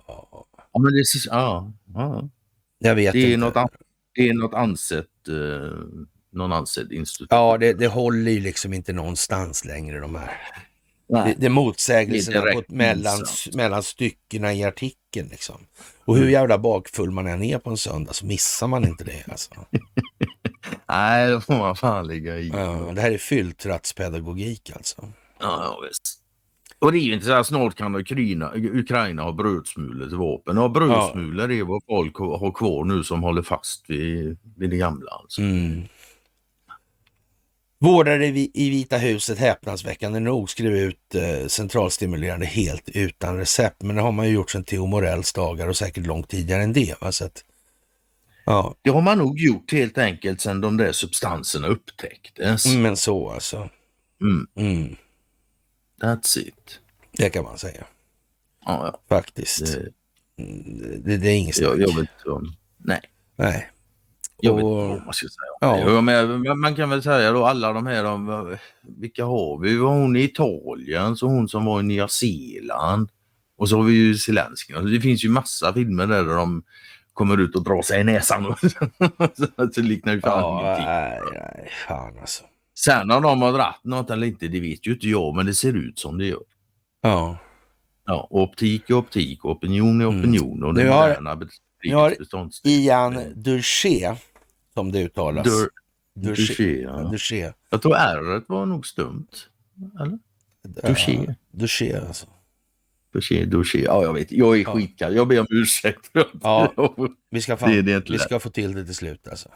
[0.08, 0.28] ja,
[0.74, 0.80] ja.
[0.80, 2.30] Men det, är- ja, ja.
[2.80, 3.38] Jag vet Det, är inte.
[3.46, 3.68] något, an-
[4.16, 5.78] det är något ansett, eh,
[6.32, 7.28] någon ansedd institut.
[7.32, 10.32] Ja, det, det håller ju liksom inte någonstans längre de här.
[11.08, 11.36] Det, Nej.
[11.38, 15.28] det är motsägelserna Det är på, direkt mellan, mellan styckena i artikeln.
[15.32, 15.56] Liksom.
[16.06, 19.24] Och hur jävla bakfull man än är på en söndag så missar man inte det.
[19.32, 19.52] Alltså.
[20.90, 22.48] Nej, det får man fan ligga i.
[22.48, 25.02] Ja, det här är fylltrattspedagogik alltså.
[25.40, 26.22] Ja, ja, visst.
[26.80, 30.58] Och det är ju inte så här snart kan Ukraina, Ukraina ha brödsmulor till vapen.
[30.58, 34.78] Och brödsmulor är vad folk har har kvar nu som håller fast vid, vid det
[34.78, 35.12] gamla.
[35.12, 35.42] Alltså.
[35.42, 35.84] Mm.
[37.80, 43.82] Vårdare i Vita huset häpnadsväckande nog skrev ut eh, centralstimulerande helt utan recept.
[43.82, 46.74] Men det har man ju gjort sedan Theo Morells dagar och säkert långt tidigare än
[46.74, 47.02] det.
[47.02, 47.12] Va?
[47.12, 47.44] Så att,
[48.46, 52.66] ja, Det har man nog gjort helt enkelt sedan de där substanserna upptäcktes.
[52.76, 53.70] men så alltså.
[54.22, 54.96] Mm, Mm,
[56.02, 56.80] that's it.
[57.12, 57.84] det kan man säga
[58.66, 59.00] Ja, ja.
[59.10, 59.66] faktiskt.
[59.66, 59.90] Det,
[60.98, 61.68] Det, det är inget snack.
[61.70, 62.56] jag, jag vet om...
[62.78, 63.02] Nej,
[63.36, 63.70] Nej.
[64.42, 65.86] Jag vet inte Och- vad man ska säga.
[65.92, 66.02] Ja.
[66.02, 68.58] Men, man kan väl säga då alla de här, de,
[69.00, 69.70] vilka har vi?
[69.74, 73.10] Vi har hon i Italien, så hon som var i Nya Zeeland.
[73.58, 74.76] Och så har vi ju Zelenskyj.
[74.76, 76.64] Alltså, Det finns ju massa filmer där de
[77.14, 78.56] kommer ut och drar sig i näsan.
[79.56, 80.86] så det liknar ju fan Ja, ingenting.
[80.86, 82.44] nej, nej, fan alltså.
[82.80, 85.54] Sen om de har dratt något eller inte, det vet ju inte jag, men det
[85.54, 86.42] ser ut som det gör.
[87.02, 87.38] Ja.
[88.06, 90.20] Ja, och optik är optik, och opinion är Mm.
[90.20, 91.36] opinion och Nu det moderna
[91.90, 92.16] nu har.
[92.64, 94.16] Ian Durché,
[94.74, 95.48] som det uttalas.
[95.48, 95.70] Dur-
[96.16, 96.54] Durché.
[96.54, 97.00] Duché, ja.
[97.12, 97.54] Durché.
[97.70, 99.50] Jag tror r var nog stumt.
[100.02, 100.20] Eller?
[100.68, 101.24] Duché.
[101.28, 102.28] Ja, Durché alltså.
[103.14, 103.80] Duché, duché.
[103.84, 104.32] Ja, jag vet.
[104.32, 104.74] Jag är Ja.
[104.76, 105.16] skitkall.
[105.16, 106.12] Jag ber om ursäkt.
[106.42, 106.74] Ja.
[107.30, 109.50] Vi ska, fan, Det är det vi ska få till det till slut alltså.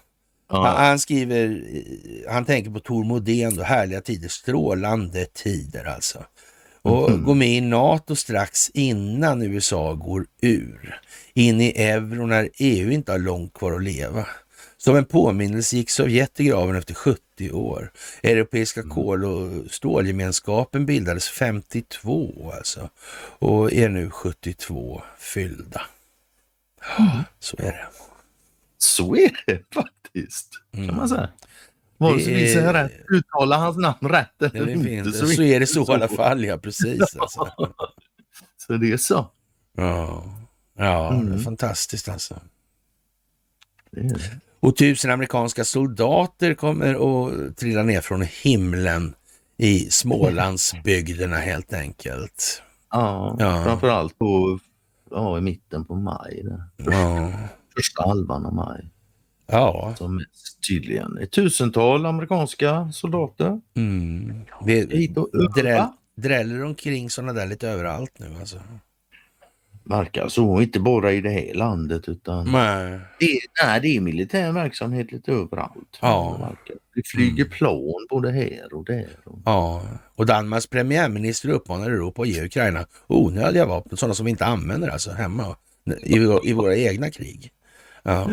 [0.49, 0.65] Ja.
[0.67, 6.23] Han, han skriver, eh, han tänker på Tor Modén då, härliga tider, strålande tider alltså.
[6.81, 7.23] Och Mhm.
[7.23, 10.99] gå med i NATO strax innan USA går ur.
[11.33, 14.27] In i euro när EU inte har långt kvar att leva.
[14.77, 17.91] Som en påminnelse gick Sovjet i graven efter 70 år.
[18.23, 18.95] Europeiska Mm.
[18.95, 22.89] kol och stålgemenskapen bildades 52 alltså.
[23.39, 25.81] Och är nu 72 fyllda.
[26.99, 27.09] Mm.
[27.39, 27.87] Så är det.
[28.77, 30.49] Så är det faktiskt.
[30.75, 31.29] Kan man säga.
[31.99, 35.11] Vare sig vi säger rätt, uttala hans namn rätt eller det är inte.
[35.11, 35.15] fint.
[35.35, 36.15] Så är det så i alla så.
[36.15, 37.01] fall, ja precis.
[37.17, 37.51] Alltså.
[38.67, 39.27] Så det är så.
[39.77, 40.23] Ja,
[40.77, 41.39] ja det är Mm.
[41.39, 42.39] fantastiskt alltså.
[43.91, 44.19] Det.
[44.59, 49.13] Och tusen amerikanska soldater kommer att trilla ner från himlen
[49.57, 52.61] i Smålandsbygderna helt enkelt.
[52.91, 53.63] Ja, Ja.
[53.63, 54.59] framförallt på,
[55.11, 56.41] ja, i mitten på maj.
[56.43, 56.63] Där.
[56.91, 57.31] Ja,
[57.75, 58.89] Första halvan av maj.
[59.51, 59.93] Ja.
[59.97, 61.27] Som mest tydligen.
[61.31, 63.61] Tusental amerikanska soldater.
[63.75, 64.41] Mm.
[64.65, 65.93] Vi Hit och dräll, öva.
[66.17, 68.57] dräller omkring sådana där lite överallt nu alltså.
[69.83, 72.99] Verkar så, inte bara i det här landet utan Nej.
[73.19, 75.97] det är, nej, det är militär verksamhet lite överallt.
[76.01, 76.55] Ja.
[76.95, 77.57] Det flyger Mm.
[77.57, 79.09] plan både här och där.
[79.25, 79.39] Och...
[79.45, 79.81] Ja,
[80.15, 84.89] och Danmarks premiärminister uppmanar Europa att ge Ukraina onödiga vapen, sådana som vi inte använder
[84.89, 85.55] alltså hemma
[86.03, 87.51] i, i våra egna krig.
[88.03, 88.29] Ja,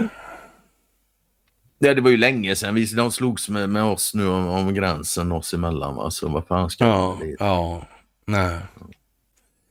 [1.79, 4.75] Ja, det var ju länge sedan vi, de slogs med, med oss nu om, om
[4.75, 5.95] gränsen oss emellan.
[5.97, 6.11] Va?
[6.11, 7.37] Så vad fan ska ja, det?
[7.39, 7.87] ja,
[8.27, 8.59] nej.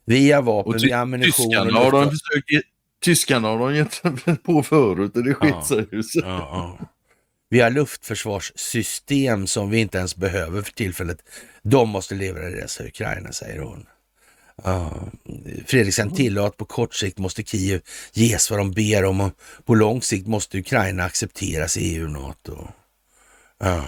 [0.06, 2.68] Via vapen, Och via ammunition tyskarna har de försökt
[3.02, 4.02] Tyskarna har de gett
[4.44, 5.64] på förut och det skit Ja.
[5.66, 6.04] sig ju.
[6.14, 6.78] Ja, ja.
[7.50, 11.18] Vi har luftförsvarssystem som vi inte ens behöver för tillfället.
[11.64, 13.86] De måste levereras till Ukraina, säger hon.
[15.66, 17.82] Fredriksen tillade att på kort sikt måste Kiev
[18.14, 19.32] ges vad de ber om och
[19.66, 22.68] på lång sikt måste Ukraina accepteras i EU och NATO.
[23.60, 23.86] Ja,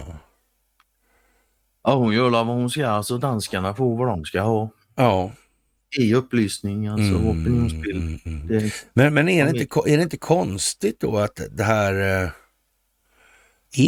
[1.83, 4.69] Ja, hon gör vad hon ska, alltså danskarna får vad de ska ha.
[4.95, 5.31] ja.
[5.99, 8.01] I upplysning, alltså Mm, opinionsbild.
[8.03, 8.47] mm, mm.
[8.47, 12.29] Det, Men, men är, det inte, är det inte konstigt då att det här eh,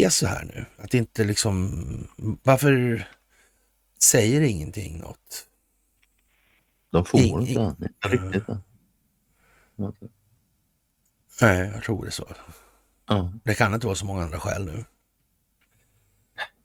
[0.03, 0.65] är så här nu?
[0.83, 2.07] Att inte liksom,
[2.43, 3.03] varför
[4.03, 5.45] säger ingenting något?
[6.91, 7.51] De får inte.
[7.51, 8.43] Inte riktigt.
[11.41, 12.27] Nej, jag tror det är så.
[13.07, 14.85] Ja, Det kan inte vara så många andra skäl nu.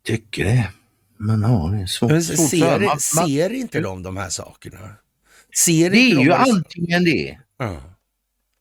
[0.05, 0.71] tycker det.
[1.17, 2.11] Men ja, det är svårt.
[2.11, 4.79] Men svårt ser, man- man- ser inte de de här sakerna?
[5.65, 7.39] Ser Det är de ju vad antingen det.
[7.59, 7.81] Ja.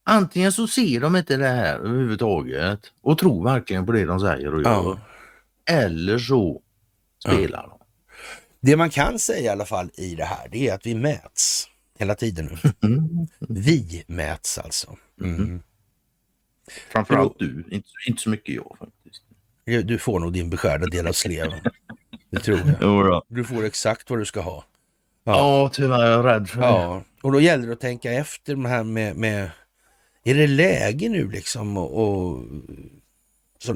[0.05, 4.53] Antingen så ser de inte det här överhuvudtaget och tror verkligen på det de säger
[4.53, 4.71] och gör.
[4.71, 4.99] Ja.
[5.75, 6.61] Eller så
[7.19, 7.72] spelar de.
[8.63, 11.67] Det man kan säga i alla fall i det här, det är att vi mäts
[11.99, 12.71] hela tiden nu.
[12.89, 13.27] Mm.
[13.39, 14.97] Vi mäts alltså.
[15.21, 15.61] Mm.
[16.91, 19.23] Framförallt du, inte, inte så mycket jag faktiskt.
[19.87, 21.59] Du får nog din beskärda del av sleven.
[22.29, 23.23] Det tror jag.
[23.27, 24.63] Du får exakt vad du ska ha.
[25.23, 26.67] Ja, tyvärr är jag rädd för det.
[26.67, 29.49] Ja, och då gäller det att tänka efter det här med, med
[30.23, 32.39] Är det läge nu liksom att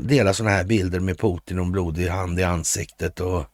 [0.07, 3.45] dela sådana här bilder med Putin och blodig hand i ansiktet och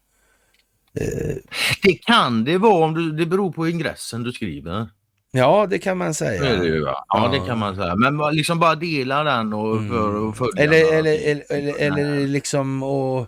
[1.00, 1.36] eh...
[1.84, 4.90] Det kan det vara om du, det beror på ingressen du skriver.
[5.32, 6.42] Ja, det kan man säga.
[6.42, 7.96] Det det, ja, ja, det kan man säga.
[7.96, 9.90] Men liksom bara dela den och, mm.
[9.90, 13.28] för, och följa eller, eller, eller, eller, eller liksom och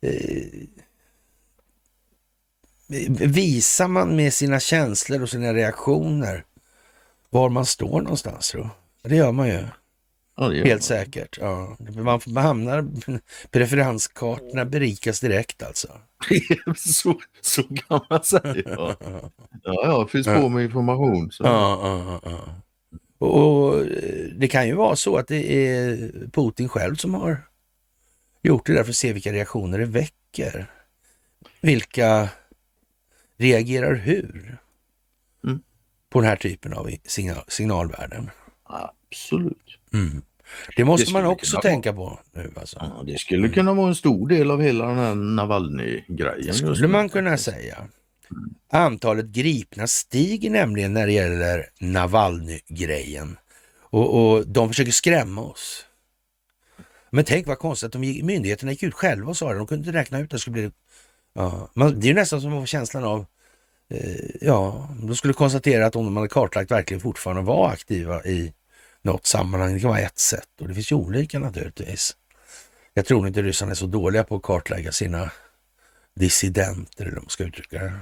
[0.00, 0.44] eh,
[3.28, 6.44] visar man med sina känslor och sina reaktioner
[7.30, 8.70] var man står någonstans då?
[9.02, 9.64] Det gör man ju.
[10.36, 11.38] Ja, Helt säkert.
[11.40, 11.76] Ja.
[11.78, 12.86] Man, man hamnar,
[13.50, 15.88] preferenskartorna berikas direkt alltså.
[16.76, 18.62] så, så kan man säga.
[18.66, 18.96] Ja,
[19.62, 21.30] ja, finns på med information.
[21.30, 21.44] Så.
[21.44, 22.54] Ja, ja, ja.
[23.18, 23.86] Och, och
[24.36, 27.36] det kan ju vara så att det är Putin själv som har
[28.42, 30.66] gjort det där för att se vilka reaktioner det väcker.
[31.60, 32.28] Vilka
[33.36, 34.58] reagerar hur
[35.44, 35.62] mm.
[36.10, 38.30] på den här typen av signal, signalvärden?
[39.14, 39.78] Absolut.
[39.92, 40.22] Mm.
[40.76, 42.16] Det måste det man också tänka vara.
[42.16, 42.76] på nu alltså.
[42.80, 46.46] Ja, det skulle kunna vara en stor del av hela den här Navalny-grejen.
[46.46, 47.76] Det skulle man kunna säga.
[47.76, 48.54] Mm.
[48.70, 53.36] Antalet gripna stiger nämligen när det gäller Navalny-grejen.
[53.80, 55.86] Och, och de försöker skrämma oss.
[57.10, 59.58] Men tänk vad konstigt att de, myndigheterna gick ut själva och sa det.
[59.58, 60.70] De kunde inte räkna ut att det skulle bli...
[61.34, 63.26] Ja, man, det är nästan som att få känslan av...
[63.90, 68.52] Eh, ja, de skulle konstatera att om de hade kartlagt verkligen fortfarande var aktiva i
[69.04, 69.74] något sammanhang.
[69.74, 72.16] Det kan vara ett sätt och det finns ju olika naturligtvis.
[72.94, 75.30] Jag tror inte ryssarna är så dåliga på att kartlägga sina
[76.14, 77.92] dissidenter, eller de ska uttrycka det.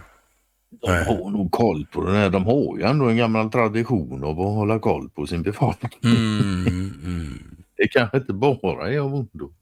[0.71, 2.13] De har nog koll på det.
[2.13, 2.31] Här.
[2.31, 6.15] De har ju ändå en gammal tradition av att hålla koll på sin befolkning.
[6.15, 6.67] Mm,
[7.05, 7.57] mm.
[7.77, 9.53] Det kanske inte bara är av ondo.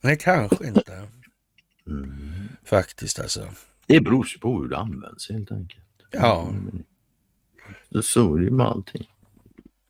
[0.00, 1.08] Nej, kanske inte.
[1.86, 2.48] Mm.
[2.64, 3.48] Faktiskt alltså.
[3.86, 5.84] Det beror ju på hur det används helt enkelt.
[6.10, 6.52] Ja.
[8.02, 9.08] Så är det med allting.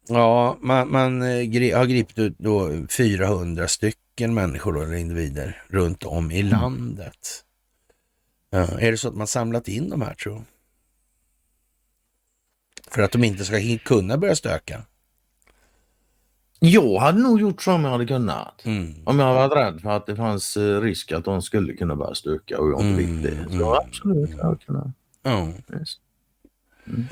[0.08, 6.30] Ja, man, man eh, har gripit då 400 stycken människor då, eller individer runt om
[6.30, 6.52] i mm.
[6.52, 7.44] landet.
[8.50, 10.42] Ja, är det så att man samlat in de här tror
[12.90, 14.82] För att de inte ska kunna börja stöka?
[16.60, 18.64] Jag hade nog gjort så om jag hade kunnat.
[18.64, 18.94] Mm.
[19.04, 22.14] Om jag varit rädd för att det fanns eh, risk att de skulle kunna börja
[22.14, 23.22] stöka och jag inte mm.
[23.22, 23.50] fick det.
[23.50, 23.88] Så mm.
[23.88, 24.86] absolut, jag hade kunnat.
[25.22, 25.48] Ja.
[25.48, 25.96] Yes.
[26.86, 27.06] Mm.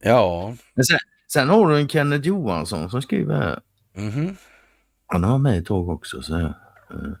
[0.00, 0.56] Ja.
[0.74, 0.98] Men sen,
[1.32, 3.60] Sen har du en Kenneth Johansson som skriver här.
[3.96, 4.36] Mm -hmm.
[5.06, 6.22] Han har med ett tag också.
[6.22, 6.54] Så här.
[6.90, 7.12] Eh,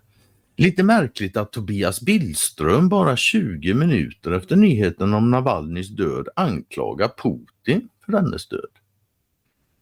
[0.56, 7.88] lite märkligt att Tobias Billström bara 20 minuter efter nyheten om Navalnys död anklagar Putin
[8.04, 8.70] för dennes död.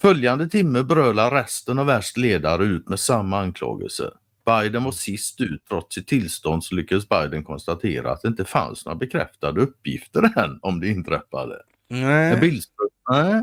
[0.01, 4.11] Följande timme brölar resten av värst ledare ut med samma anklagelse.
[4.47, 5.65] Biden var sist ut.
[5.69, 10.59] Trots sitt tillstånd så lyckades Biden konstatera att det inte fanns några bekräftade uppgifter än
[10.63, 11.63] om det inträffade.
[11.89, 12.41] Nej.
[12.41, 12.89] Billström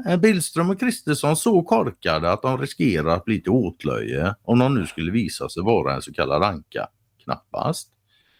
[0.05, 4.75] är Billström och Kristersson så korkade att de riskerar att bli till åtlöje om de
[4.75, 6.87] nu skulle visa sig vara en så kallad anka?
[7.23, 7.89] Knappast.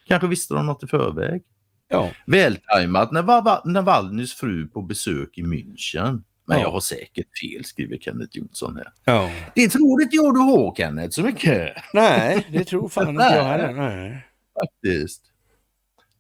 [0.08, 1.44] Kanske visste de något i förväg.
[1.88, 2.12] Ja.
[2.26, 6.24] Vältajmat när Navalnys fru på besök i München.
[6.46, 6.64] Men ja.
[6.64, 8.94] jag har säkert fel, skriver Kenneth Jonsson här.
[9.06, 9.32] Ja.
[9.56, 11.74] Det tror inte jag du har Kenneth så mycket.
[11.94, 13.74] Nej, det tror fan inte jag heller.
[13.74, 14.28] Nej.
[14.62, 15.22] Faktiskt.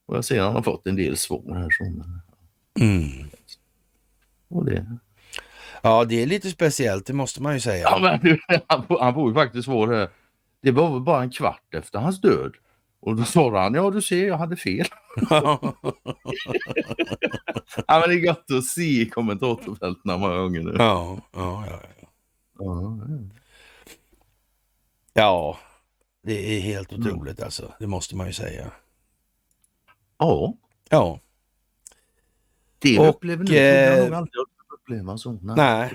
[0.06, 1.68] Och jag ser att han har fått en del svar här.
[1.70, 2.22] Som...
[2.80, 3.30] Mm.
[4.54, 4.98] Och det.
[5.82, 7.84] Ja, det är lite speciellt, det måste man ju säga.
[7.84, 10.10] Ja, men han, han får ju faktiskt svår här.
[10.62, 12.54] Det var väl bara en kvart efter hans död.
[13.00, 14.86] Och då svarade han, ja du ser jag hade fel.
[15.30, 15.60] ja,
[17.88, 20.76] men det är gott att se i kommentatorfälten många gånger nu.
[20.78, 21.80] Ja, ja, ja.
[22.60, 22.98] Ja,
[25.14, 25.58] ja.
[26.24, 27.46] det är helt otroligt mm.
[27.46, 27.74] alltså.
[27.80, 28.72] Det måste man ju säga.
[30.18, 30.54] Ja.
[30.90, 31.20] Ja.
[32.84, 34.34] Det och, upplever nog, eh, nog aldrig
[34.74, 35.40] uppleva så.
[35.42, 35.90] Nej.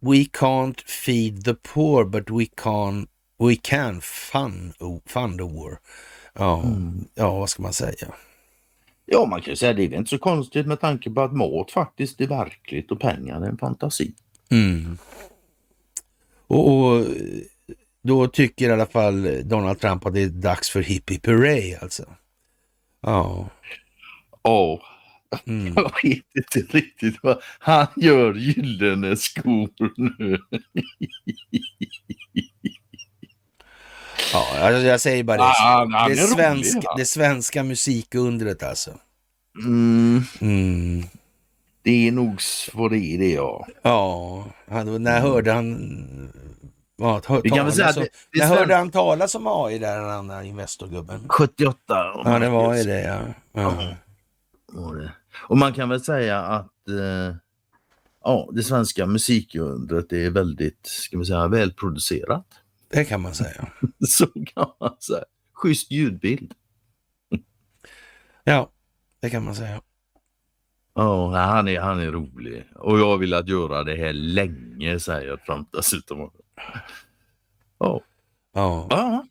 [0.00, 3.06] We can't feed the poor but we can,
[3.38, 4.72] we can fund,
[5.06, 5.78] fund the war.
[6.34, 7.04] Ja, mm.
[7.14, 8.14] ja, vad ska man säga?
[9.06, 11.70] Ja, man kan ju säga det är inte så konstigt med tanke på att mat
[11.70, 14.14] faktiskt är verkligt och pengar är en fantasi.
[14.50, 14.98] Mm.
[16.46, 17.06] Och, och,
[18.02, 22.04] då tycker i alla fall Donald Trump att det är dags för hippie parade alltså.
[23.00, 23.48] Ja.
[24.42, 24.82] Ja,
[25.46, 25.74] Mm.
[25.76, 30.38] Jag vet inte riktigt vad han gör gyllene skor nu.
[34.32, 35.42] ja, alltså jag säger bara det.
[35.42, 38.90] Ah, det, svenska, rolig, det svenska musikundret alltså.
[39.64, 40.22] Mm.
[40.40, 41.04] Mm.
[41.82, 42.40] Det är nog
[42.72, 43.66] vad det är det ja.
[43.82, 45.76] Ja, han, när hörde han
[47.02, 50.00] Ja, ta, Vi kan väl säga det, det när hörde han talas om AI där,
[50.00, 51.24] den andra Investorgubben?
[51.28, 51.76] 78.
[52.24, 53.20] Ja, det var ju det ja.
[53.52, 53.74] ja.
[54.72, 55.08] ja.
[55.38, 57.36] Och man kan väl säga att eh,
[58.24, 62.46] ja, det svenska musikundret är väldigt, ska man säga, välproducerat.
[62.88, 63.68] Det kan man säga.
[64.08, 65.24] Så kan man säga.
[65.52, 66.52] Schysst ljudbild.
[68.44, 68.70] Ja,
[69.20, 69.80] det kan man säga.
[70.94, 72.68] Ja, han är, han är rolig.
[72.74, 76.30] Och jag har velat göra det här länge, säger Trump dessutom.
[77.78, 78.00] Ja.
[78.54, 79.26] Ja.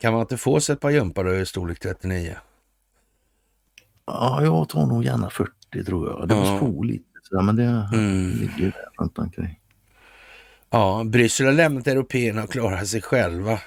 [0.00, 2.36] Kan man inte få sig ett par jumpare i storlek 39?
[4.06, 6.28] Ja, jag tar nog gärna 40 tror jag.
[6.28, 8.30] Det måste få lite sådär, men det Mm.
[8.30, 9.60] ligger där runt omkring.
[10.70, 13.58] Ja, Bryssel har lämnat européerna och klarar sig själva.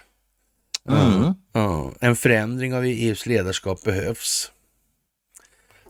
[0.89, 1.33] Mm.
[1.51, 4.51] Ja, en förändring av EUs ledarskap behövs,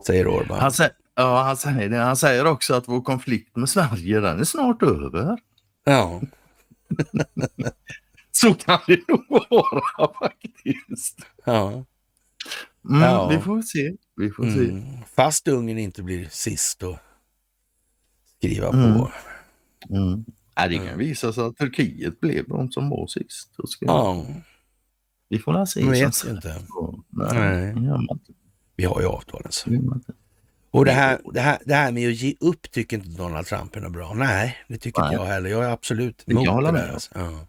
[0.05, 0.59] säger Orban.
[0.59, 1.97] Han, sä- ja, han, säger det.
[1.97, 5.37] han säger också att vår konflikt med Sverige den är snart över.
[5.83, 6.21] Ja,
[8.31, 11.17] Så kan det nog vara faktiskt.
[11.45, 11.83] ja.
[12.89, 13.27] Mm, Ja.
[13.27, 13.95] Vi får se.
[14.15, 14.69] Vi får se.
[14.69, 14.83] Mm.
[15.15, 16.99] Fast Ungern inte blir sist att
[18.37, 18.93] skriva Mm.
[18.97, 19.11] på.
[19.89, 20.25] Mm.
[20.55, 23.49] Ja, det kan visa sig att Turkiet blev de som var sist.
[23.79, 24.25] Ja,
[25.29, 25.79] Vi får väl se.
[25.81, 26.55] som vet inte.
[27.09, 28.33] Nej, inte.
[28.75, 29.47] Vi har ju avtalen.
[29.51, 29.69] Så.
[29.73, 30.13] Inte.
[30.71, 33.75] Och det här, det, här, det här med att ge upp tycker inte Donald Trump
[33.75, 34.13] är något bra.
[34.13, 35.25] Nej, det tycker inte Nej.
[35.25, 35.49] jag heller.
[35.49, 36.93] Jag är absolut emot jag hålla det med där.
[36.93, 37.11] Alltså.
[37.15, 37.47] Ja.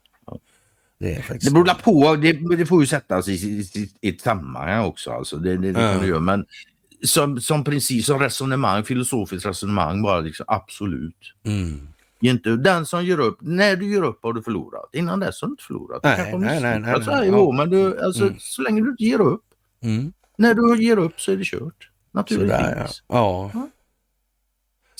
[1.00, 4.20] Det är faktiskt Det beror på, det, det får ju sättas i, i, i ett
[4.20, 5.10] sammanhang också.
[5.10, 5.36] Alltså.
[5.36, 6.20] Det, det, det det göra.
[6.20, 6.46] Men
[7.04, 11.34] som, som princip, som resonemang, filosofiskt resonemang, bara liksom absolut.
[11.44, 11.88] Mm.
[12.20, 14.90] Inte, den som ger upp, när du ger upp har du förlorat.
[14.92, 16.02] Innan dess har du inte förlorat.
[16.02, 17.06] Du Nej, kanske har nej, nej, misslyckats.
[17.06, 17.28] nej, nej.
[17.32, 17.56] Jo, Ja.
[17.56, 18.34] men du, alltså, Mm.
[18.38, 19.44] så länge du inte ger upp.
[19.82, 20.12] Mm.
[20.38, 21.90] När du ger upp så är det kört.
[22.12, 22.58] Naturligtvis.
[22.58, 23.50] Sådär ja.
[23.54, 23.68] ja.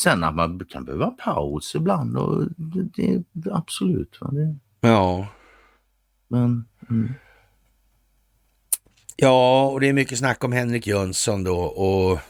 [0.01, 4.19] Sen att man kan behöva paus ibland och det, det absolut.
[4.21, 4.31] Va?
[4.33, 5.27] Det, Ja.
[6.29, 7.13] Men, mm.
[9.17, 12.21] Ja, och det är mycket snack om Henrik Jönsson då och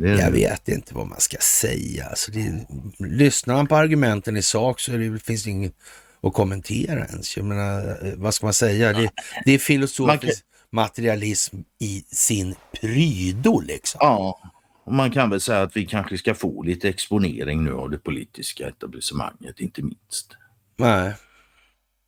[0.00, 2.06] är jag vet inte vad man ska säga.
[2.06, 2.66] Alltså det,
[2.98, 5.74] lyssnar man på argumenten i sak så det, finns det inget
[6.20, 7.36] att kommentera ens.
[7.36, 8.92] Jag menar, eh, vad ska man säga?
[8.92, 9.10] Det,
[9.44, 13.98] det är filosofisk materialism i sin prydo liksom.
[14.02, 14.40] Ja,
[14.84, 17.98] och man kan väl säga att vi kanske ska få lite exponering nu av det
[17.98, 20.36] politiska etablissemanget, inte minst.
[20.76, 21.14] Nej,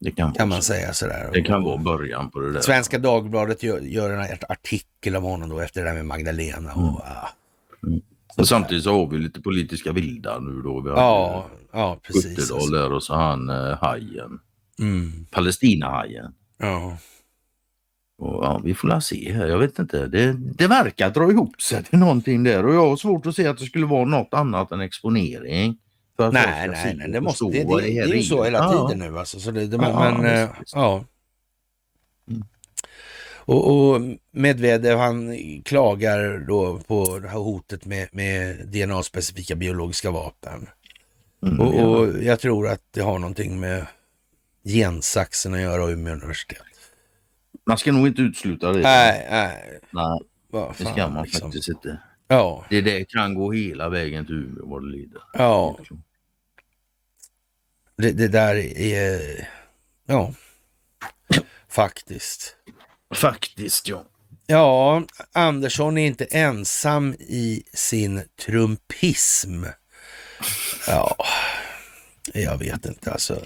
[0.01, 1.31] Det kan, kan man säga sådär.
[1.33, 2.61] Det kan vara början på det där.
[2.61, 6.73] Svenska Dagbladet gör, gör en artikel om honom då efter det där med Magdalena.
[6.73, 6.91] Och, Mm.
[6.95, 7.29] ah.
[8.37, 10.81] Och samtidigt så har vi lite politiska vildar nu då.
[10.81, 12.51] Vi har Ja, ja precis.
[12.51, 14.39] Skyttedal och så han eh, hajen,
[14.81, 16.33] Mm, Palestinahajen.
[16.59, 16.99] ja.
[18.19, 20.07] Och, ja, vi får se här, jag vet inte.
[20.07, 23.47] Det, det verkar dra ihop sig till någonting där och jag har svårt att se
[23.47, 25.79] att det skulle vara något annat än exponering.
[26.19, 28.89] Nej, nej, nej, och det, måste, det, det, det är ju så hela Ja.
[28.89, 29.41] tiden nu alltså.
[29.41, 31.05] Så det, det, Ja, men, eh, ja.
[32.31, 32.45] Mm.
[33.37, 34.01] Och, och
[34.31, 40.67] Medvedev han klagar då på det här hotet med, med DNA-specifika biologiska vapen.
[41.47, 41.85] Mm, Och, ja.
[41.87, 43.87] och jag tror att det har någonting med
[44.65, 46.63] gensaxen att göra och Umeå universitet.
[47.67, 48.81] Man ska nog inte utesluta det.
[48.81, 49.81] Nej, nej.
[49.91, 50.21] Nej,
[50.51, 51.41] Vad det fan, ska man liksom.
[51.49, 51.99] faktiskt inte.
[52.29, 55.23] Ja, Det där kan gå hela vägen till Umeå vad det lider.
[55.33, 55.79] ja.
[57.99, 59.49] Det, det där är...
[60.07, 60.35] Ja,
[61.69, 62.57] faktiskt.
[63.15, 64.05] Faktiskt ja.
[64.47, 65.03] Ja,
[65.33, 69.65] Andersson är inte ensam i sin trumpism.
[70.87, 71.17] Ja,
[72.35, 73.43] jag vet inte alltså.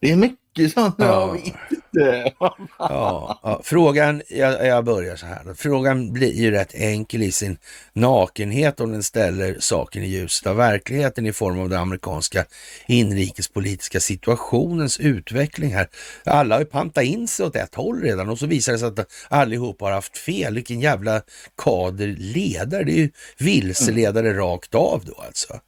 [0.00, 1.04] Det är mycket sånt Ja.
[1.04, 2.32] jag vet inte.
[2.78, 3.60] Ja, ja.
[3.64, 5.54] Frågan, jag, jag börjar så här.
[5.54, 7.58] Frågan blir ju rätt enkel i sin
[7.92, 12.44] nakenhet om den ställer saken i ljuset av verkligheten i form av den amerikanska
[12.86, 15.88] inrikespolitiska situationens utveckling här.
[16.24, 18.88] Alla har ju pantat in sig åt ett håll redan och så visar det sig
[18.88, 20.54] att allihop har haft fel.
[20.54, 21.22] Vilken jävla
[21.62, 22.84] kader ledare.
[22.84, 25.60] Det är ju vilseledare rakt av då alltså.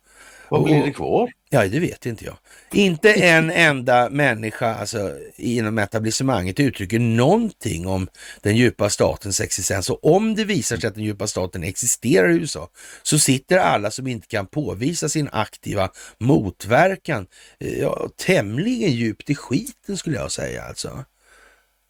[0.54, 1.30] Vad blir det kvar?
[1.50, 2.36] Ja, det vet inte jag.
[2.72, 8.08] Inte en enda människa alltså, inom etablissemanget uttrycker någonting om
[8.42, 9.90] den djupa statens existens.
[9.90, 12.68] Och om det visar sig att den djupa staten existerar i USA
[13.02, 17.26] så sitter alla som inte kan påvisa sin aktiva motverkan
[17.60, 21.04] eh, ja, tämligen djupt i skiten skulle jag säga alltså.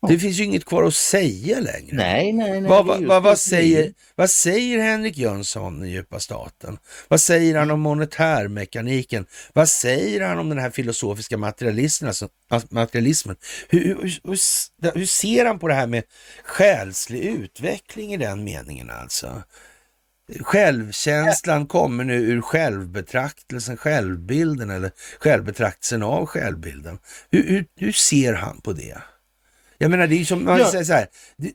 [0.09, 1.97] Det finns ju inget kvar att säga längre.
[1.97, 2.71] Nej, nej, nej.
[2.71, 6.79] Vad, vad, vad, säger, vad säger Henrik Jönsson om djupa staten?
[7.09, 9.27] Vad säger han om monetärmekaniken?
[9.53, 12.09] Vad säger han om den här filosofiska materialismen?
[12.09, 12.29] Alltså,
[12.71, 13.37] materialismen?
[13.69, 16.03] Hur, hur, hur, hur ser han på det här med
[16.45, 19.43] själslig utveckling i den meningen alltså?
[20.41, 26.99] Självkänslan kommer nu ur självbetraktelsen, självbilden eller självbetraktelsen av självbilden.
[27.77, 28.99] Hur ser han på det?
[29.85, 30.71] Jag menar, det är som man Ja.
[30.71, 31.07] säger så här.
[31.37, 31.53] det-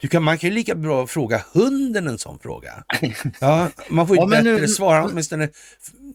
[0.00, 2.84] Du kan, man kan ju lika bra fråga hunden en sån fråga.
[3.40, 5.08] Ja, man får ju Ja, bättre nu- svar.
[5.10, 5.48] Åtminstone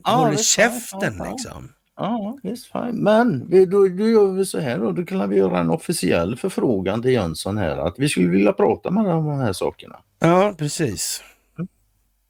[0.03, 1.69] ja, håller käften ja, liksom.
[1.97, 2.91] Ja, visst fine.
[3.03, 4.91] Men vi, då, då gör vi så här då.
[4.91, 8.91] Då kan vi göra en officiell förfrågan till Jönsson här att vi skulle vilja prata
[8.91, 9.99] med om de här sakerna.
[10.19, 11.23] Ja, precis.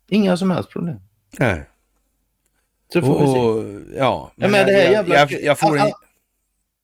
[0.10, 1.00] Inga som helst problem.
[1.40, 1.70] Nej.
[2.94, 3.40] Så får vi se.
[3.40, 5.16] Och, ja, Ja, men det här jag, jävla...
[5.16, 5.92] jag, jag får en...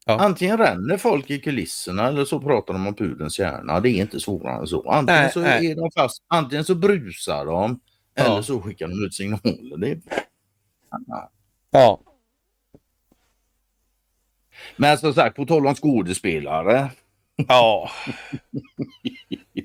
[0.05, 0.19] Ja.
[0.19, 3.79] Antingen ränner folk i kulisserna eller så pratar de om pudelns hjärna.
[3.79, 4.91] Det är inte svårare än så.
[4.91, 5.71] Antingen Nej, så nej.
[5.71, 7.79] är de fast, antingen så brusar de
[8.13, 8.23] Ja.
[8.25, 9.77] eller så skickar de ut signaler.
[9.77, 10.01] Det är...
[11.71, 12.01] Ja.
[14.75, 16.89] Men som sagt, på tal om skådespelare.
[17.47, 17.89] Ja.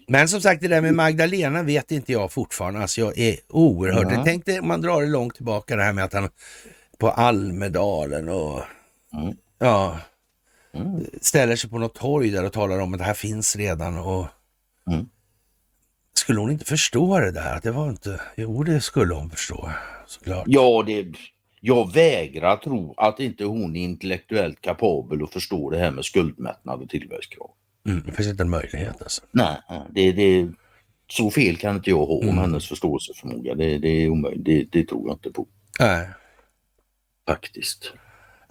[0.09, 2.81] Men som sagt, det där med Magdalena vet inte jag fortfarande.
[2.81, 4.13] Alltså jag är oerhört...
[4.13, 4.23] Ja.
[4.25, 6.29] Tänk dig om man drar det långt tillbaka det här med att han
[6.99, 8.63] på Almedalen och
[9.13, 9.37] Mm.
[9.59, 9.99] ja,
[10.77, 11.05] Mm.
[11.20, 14.27] ställer sig på något torg där och talar om att det här finns redan och
[14.90, 15.09] Mm.
[16.15, 17.55] skulle hon inte förstå det där?
[17.57, 18.20] Att det var inte...
[18.36, 19.70] Jo, det skulle hon förstå
[20.07, 20.44] såklart.
[20.47, 21.07] Ja, det,
[21.61, 26.82] jag vägrar tro att inte hon är intellektuellt kapabel att förstå det här med skuldmättnad
[26.82, 27.51] och tillväxtkrav.
[27.89, 29.23] Mm, det finns inte en möjlighet alltså.
[29.31, 29.57] Nej,
[29.90, 30.48] det, det,
[31.11, 32.39] så fel kan inte jag ha om Mm.
[32.39, 33.55] hennes förståelseförmåga.
[33.55, 34.44] Det, det är omöjligt.
[34.44, 35.47] Det, det tror jag inte på
[35.81, 36.09] Nej.
[37.27, 37.93] faktiskt.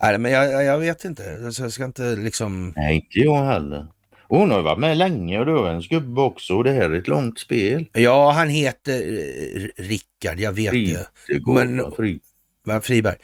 [0.02, 1.40] Nej, men jag, jag- vet inte.
[1.46, 2.74] Alltså, jag ska inte liksom...
[2.76, 3.88] Nej, inte jag heller.
[4.28, 6.90] Och hon har varit med länge och det var hennes gubbe också och det här
[6.90, 7.86] är ett långt spel.
[7.94, 11.08] Ja, han heter eh, Rickard, jag vet det.
[11.28, 12.20] Det Men- fri.
[12.66, 13.16] Men Friberg.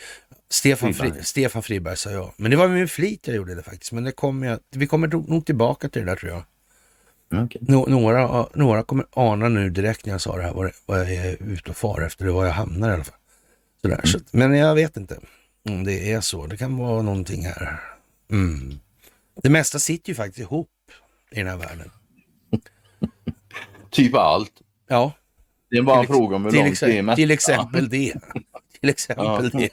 [0.50, 1.14] Stefan, Friberg.
[1.18, 2.32] Fri, Stefan Friberg sa jag.
[2.38, 3.92] Men det var med min flit jag gjorde det faktiskt.
[3.92, 6.44] Men det kommer jag, vi kommer nog tillbaka till det där tror jag.
[7.60, 10.54] Nå, några, några kommer ana nu direkt när jag sa det här
[10.86, 12.26] vad, jag är ute och far efter.
[12.26, 13.16] Det var jag hamnar i alla fall.
[13.82, 14.02] Sådär.
[14.04, 15.20] Så, att- men jag vet inte
[15.70, 16.46] om det är så.
[16.46, 17.80] Det kan vara någonting här.
[18.32, 18.80] Mm.
[19.44, 20.70] Det mesta sitter ju faktiskt ihop
[21.32, 21.92] i den här världen.
[23.90, 24.52] Typ allt.
[24.88, 25.12] Ja,
[25.70, 27.16] Det är bara en fråga om hur långt det är.
[27.16, 28.14] till exempel det.
[28.80, 29.70] Till exempel det.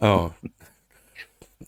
[0.00, 0.32] Ja.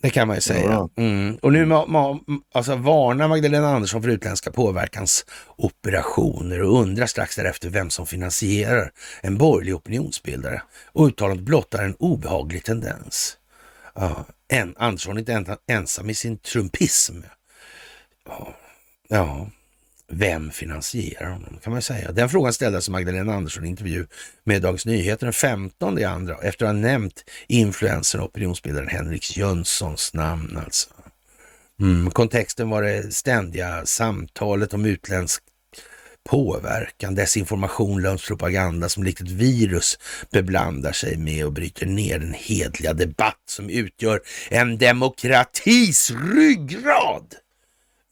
[0.04, 0.88] Det kan man ju säga.
[0.96, 1.36] Mm.
[1.42, 2.20] Och nu ma- ma-
[2.54, 8.90] alltså, varnar Magdalena Andersson för utländska påverkansoperationer och undrar strax därefter vem som finansierar
[9.20, 10.62] en borgerlig opinionsbildare.
[10.92, 13.36] Och uttalandet blottar en obehaglig tendens.
[13.94, 14.24] Ja.
[14.48, 17.20] En, Andersson är inte en, ensam i sin trumpism.
[18.28, 18.54] Ja.
[19.08, 19.50] ja.
[20.12, 22.12] Vem finansierar honom kan man säga.
[22.12, 24.06] Den frågan ställdes i Magdalena Andersson i intervju
[24.44, 29.36] med Dagens Nyheter den 15 i andra efter att ha nämnt influensen och opinionsbildaren Henrik
[29.36, 30.90] Jönssons namn alltså.
[31.80, 35.42] Mm, kontexten var det ständiga samtalet om utländsk
[36.28, 39.98] påverkan, desinformation, lögnspropaganda som likt ett virus
[40.30, 44.20] beblandar sig med och bryter ner den hedliga debatt som utgör
[44.50, 47.34] en demokratis ryggrad.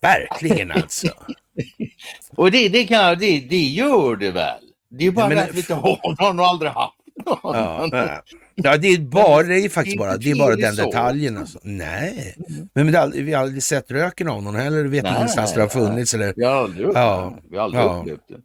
[0.01, 1.09] Verkligen alltså.
[2.37, 4.61] Och det, det, kan, det, det gör det väl.
[4.91, 6.95] Det är bara men- att vi inte har någon och aldrig haft
[7.27, 7.57] någon.
[7.57, 8.23] Ja,
[8.55, 11.59] ja det är bara, det är faktiskt bara, det är bara den detaljen alltså.
[11.63, 12.35] Nej,
[12.75, 15.55] men det är aldrig, vi har aldrig sett röken av någon heller, vet Nej, ingenstans
[15.55, 17.35] det har funnits eller, Vi har aldrig, Ja.
[17.43, 17.49] det.
[17.51, 17.99] Vi har aldrig Ja.
[18.01, 18.41] upplevt det.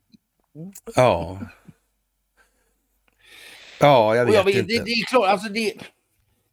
[0.95, 1.39] ja.
[3.79, 4.73] Ja, jag Och jag vet vet, inte.
[4.73, 5.73] det, det är klart, alltså det,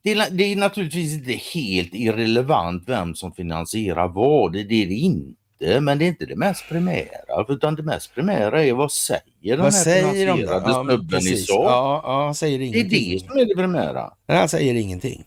[0.03, 4.53] det, det är naturligtvis inte helt irrelevant vem som finansierar vad.
[4.53, 5.41] Det, det är det inte.
[5.61, 7.47] Men det är inte det mest primära.
[7.49, 10.37] Utan det mest primära är vad säger den Vad här säger de då?
[10.37, 11.65] finansierade Ja, snubben i sak.
[11.65, 13.19] Ja, ja, han säger det är ingenting.
[13.19, 14.13] det som är det primära.
[14.27, 15.25] Nej, han säger ingenting.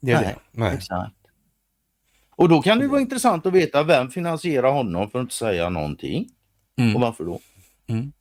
[0.00, 0.60] Det är Nej, det.
[0.60, 0.74] Nej.
[0.74, 1.14] Exakt.
[2.36, 5.68] Och då kan det vara intressant att veta vem finansierar honom för att inte säga
[5.68, 6.28] någonting.
[6.78, 6.96] Mm.
[6.96, 7.40] Och varför då?
[7.86, 8.12] Mm.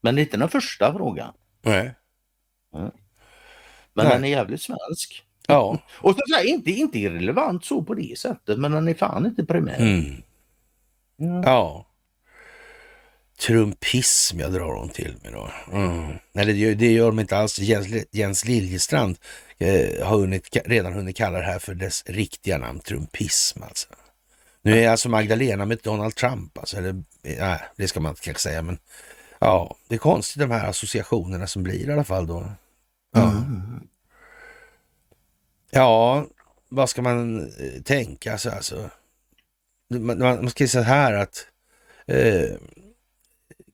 [0.00, 1.32] Men det är inte den första frågan.
[1.62, 1.94] Nej.
[2.72, 2.90] Men
[3.94, 4.08] Nej.
[4.08, 5.22] den är jävligt svensk.
[5.48, 5.78] Ja.
[5.98, 9.44] Och så säga, inte, inte irrelevant så på det sättet, men den är fan inte
[9.44, 9.78] primär.
[9.78, 10.22] Mm.
[11.16, 11.42] Ja.
[11.44, 11.86] Ja.
[13.40, 15.50] Trumpism jag drar hon till med då.
[15.72, 16.12] Mm.
[16.32, 17.58] Nej, det gör, det gör de inte alls.
[17.58, 19.18] Jens, Jens Liljestrand
[19.58, 23.88] eh, har hunnit, redan hunnit kalla det här för dess riktiga namn, trumpism alltså.
[24.62, 28.42] Nu är alltså Magdalena med Donald Trump, alltså, eller nej, det ska man inte kanske
[28.42, 28.78] säga, men
[29.38, 32.52] ja, det är konstigt de här associationerna som blir i alla fall då.
[33.12, 33.88] Ja, Mm.
[35.70, 36.26] ja
[36.68, 38.90] vad ska man eh, tänka sig alltså?
[39.90, 41.46] Man, man, ska säga här att
[42.06, 42.56] eh,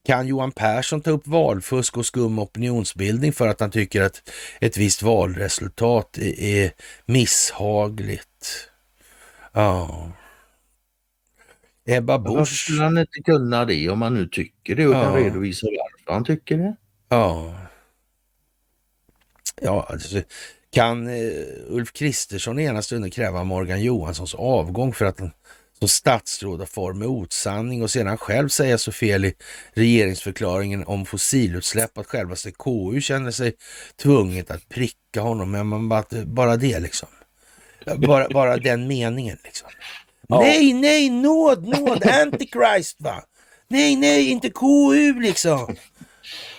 [0.05, 4.29] kan Johan Persson ta upp valfusk och skum opinionsbildning för att han tycker att
[4.61, 6.71] ett visst valresultat är,
[7.05, 8.69] misshagligt?
[9.51, 10.11] Ja.
[11.85, 12.63] Ebba Varför Busch.
[12.63, 15.19] skulle han inte kunna det om han nu tycker det och kan Ja.
[15.19, 16.75] redovisa varför han tycker det?
[17.09, 17.55] Ja.
[19.61, 20.21] Ja, alltså,
[20.71, 21.33] kan eh,
[21.67, 25.31] Ulf Kristersson ena stunden kräva Morgan Johanssons avgång för att han
[25.83, 29.33] som statsråd har far med osanning och sedan själv säga så fel i
[29.73, 33.53] regeringsförklaringen om fossilutsläpp att självaste KU känner sig
[34.01, 35.51] tvunget att pricka honom.
[35.51, 37.09] Men man bara, bara det liksom.
[37.97, 39.69] Bara, bara den meningen liksom.
[40.27, 40.39] Ja.
[40.39, 43.23] Nej, nej, nåd, nåd, antichrist va.
[43.67, 45.75] Nej, nej, inte KU liksom.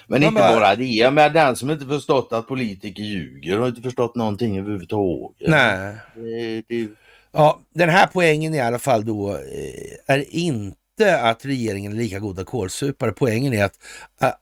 [0.06, 3.82] Men inte bara, bara det, men den som inte förstått att politiker ljuger har inte
[3.82, 5.48] förstått någonting överhuvudtaget.
[5.48, 5.96] Nej.
[6.14, 6.88] Det, det...
[7.36, 12.18] Ja, den här poängen i alla fall då eh, är inte att regeringen är lika
[12.18, 13.12] goda kålsupare.
[13.12, 13.78] Poängen är att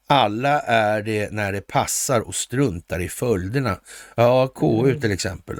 [0.07, 3.79] alla är det när det passar och struntar i följderna.
[4.15, 5.01] Ja, KU mm.
[5.01, 5.55] till exempel.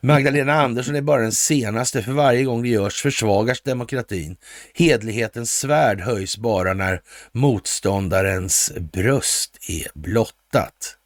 [0.00, 2.02] Magdalena Andersson är bara den senaste.
[2.02, 4.36] För varje gång det görs försvagas demokratin.
[4.74, 7.00] Hedlighetens svärd höjs bara när
[7.32, 10.96] motståndarens bröst är blottat.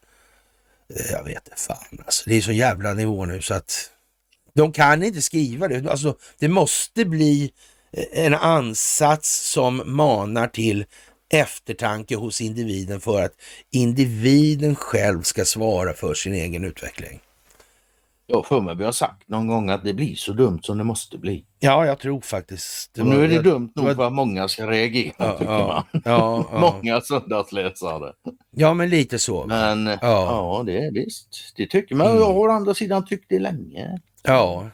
[0.95, 2.31] Eh, jag vet inte fan alltså.
[2.31, 3.91] Det är så jävla nivå nu så att
[4.59, 5.91] de kan inte skriva det.
[5.91, 7.51] Alltså, det måste bli
[8.13, 10.85] en ansats som manar till
[11.33, 13.33] eftertanke hos individen för att
[13.71, 17.21] individen själv ska svara för sin egen utveckling.
[18.27, 20.85] Jag för mig vi har sagt någon gång att det blir så dumt som det
[20.85, 21.45] måste bli.
[21.59, 22.95] Ja, jag tror faktiskt.
[22.95, 25.53] Det var, nu är det jag, dumt nog för att många ska reagera, ja, tycker
[25.53, 26.03] ja, man.
[26.05, 28.13] Ja, många söndagsläsare.
[28.51, 29.47] Ja, men lite så.
[29.47, 31.53] Men ja, ja det är visst.
[31.57, 32.07] Det tycker man.
[32.07, 32.19] Mm.
[32.19, 34.01] Jag har å andra sidan tyckt det länge.
[34.23, 34.71] Ja.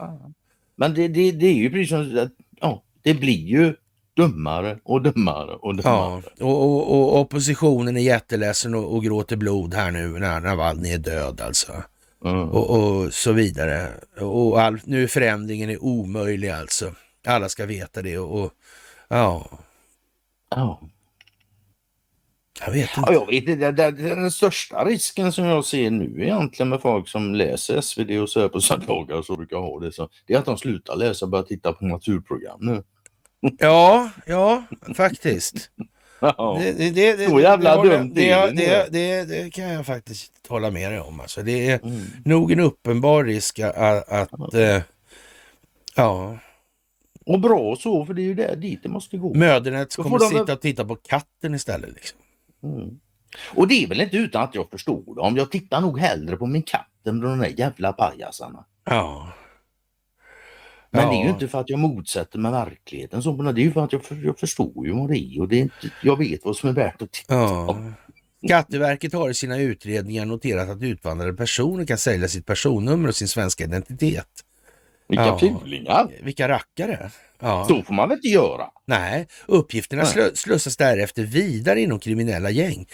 [0.76, 3.74] Men det, det, det är ju precis som att ja, det blir ju
[4.16, 6.22] dummare och dummare och dummare.
[6.38, 10.92] Ja, och, och, och oppositionen är jätteledsen och, och gråter blod här nu när Navalny
[10.92, 11.72] är död alltså.
[12.24, 12.48] Mm.
[12.48, 13.88] Och, och, så vidare.
[14.20, 16.92] Och all, nu är förändringen är omöjlig alltså.
[17.26, 18.52] Alla ska veta det och, och
[19.08, 19.46] ja.
[20.50, 20.80] Ja.
[22.60, 23.12] Jag vet inte.
[23.12, 23.90] Ja, jag vet inte.
[23.90, 28.40] Den största risken som jag ser nu egentligen med folk som läser SvD och så
[28.40, 31.30] här på söndagar så brukar ha det, så, det är att de slutar läsa och
[31.30, 32.82] börjar titta på naturprogram nu.
[33.58, 34.64] Ja, ja,
[34.96, 35.70] faktiskt.
[36.20, 40.70] Det, det, det, så jävla det, dumt det, det, det, det, kan jag faktiskt hålla
[40.70, 41.20] med dig om.
[41.20, 42.02] Alltså, det är mm.
[42.24, 44.54] nog en uppenbar risk att, att.
[44.54, 44.80] Äh,
[45.94, 46.38] ja.
[47.26, 49.34] Och bra så, för det är ju där, dit det måste gå.
[49.34, 51.94] Mödernet kommer sitta och titta på katten istället.
[51.94, 52.18] Liksom.
[52.64, 52.98] Mm.
[53.54, 55.36] Och det är väl inte utan att jag förstår dem.
[55.36, 58.64] Jag tittar nog hellre på min katt än på de där jävla pajasarna.
[58.84, 59.32] Ja.
[60.90, 61.10] Men ja.
[61.10, 63.22] det är ju inte för att jag motsätter mig verkligheten.
[63.22, 65.56] Så, det är ju för att jag, jag förstår ju vad det är och det
[65.56, 67.66] är inte, jag vet vad som är värt att titta ja.
[67.66, 67.92] på.
[68.46, 73.28] Skatteverket har i sina utredningar noterat att utvandrade personer kan sälja sitt personnummer och sin
[73.28, 74.28] svenska identitet.
[75.08, 75.38] Vilka ja.
[75.38, 76.08] fulingar!
[76.22, 77.10] Vilka rackare!
[77.40, 77.64] Ja.
[77.68, 78.70] Så får man väl inte göra?
[78.86, 80.30] Nej, uppgifterna Nej.
[80.34, 82.86] slussas därefter vidare inom kriminella gäng.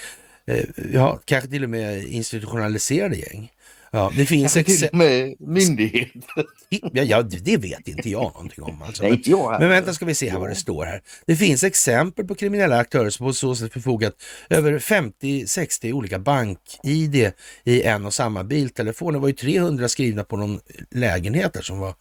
[0.47, 3.53] Eh, ja, kanske till och med institutionaliserade gäng.
[3.93, 4.99] Ja, det finns exempel...
[4.99, 6.45] med myndigheter.
[6.93, 8.83] Ja, ja, det vet inte jag någonting om.
[8.83, 9.05] Alltså.
[9.05, 11.03] Jag Men vänta ska vi se här vad det står här.
[11.27, 14.15] Det finns exempel på kriminella aktörer som på så sätt förfogat
[14.51, 17.33] över 50-60 olika bank-id
[17.65, 19.13] i en och samma biltelefon.
[19.13, 20.61] Det var ju 300 skrivna på någon
[20.91, 21.95] lägenhet där som var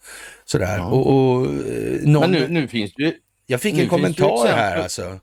[0.44, 0.76] sådär.
[0.76, 0.86] Ja.
[0.86, 1.52] Och, och, eh,
[2.02, 2.20] någon...
[2.20, 3.14] Men nu, nu finns det
[3.46, 5.20] Jag fick en kommentar här alltså.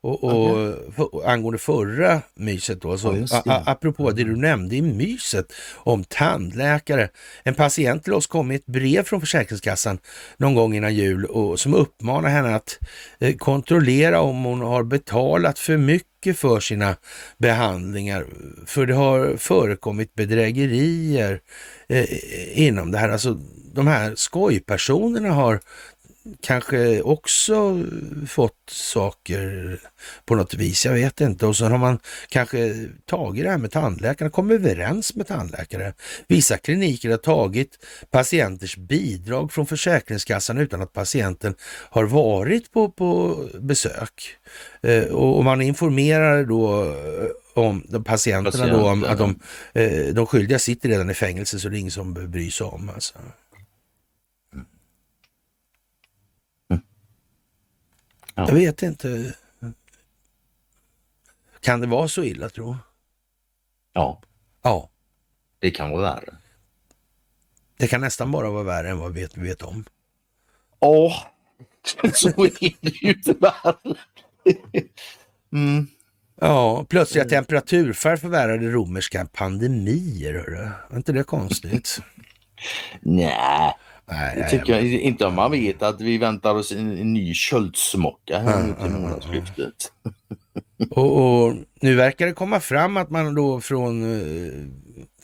[0.00, 0.58] Och, och
[0.98, 1.30] okay.
[1.30, 7.08] angående förra myset då, så, ja, apropå det du nämnde i myset om tandläkare.
[7.42, 9.98] En patient till oss kom med ett brev från Försäkringskassan
[10.36, 12.78] någon gång innan jul och, som uppmanar henne att
[13.20, 16.96] eh, kontrollera om hon har betalat för mycket för sina
[17.38, 18.26] behandlingar.
[18.66, 21.40] För det har förekommit bedrägerier
[21.88, 23.08] eh, inom det här.
[23.08, 23.38] Alltså
[23.74, 25.60] de här skojpersonerna har
[26.40, 27.84] kanske också
[28.28, 29.80] fått saker
[30.24, 30.86] på något vis.
[30.86, 31.46] Jag vet inte.
[31.46, 31.98] Och så har man
[32.28, 35.92] kanske tagit det här med tandläkarna, kommit överens med tandläkare.
[36.26, 37.78] Vissa kliniker har tagit
[38.10, 41.54] patienters bidrag från Försäkringskassan utan att patienten
[41.90, 44.36] har varit på, på besök.
[44.82, 48.78] Eh, och, och man informerar då eh, om de patienterna Patienter.
[48.78, 49.40] då om att de,
[49.72, 52.90] eh, de skyldiga sitter redan i fängelse så det är ingen som bryr sig om.
[52.94, 53.14] Alltså.
[58.36, 58.44] Ja.
[58.48, 59.34] Jag vet inte.
[61.60, 62.76] Kan det vara så illa tro?
[63.92, 64.22] Ja.
[64.62, 64.90] Ja.
[65.58, 66.36] Det kan vara värre.
[67.76, 69.84] Det kan nästan bara vara värre än vad vi vet, vet om.
[70.80, 71.26] Ja,
[72.14, 73.76] så är det ju tyvärr.
[75.52, 75.86] Mm.
[76.40, 80.34] Ja, plötsliga temperaturfall förvärrade romerska pandemier.
[80.34, 80.70] Hörru.
[80.90, 81.98] Är inte det konstigt?
[83.00, 83.74] Nej,
[84.08, 87.34] Nej, det tycker jag inte om man vet att vi väntar oss en, en ny
[87.34, 89.92] kölddsmocka här nu till månadsskiftet.
[90.90, 94.52] Och, och, nu verkar det komma fram att man då från eh,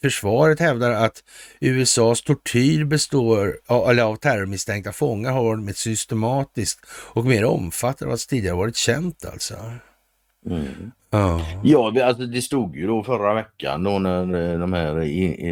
[0.02, 1.24] försvaret hävdar att
[1.60, 8.04] USAs tortyr består av, eller av terrormisstänkta fångar har varit mer systematiskt och mer omfattande
[8.04, 9.54] än vad som tidigare varit känt alltså.
[10.46, 10.92] Mm.
[11.14, 11.40] Ja.
[11.62, 14.94] Ja, alltså det stod ju då förra veckan då när, de här,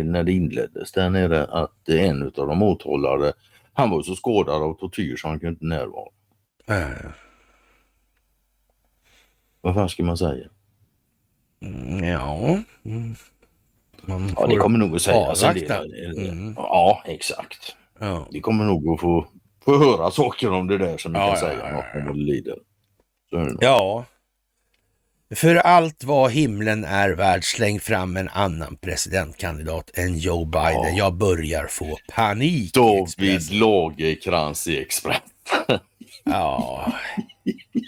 [0.03, 3.33] när det inleddes där nere att en av de åtalade,
[3.73, 6.09] han var så skådad av tortyr så han kunde inte närvara.
[6.67, 7.11] Äh.
[9.61, 10.49] Vad fan ska man säga?
[11.63, 12.59] Mm, ja.
[12.85, 13.15] Mm.
[14.03, 15.85] Man Ja, det kommer nog att sägas avvakta.
[15.85, 16.55] Mm.
[16.57, 17.77] Ja, exakt.
[17.99, 18.29] Ja.
[18.31, 19.27] Vi kommer nog att få,
[19.65, 22.01] få höra saker om det där som vi Ja, kan ja, säga ja, ja.
[22.01, 22.59] om vad det lider.
[23.31, 24.05] Det ja.
[25.35, 30.73] För allt vad himlen är värd, släng fram en annan presidentkandidat än Joe Biden.
[30.73, 30.89] Ja.
[30.97, 32.75] Jag börjar få panik.
[32.75, 33.59] David Expressen.
[33.59, 35.17] Lagercrantz i Express.
[36.25, 36.93] Ja,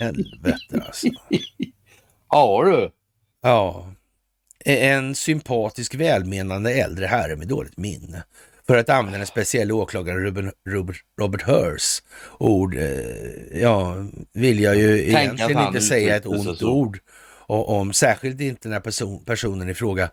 [0.01, 1.07] helvete alltså.
[2.31, 2.91] Ja du.
[3.43, 3.87] Ja,
[4.65, 8.23] en sympatisk välmenande äldre herre med dåligt minne.
[8.67, 12.03] För att använda en speciell åklagare, Ruben, Robert, Robert Hurs
[12.39, 13.95] ord, eh, ja,
[14.33, 16.71] vill jag ju Tänk egentligen inte säga ett ont så.
[16.71, 17.01] ord o-
[17.53, 20.11] om, särskilt inte när person, personen i fråga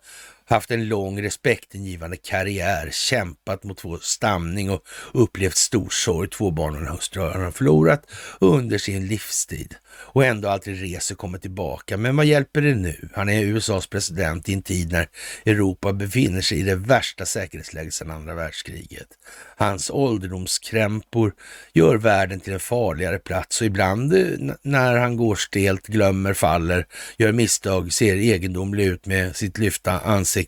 [0.50, 6.30] haft en lång respektingivande karriär, kämpat mot två stamning och upplevt stor sorg.
[6.30, 8.06] Två barn och en hustru har han förlorat
[8.40, 11.98] under sin livstid och ändå alltid reser och kommer tillbaka.
[11.98, 13.10] Men vad hjälper det nu?
[13.16, 15.08] Han är USAs president i en tid när
[15.46, 19.08] Europa befinner sig i det värsta säkerhetsläget sedan andra världskriget.
[19.56, 21.34] Hans ålderdomskrämpor
[21.74, 26.86] gör världen till en farligare plats och ibland eh, när han går stelt, glömmer, faller,
[27.18, 30.39] gör misstag, ser egendomlig ut med sitt lyfta ansikte,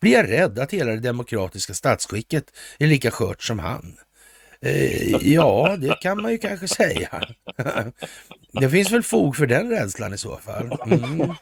[0.00, 2.44] blir jag rädd att hela det demokratiska statsskicket
[2.78, 3.96] är lika skört som han.
[4.60, 7.22] Eh, ja, det kan man ju kanske säga.
[8.60, 10.78] Det finns väl fog för den rädslan i så fall.
[10.86, 11.34] Mm.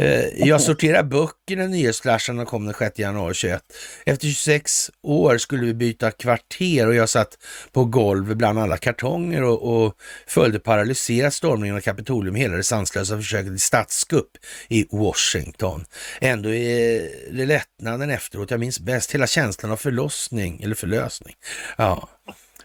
[0.00, 3.62] Eh, jag sorterar böcker när nyhetsflasharna kom den 6 januari 21.
[4.06, 7.38] Efter 26 år skulle vi byta kvarter och jag satt
[7.72, 9.94] på golvet bland alla kartonger och, och
[10.26, 14.30] följde paralyserat stormningen av Kapitolium, hela det sanslösa försöket till statskupp
[14.68, 15.84] i Washington.
[16.20, 18.50] Ändå är det lättnaden efteråt.
[18.50, 21.34] Jag minns bäst hela känslan av förlossning, eller förlösning.
[21.76, 22.08] Ja,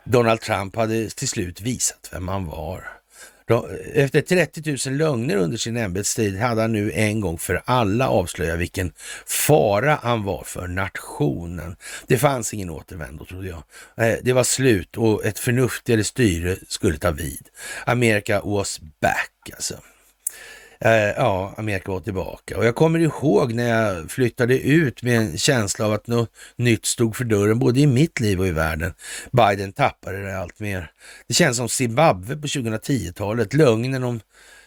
[0.04, 2.88] Donald Trump hade till slut visat vem han var.
[3.94, 8.60] Efter 30 000 lögner under sin ämbetstid hade han nu en gång för alla avslöjat
[8.60, 8.92] vilken
[9.26, 11.76] fara han var för nationen.
[12.08, 13.64] Det fanns ingen återvändo trodde jag.
[14.08, 17.48] Eh, det var slut och ett förnuftigare styre skulle ta vid.
[17.86, 19.76] America was back alltså.
[20.80, 22.58] Eh, ja, Amerika var tillbaka.
[22.58, 26.86] Och jag kommer ihåg när jag flyttade ut med en känsla av att något nytt
[26.86, 28.94] stod för dörren, både i mitt liv och i världen.
[29.32, 30.92] Biden tappade det allt mer.
[31.28, 33.54] Det känns som Zimbabwe på 2010-talet.
[33.54, 34.20] Lögnen om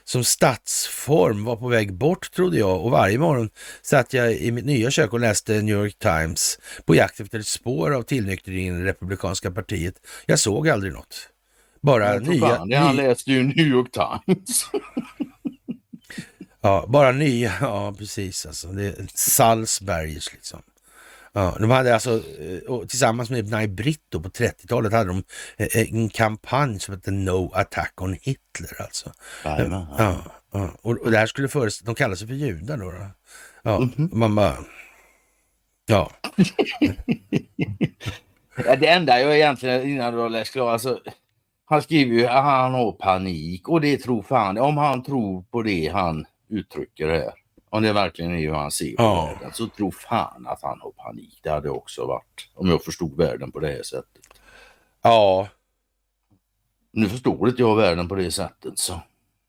[0.05, 3.51] som statsform var på väg bort trodde jag och varje morgon
[3.83, 7.47] satt jag i mitt nya kök och läste New York Times på jakt efter ett
[7.47, 9.95] spår av tillnyktringen i det republikanska partiet.
[10.27, 11.29] Jag såg aldrig något.
[11.81, 12.49] Bara nya...
[12.49, 14.71] fan han läste ju New York Times.
[16.61, 18.69] Ja, bara nya, ja precis alltså.
[18.69, 20.63] Det är Salzbergers liksom.
[21.33, 25.23] Ja, de hade alltså, eh, tillsammans med Ibn Britto på 30-talet hade de
[25.57, 29.13] eh, en kampanj som hette No Attack on Hitler alltså.
[29.45, 29.87] Jajamän.
[29.99, 30.17] Ja,
[30.53, 30.71] ja.
[30.83, 32.91] Och, och det här skulle föreställa, de kallar sig för judar då.
[32.91, 33.07] då.
[33.63, 34.11] Ja, Mhm.
[34.13, 34.57] man bara,
[35.87, 36.11] ja,
[38.67, 41.01] Ja, det enda jag egentligen innan du har läst klart, alltså,
[41.65, 45.63] han skriver ju att han har panik och det tror fan, om han tror på
[45.63, 47.33] det han uttrycker här,
[47.71, 49.27] om det verkligen är hur han ser på Ja.
[49.35, 51.41] världen, så tror fan att han har panik.
[51.43, 54.23] Det hade också varit om jag förstod världen på det här sättet.
[55.03, 55.49] ja,
[56.93, 59.01] Nu förstår inte jag världen på det sättet så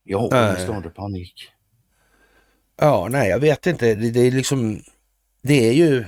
[0.03, 1.51] jag har en större panik.
[2.75, 3.95] ja, nej jag vet inte.
[3.95, 4.81] Det, det är liksom,
[5.41, 6.05] det är ju,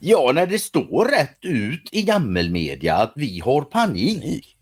[0.00, 4.55] Ja, när det står rätt ut i gammelmedia att vi har panik.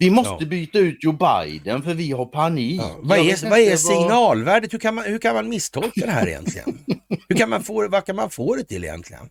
[0.00, 0.46] Vi måste Ja.
[0.46, 2.80] byta ut Joe Biden för vi har panik.
[2.80, 2.96] Ja.
[3.02, 4.72] Vad, är, vad är signalvärdet?
[4.72, 6.78] Hur kan, man, hur kan man misstolka det här egentligen?
[7.28, 9.28] hur kan man få, vad kan man få det till egentligen?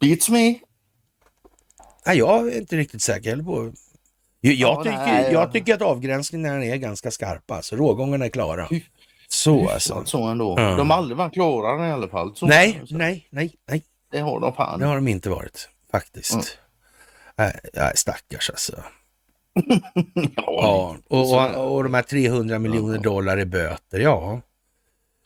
[0.00, 0.54] Beats me.
[2.06, 3.72] Nej, jag är inte riktigt säker på...
[4.40, 7.54] Jag, jag, Ja, tycker, jag tycker att avgränsningarna är ganska skarpa.
[7.56, 8.68] Alltså, rågångarna är klara.
[9.28, 9.94] Så alltså.
[9.94, 10.54] Så, så ändå.
[10.58, 10.76] Ja.
[10.76, 12.36] De har aldrig varit klara i alla fall.
[12.36, 13.82] Så, Nej, så, nej, nej, nej.
[14.12, 14.80] Det har de fan.
[14.80, 16.32] Det har de inte varit faktiskt.
[16.32, 16.44] Mm.
[17.38, 18.82] Nej, nej, stackars alltså.
[20.36, 21.20] ja, och,
[21.56, 24.40] och, och de här 300 miljoner dollar i böter, ja.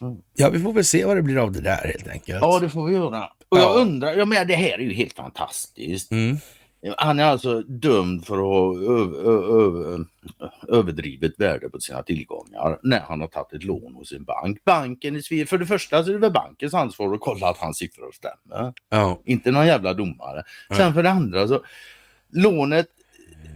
[0.01, 0.16] Mm.
[0.34, 2.39] Ja, vi får väl se vad det blir av det där helt enkelt.
[2.40, 3.24] ja, det får vi göra.
[3.48, 3.62] Och Ja.
[3.62, 6.12] jag undrar, jag menar det här är ju helt fantastiskt.
[6.12, 6.36] Mm.
[6.97, 10.05] Han är alltså dömd för att ha
[10.68, 14.64] överdrivet värde på sina tillgångar när han har tagit ett lån hos en bank.
[14.64, 17.59] Banken i Sverige, för det första så är det väl bankens ansvar att kolla att
[17.59, 18.72] hans siffror stämmer.
[18.90, 19.20] Ja.
[19.24, 20.43] Inte någon jävla domare.
[20.76, 21.62] Sen för det andra så
[22.32, 22.86] lånet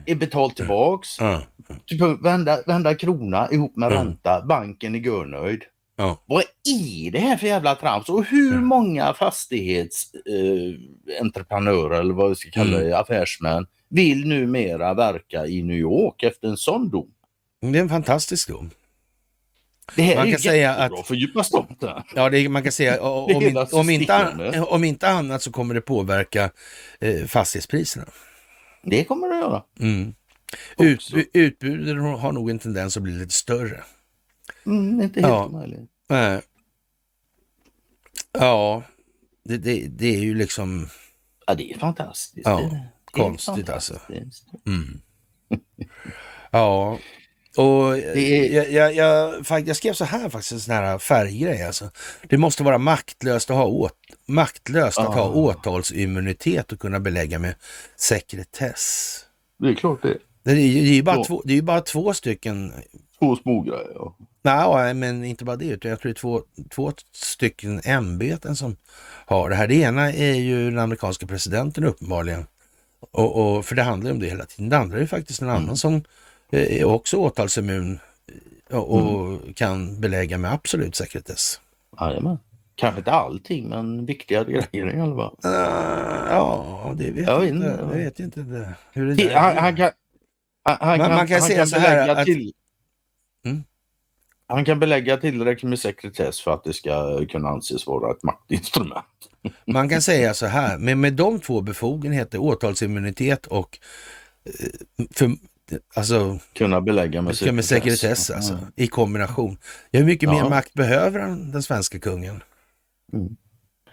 [0.07, 1.21] är betalt tillbaks.
[1.21, 1.43] Ja.
[1.87, 4.05] Typ varenda, varenda krona ihop med Mm.
[4.05, 4.43] ränta.
[4.49, 5.63] Banken är görnöjd.
[5.97, 6.23] Ja.
[6.27, 6.43] Vad
[6.83, 8.09] är det här för jävla trams?
[8.09, 15.47] Och hur många fastighetsentreprenörer eh, eller vad vi ska kalla det, affärsmän vill numera verka
[15.47, 17.09] i New York efter en sån dom?
[17.61, 18.71] Det är en fantastisk dom.
[19.97, 22.03] Det här Man är kan säga att- för djupa staten.
[22.15, 25.81] Ja, det, man kan säga om, inte, om, inte, om inte annat så kommer det
[25.81, 26.51] påverka
[27.01, 28.05] eh, fastighetspriserna.
[28.91, 29.63] Det kommer det att göra.
[29.81, 30.15] Mm.
[30.79, 33.85] Ut, utbudet har nog en tendens att bli lite större.
[34.67, 35.47] Mm, inte helt Ja.
[35.47, 35.91] omöjligt.
[36.09, 36.41] Nej.
[38.33, 38.83] Ja,
[39.45, 40.89] det, det, det är ju liksom
[41.47, 42.47] Ja, det är fantastiskt.
[42.47, 43.95] Ja, Det är- konstigt alltså.
[43.95, 44.49] fantastiskt.
[44.67, 45.01] Mm.
[46.51, 46.99] Ja,
[47.57, 51.91] och är- jag, jag, jag, jag skrev så här faktiskt, en sån här färggrej alltså.
[52.29, 53.93] Det måste vara maktlöst att ha, åt,
[54.27, 55.31] maktlöst att ha Ah.
[55.33, 57.55] åtalsimmunitet och kunna belägga med
[57.97, 59.19] sekretess.
[59.59, 60.19] Det är klart det.
[60.45, 61.25] Det är ju det är ju bara, Ja.
[61.25, 62.73] två, det är ju bara två stycken,
[63.19, 63.89] Två små grejer.
[63.95, 64.17] Ja.
[64.43, 66.43] nej men inte bara det, utan jag tror det är två,
[66.75, 68.77] två stycken ämbeten som
[69.27, 69.67] har det här.
[69.69, 72.47] Det ena är ju den amerikanska presidenten uppenbarligen.
[73.13, 74.69] Och, och, för det handlar ju om det hela tiden.
[74.69, 76.03] Det andra är ju faktiskt en annan som eh,
[76.51, 77.99] är också åtalsimmun
[78.71, 81.61] eh, och, och kan belägga med absolut sekretess.
[82.01, 82.39] Jajamän.
[82.75, 85.37] Kanske inte allting, men viktiga grejer i alla fall.
[85.45, 87.67] Uh, ja, det vet Jag inte.
[87.67, 87.79] inte.
[87.81, 89.91] Jag vet inte det, hur det Han, han kan,
[90.63, 92.53] han, han Man- kan, man kan säga så här att- Till,
[93.45, 93.65] Mm.
[94.49, 99.07] Han kan belägga tillräckligt med sekretess för att det ska kunna anses vara ett maktinstrument.
[99.67, 103.79] Man kan säga så här, men med de två befogenheter, åtalsimmunitet och
[104.45, 105.31] eh, för,
[105.95, 107.69] alltså, Kunna belägga med med sekretess.
[108.01, 108.65] sekretess alltså, Mm.
[108.77, 109.57] i kombination.
[109.93, 110.43] Hur mycket Ja.
[110.43, 112.43] mer makt behöver han, den svenska kungen?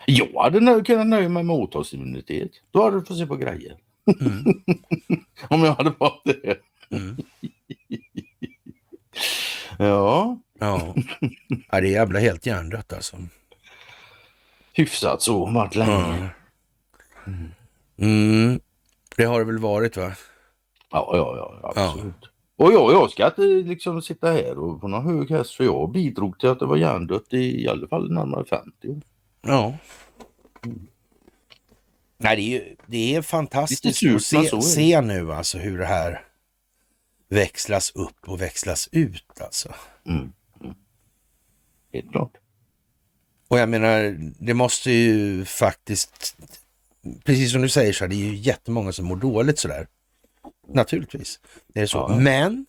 [0.06, 2.52] Jag hade nö- kunnat nöja mig med åtalsimmunitet.
[2.72, 3.78] Då hade du fått se på grejer.
[4.22, 4.44] Mm.
[5.50, 6.58] Om jag hade fått det.
[6.98, 7.18] Mm.
[9.80, 10.96] Ja, Ja.
[11.72, 13.18] ja, det är jävla helt hjärndött alltså.
[14.74, 15.46] hyfsat så.
[15.46, 16.30] Varit länge.
[17.98, 18.60] Mm.
[19.18, 20.12] Det har det väl varit va?
[20.94, 22.30] Ja, ja, ja, absolut.
[22.56, 25.92] Och jag, jag ska inte liksom sitta här och på någon hög häst för jag
[25.92, 29.02] bidrog till att det var hjärndött i, i alla fall närmare 50 år.
[29.42, 29.78] Ja.
[32.18, 34.62] Nej, det är, ju, det är fantastiskt Lite surt, att se, är det.
[34.62, 36.26] se nu alltså hur det här
[37.30, 39.74] växlas upp och växlas ut alltså.
[40.06, 40.32] Mm.
[40.62, 40.76] Mm.
[41.94, 42.32] Helt klart.
[43.48, 46.38] Och jag menar, det måste ju faktiskt,
[47.24, 49.88] precis som du säger så här, det är ju jättemånga som mår dåligt sådär.
[50.68, 51.98] Naturligtvis, det är så.
[51.98, 52.18] Ja.
[52.20, 52.66] Men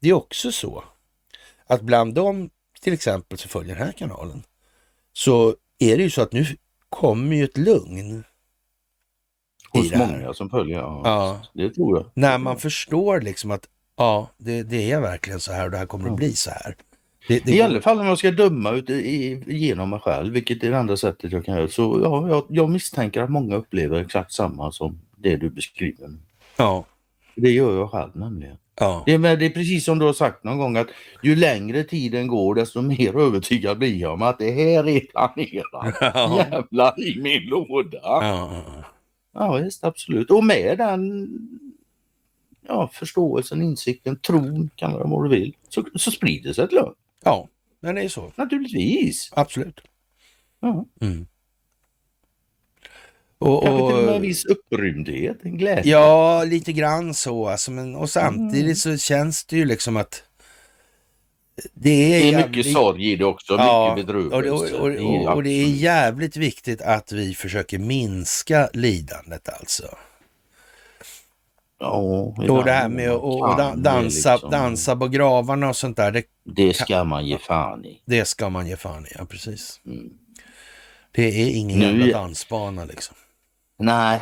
[0.00, 0.84] det är också så
[1.66, 2.50] att bland dem,
[2.80, 4.42] till exempel, som följer den här kanalen,
[5.12, 6.46] så är det ju så att nu
[6.88, 8.24] kommer ju ett lugn
[9.70, 10.78] Hos det många som följer.
[10.78, 11.40] Ja, Ja.
[11.52, 12.10] Det tror jag.
[12.14, 15.86] När man förstår liksom att ja, det, det är verkligen så här och det här
[15.86, 16.76] kommer att bli så här.
[17.28, 20.62] Det, det, I alla fall om jag ska döma ut i, genom mig själv, vilket
[20.62, 24.00] är det enda sättet jag kan göra, så ja, jag, jag misstänker att många upplever
[24.00, 26.10] exakt samma som det du beskriver.
[26.56, 26.84] Ja,
[27.36, 28.56] Det gör jag själv nämligen.
[28.80, 30.88] ja, Det men det är precis som du har sagt någon gång att
[31.22, 35.96] ju längre tiden går desto mer övertygad blir jag om att det här är planerat.
[36.14, 36.36] Ja.
[36.50, 37.98] Jävlar i min låda.
[38.02, 38.50] Ja.
[38.52, 38.84] ja,
[39.34, 40.30] ja visst, absolut.
[40.30, 41.28] Och med den
[42.68, 46.94] ja, förståelsen, insikten, tron, kalla det vad du vill, så, så sprider sig ett lugn.
[47.24, 47.48] ja,
[47.80, 48.32] men det är så.
[48.36, 49.30] Naturligtvis.
[49.32, 49.80] Absolut.
[50.60, 50.84] Ja.
[51.00, 51.26] Mm.
[53.42, 55.92] Och, Kanske till och med en och, viss upprymdhet, en glädje.
[55.92, 60.22] ja, lite grann så alltså, men och samtidigt så känns det ju liksom att
[61.74, 64.74] det är, det är jävligt- mycket sorg i det också, Ja, mycket och, det- bedrövelse.
[64.76, 69.84] och, och, och, och det är jävligt viktigt att vi försöker minska lidandet alltså.
[71.78, 71.96] Ja,
[72.48, 74.50] Och det här med att och, och kan dansa, liksom.
[74.50, 78.00] dansa på gravarna och sånt där, det, Det ska man ge fan i.
[78.06, 79.08] det ska man ge fan i.
[79.18, 79.80] Ja, precis.
[79.86, 80.10] Mm.
[81.12, 83.16] Det är ingen Nu- jävla dansbana liksom.
[83.82, 84.20] Nej,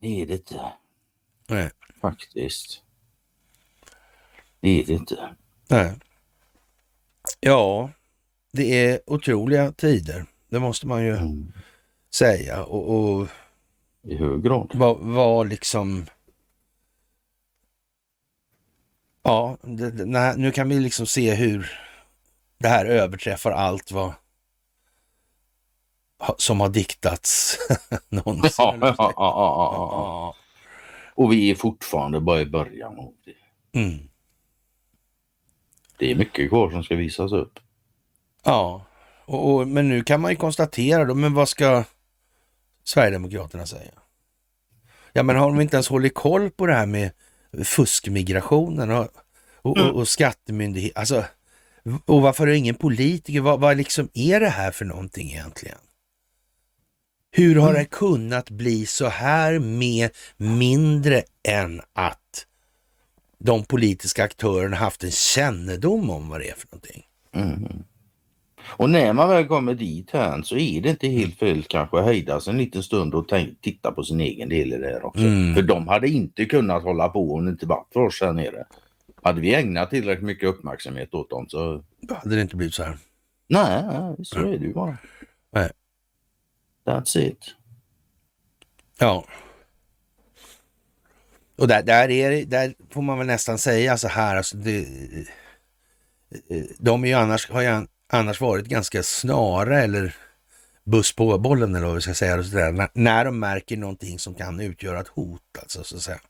[0.00, 0.72] det är det inte
[1.48, 1.70] Nej.
[2.00, 2.82] faktiskt.
[4.60, 5.34] Det är det inte.
[5.68, 5.92] Nej.
[7.40, 7.90] Ja,
[8.52, 10.26] det är otroliga tider.
[10.48, 11.52] Det måste man ju Mm.
[12.14, 12.64] säga.
[12.64, 13.28] Och, och
[14.02, 14.70] I hög grad.
[14.74, 16.06] vad vad liksom...
[19.22, 21.70] Ja, det, det, nu kan vi liksom se hur
[22.58, 24.12] det här överträffar allt vad
[26.36, 27.58] som har diktats
[28.08, 28.54] någonsin.
[28.58, 30.34] Ja, ja, ja, ja.
[31.14, 33.78] Och vi är fortfarande bara i början av det.
[33.80, 33.98] Mm.
[35.98, 37.58] Det är mycket kvar som ska visas upp.
[38.44, 38.86] Ja,
[39.24, 41.84] och, och, men nu kan man ju konstatera då, men vad ska
[42.84, 43.92] Sverigedemokraterna säga?
[45.12, 47.10] Ja, men har de inte ens hållit koll på det här med
[47.64, 49.08] fuskmigrationen och,
[49.54, 50.96] och, och, och skattemyndighet?
[50.96, 51.24] Alltså,
[52.04, 53.40] och varför är det ingen politiker?
[53.40, 55.78] Vad, vad liksom är det här för någonting egentligen?
[57.32, 62.46] Hur har det kunnat bli så här med mindre än att
[63.38, 67.02] de politiska aktörerna haft en kännedom om vad det är för någonting?
[67.32, 67.82] Mm.
[68.66, 72.04] Och när man väl kommer dit här så är det inte helt fel kanske att
[72.04, 73.30] hejda sig en liten stund och
[73.60, 75.22] titta på sin egen del i det här också.
[75.22, 75.54] Mm.
[75.54, 78.64] För de hade inte kunnat hålla på om det inte varit för oss här nere.
[79.22, 82.82] Hade vi ägnat tillräckligt mycket uppmärksamhet åt dem så Då hade det inte blivit så
[82.82, 82.98] här.
[83.48, 84.98] nej, nej så är det ju bara.
[85.52, 85.70] Nej.
[86.90, 87.54] That's it.
[88.98, 89.24] Ja.
[91.58, 94.86] Och där, där, är, det- där får man väl nästan säga så här, alltså det,
[96.78, 100.16] de är ju annars, har ju annars varit ganska snara eller
[100.84, 103.76] buss på bollen eller vad vi ska säga, och så där, när, när de märker
[103.76, 105.42] någonting som kan utgöra ett hot.
[105.62, 106.20] Alltså, så att säga.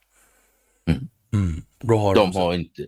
[0.88, 1.08] Mm.
[1.32, 1.62] Mm.
[1.78, 2.86] Då har de, De har inte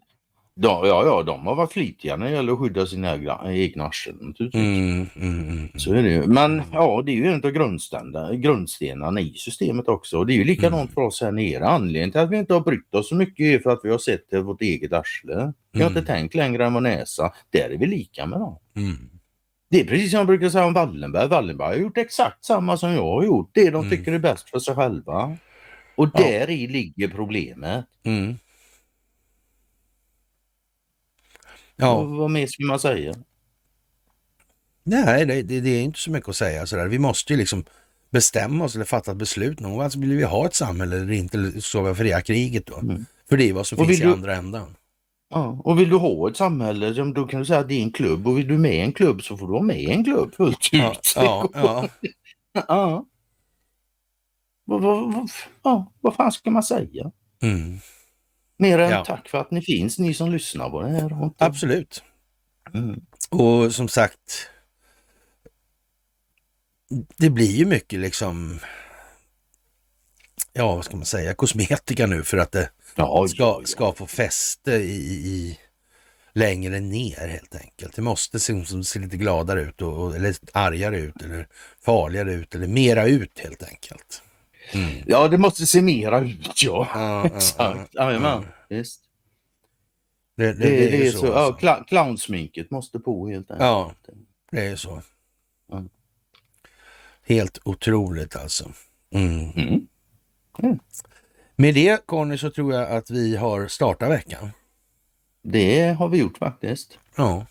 [0.57, 3.85] de, ja, ja, de har varit flitiga när det gäller att skydda sina egna, egna
[3.85, 4.63] arslen naturligtvis.
[4.65, 5.69] Mm, mm, mm.
[5.77, 6.27] Så är det ju.
[6.27, 10.19] Men ja, det är ju en av grundstenarna, grundstenarna i systemet också.
[10.19, 10.95] Och det är ju likadant Mm.
[10.95, 11.67] för oss här nere.
[11.69, 13.99] Anledningen till att vi inte har brytt oss så mycket är för att vi har
[13.99, 15.53] sett till vårt eget arsle.
[15.73, 15.99] Vi har Mm.
[15.99, 17.33] inte tänkt längre än vår näsa.
[17.51, 18.59] Där är vi lika med dem.
[18.77, 18.97] Mm.
[19.71, 21.29] Det är precis som jag brukar säga om Wallenberg.
[21.29, 23.51] Wallenberg har gjort exakt samma som jag har gjort.
[23.55, 23.91] Det de Mm.
[23.91, 25.37] tycker är bäst för sig själva.
[25.95, 26.21] Och Ja.
[26.25, 27.85] där i ligger problemet.
[28.05, 28.35] Mm.
[31.77, 32.03] Ja.
[32.03, 33.15] Vad mer ska man säga?
[34.85, 36.89] Nej, det, det, är inte så mycket att säga sådär.
[36.89, 37.65] Vi måste ju liksom
[38.11, 39.81] bestämma oss eller fatta ett beslut någon gång.
[39.83, 42.79] Alltså vill vi ha ett samhälle eller inte, eller så vi fria kriget då.
[42.79, 43.05] Mm.
[43.29, 44.77] För det är vad som Och finns i du- andra ändan.
[45.35, 47.93] Ja, och vill du ha ett samhälle, då kan du säga att det är en
[47.93, 50.05] klubb och vill du med i en klubb så får du vara med i en
[50.05, 50.73] klubb fullt ut.
[50.73, 51.89] Ja, ja, ja.
[52.69, 53.07] ja.
[54.65, 55.29] Vad, vad,
[55.63, 57.11] vad, vad fan ska man säga?
[57.43, 57.79] Mm,
[58.63, 59.05] Mer än Ja.
[59.05, 61.25] tack för att ni finns, ni som lyssnar på det här.
[61.25, 62.03] Inte- absolut.
[62.75, 63.01] Mm.
[63.31, 64.49] Och som sagt,
[67.17, 68.61] det blir ju mycket liksom,
[70.53, 74.07] ja vad ska man säga, kosmetika nu för att det Ja, ska, ja, ska få
[74.07, 75.59] fäste i, i
[76.33, 77.97] längre ner helt enkelt.
[77.97, 81.49] Det måste se, se lite gladare ut och, eller argare ut eller
[81.85, 84.23] farligare ut eller mera ut helt enkelt.
[84.75, 84.91] Mm.
[85.07, 86.89] ja, det måste se mera ut ja.
[86.95, 87.91] Ja, ja, Exakt.
[87.93, 88.11] ja.
[88.13, 88.45] Mm.
[88.69, 89.01] visst.
[90.37, 91.19] Det, det, Det, det, är är så.
[91.19, 91.67] så, ja, alltså.
[91.67, 93.67] cla- clownsminket måste på helt enkelt.
[93.67, 93.93] Ja,
[94.51, 95.03] det är så.
[95.73, 95.89] Mm.
[97.27, 98.73] Helt otroligt alltså.
[99.15, 99.51] Mm.
[99.51, 99.87] Mm.
[100.59, 100.79] Mm.
[101.57, 104.51] Med det Conny så tror jag att vi har startat veckan.
[105.43, 106.99] Det har vi gjort faktiskt.
[107.17, 107.47] Ja.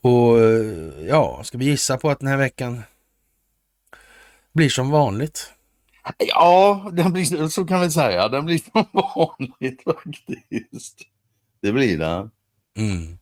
[0.00, 2.82] Och eh, ja, ska vi gissa på att den här veckan
[4.52, 5.52] blir som vanligt?
[6.18, 8.28] Ja, den blir, så kan vi säga.
[8.28, 11.02] Den blir som vanligt faktiskt.
[11.60, 12.30] Det blir den.
[12.76, 13.18] Mm.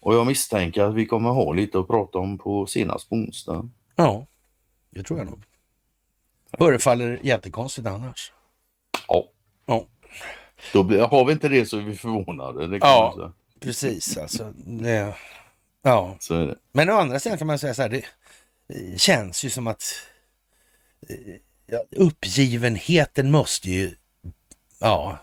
[0.00, 3.68] Och jag misstänker att vi kommer ha lite att prata om på senast på onsdag.
[3.96, 4.26] Ja,
[4.90, 5.44] det tror jag nog.
[6.58, 8.32] Förefaller jättekonstigt annars.
[9.08, 9.24] Ja.
[9.66, 9.86] Ja.
[10.72, 12.78] Då blir, har vi inte det så är vi förvånade.
[12.80, 13.32] Ja.
[13.60, 14.52] Precis alltså.
[14.56, 15.14] Det,
[15.82, 16.16] ja.
[16.72, 19.82] Men å andra sidan kan man säga så här, det känns ju som att
[21.08, 21.36] eh,
[21.96, 23.94] uppgivenheten måste ju
[24.80, 25.18] ja,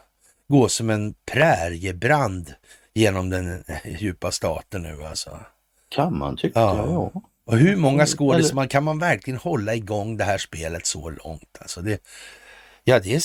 [0.48, 2.54] gå som en präriebrand
[2.94, 3.64] genom den
[4.00, 5.40] djupa staten nu alltså.
[5.90, 6.76] Kan man tycka, Ja.
[6.78, 7.12] ja.
[7.14, 7.22] ja.
[7.46, 11.58] Och hur många Eller- skådespelare kan man verkligen hålla igång det här spelet så långt?
[11.60, 12.02] Alltså det,
[12.84, 13.22] ja, det är...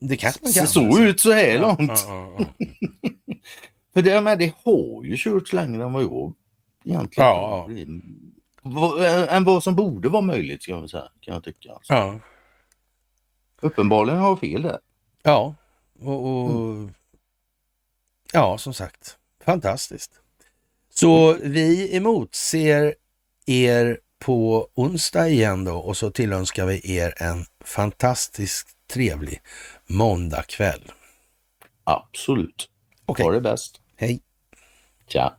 [0.00, 0.68] Det kanske man Det kan.
[0.68, 2.04] såg ut så här Ja, långt.
[2.06, 2.68] ja, ja, ja.
[3.94, 6.32] För det, med, det har ju körts längre än vad jag
[6.84, 7.66] egentligen Ja.
[7.68, 7.76] Vad-
[9.28, 11.72] Än vad som borde vara möjligt ska jag säga, kan jag tycka.
[11.72, 11.92] Alltså.
[11.92, 12.18] Ja,
[13.60, 14.78] Uppenbarligen har jag fel där.
[15.22, 15.54] ja.
[16.00, 16.90] Och, och
[18.32, 20.10] ja, som sagt, fantastiskt.
[20.90, 22.94] Så vi emotser
[23.46, 29.40] er på onsdag igen då och så tillönskar vi er en fantastiskt trevlig
[29.86, 30.92] måndagkväll.
[31.84, 32.68] Absolut.
[33.06, 33.24] Okej.
[33.24, 33.80] Ha det bäst.
[33.96, 34.20] Hej!
[35.06, 35.36] Tja.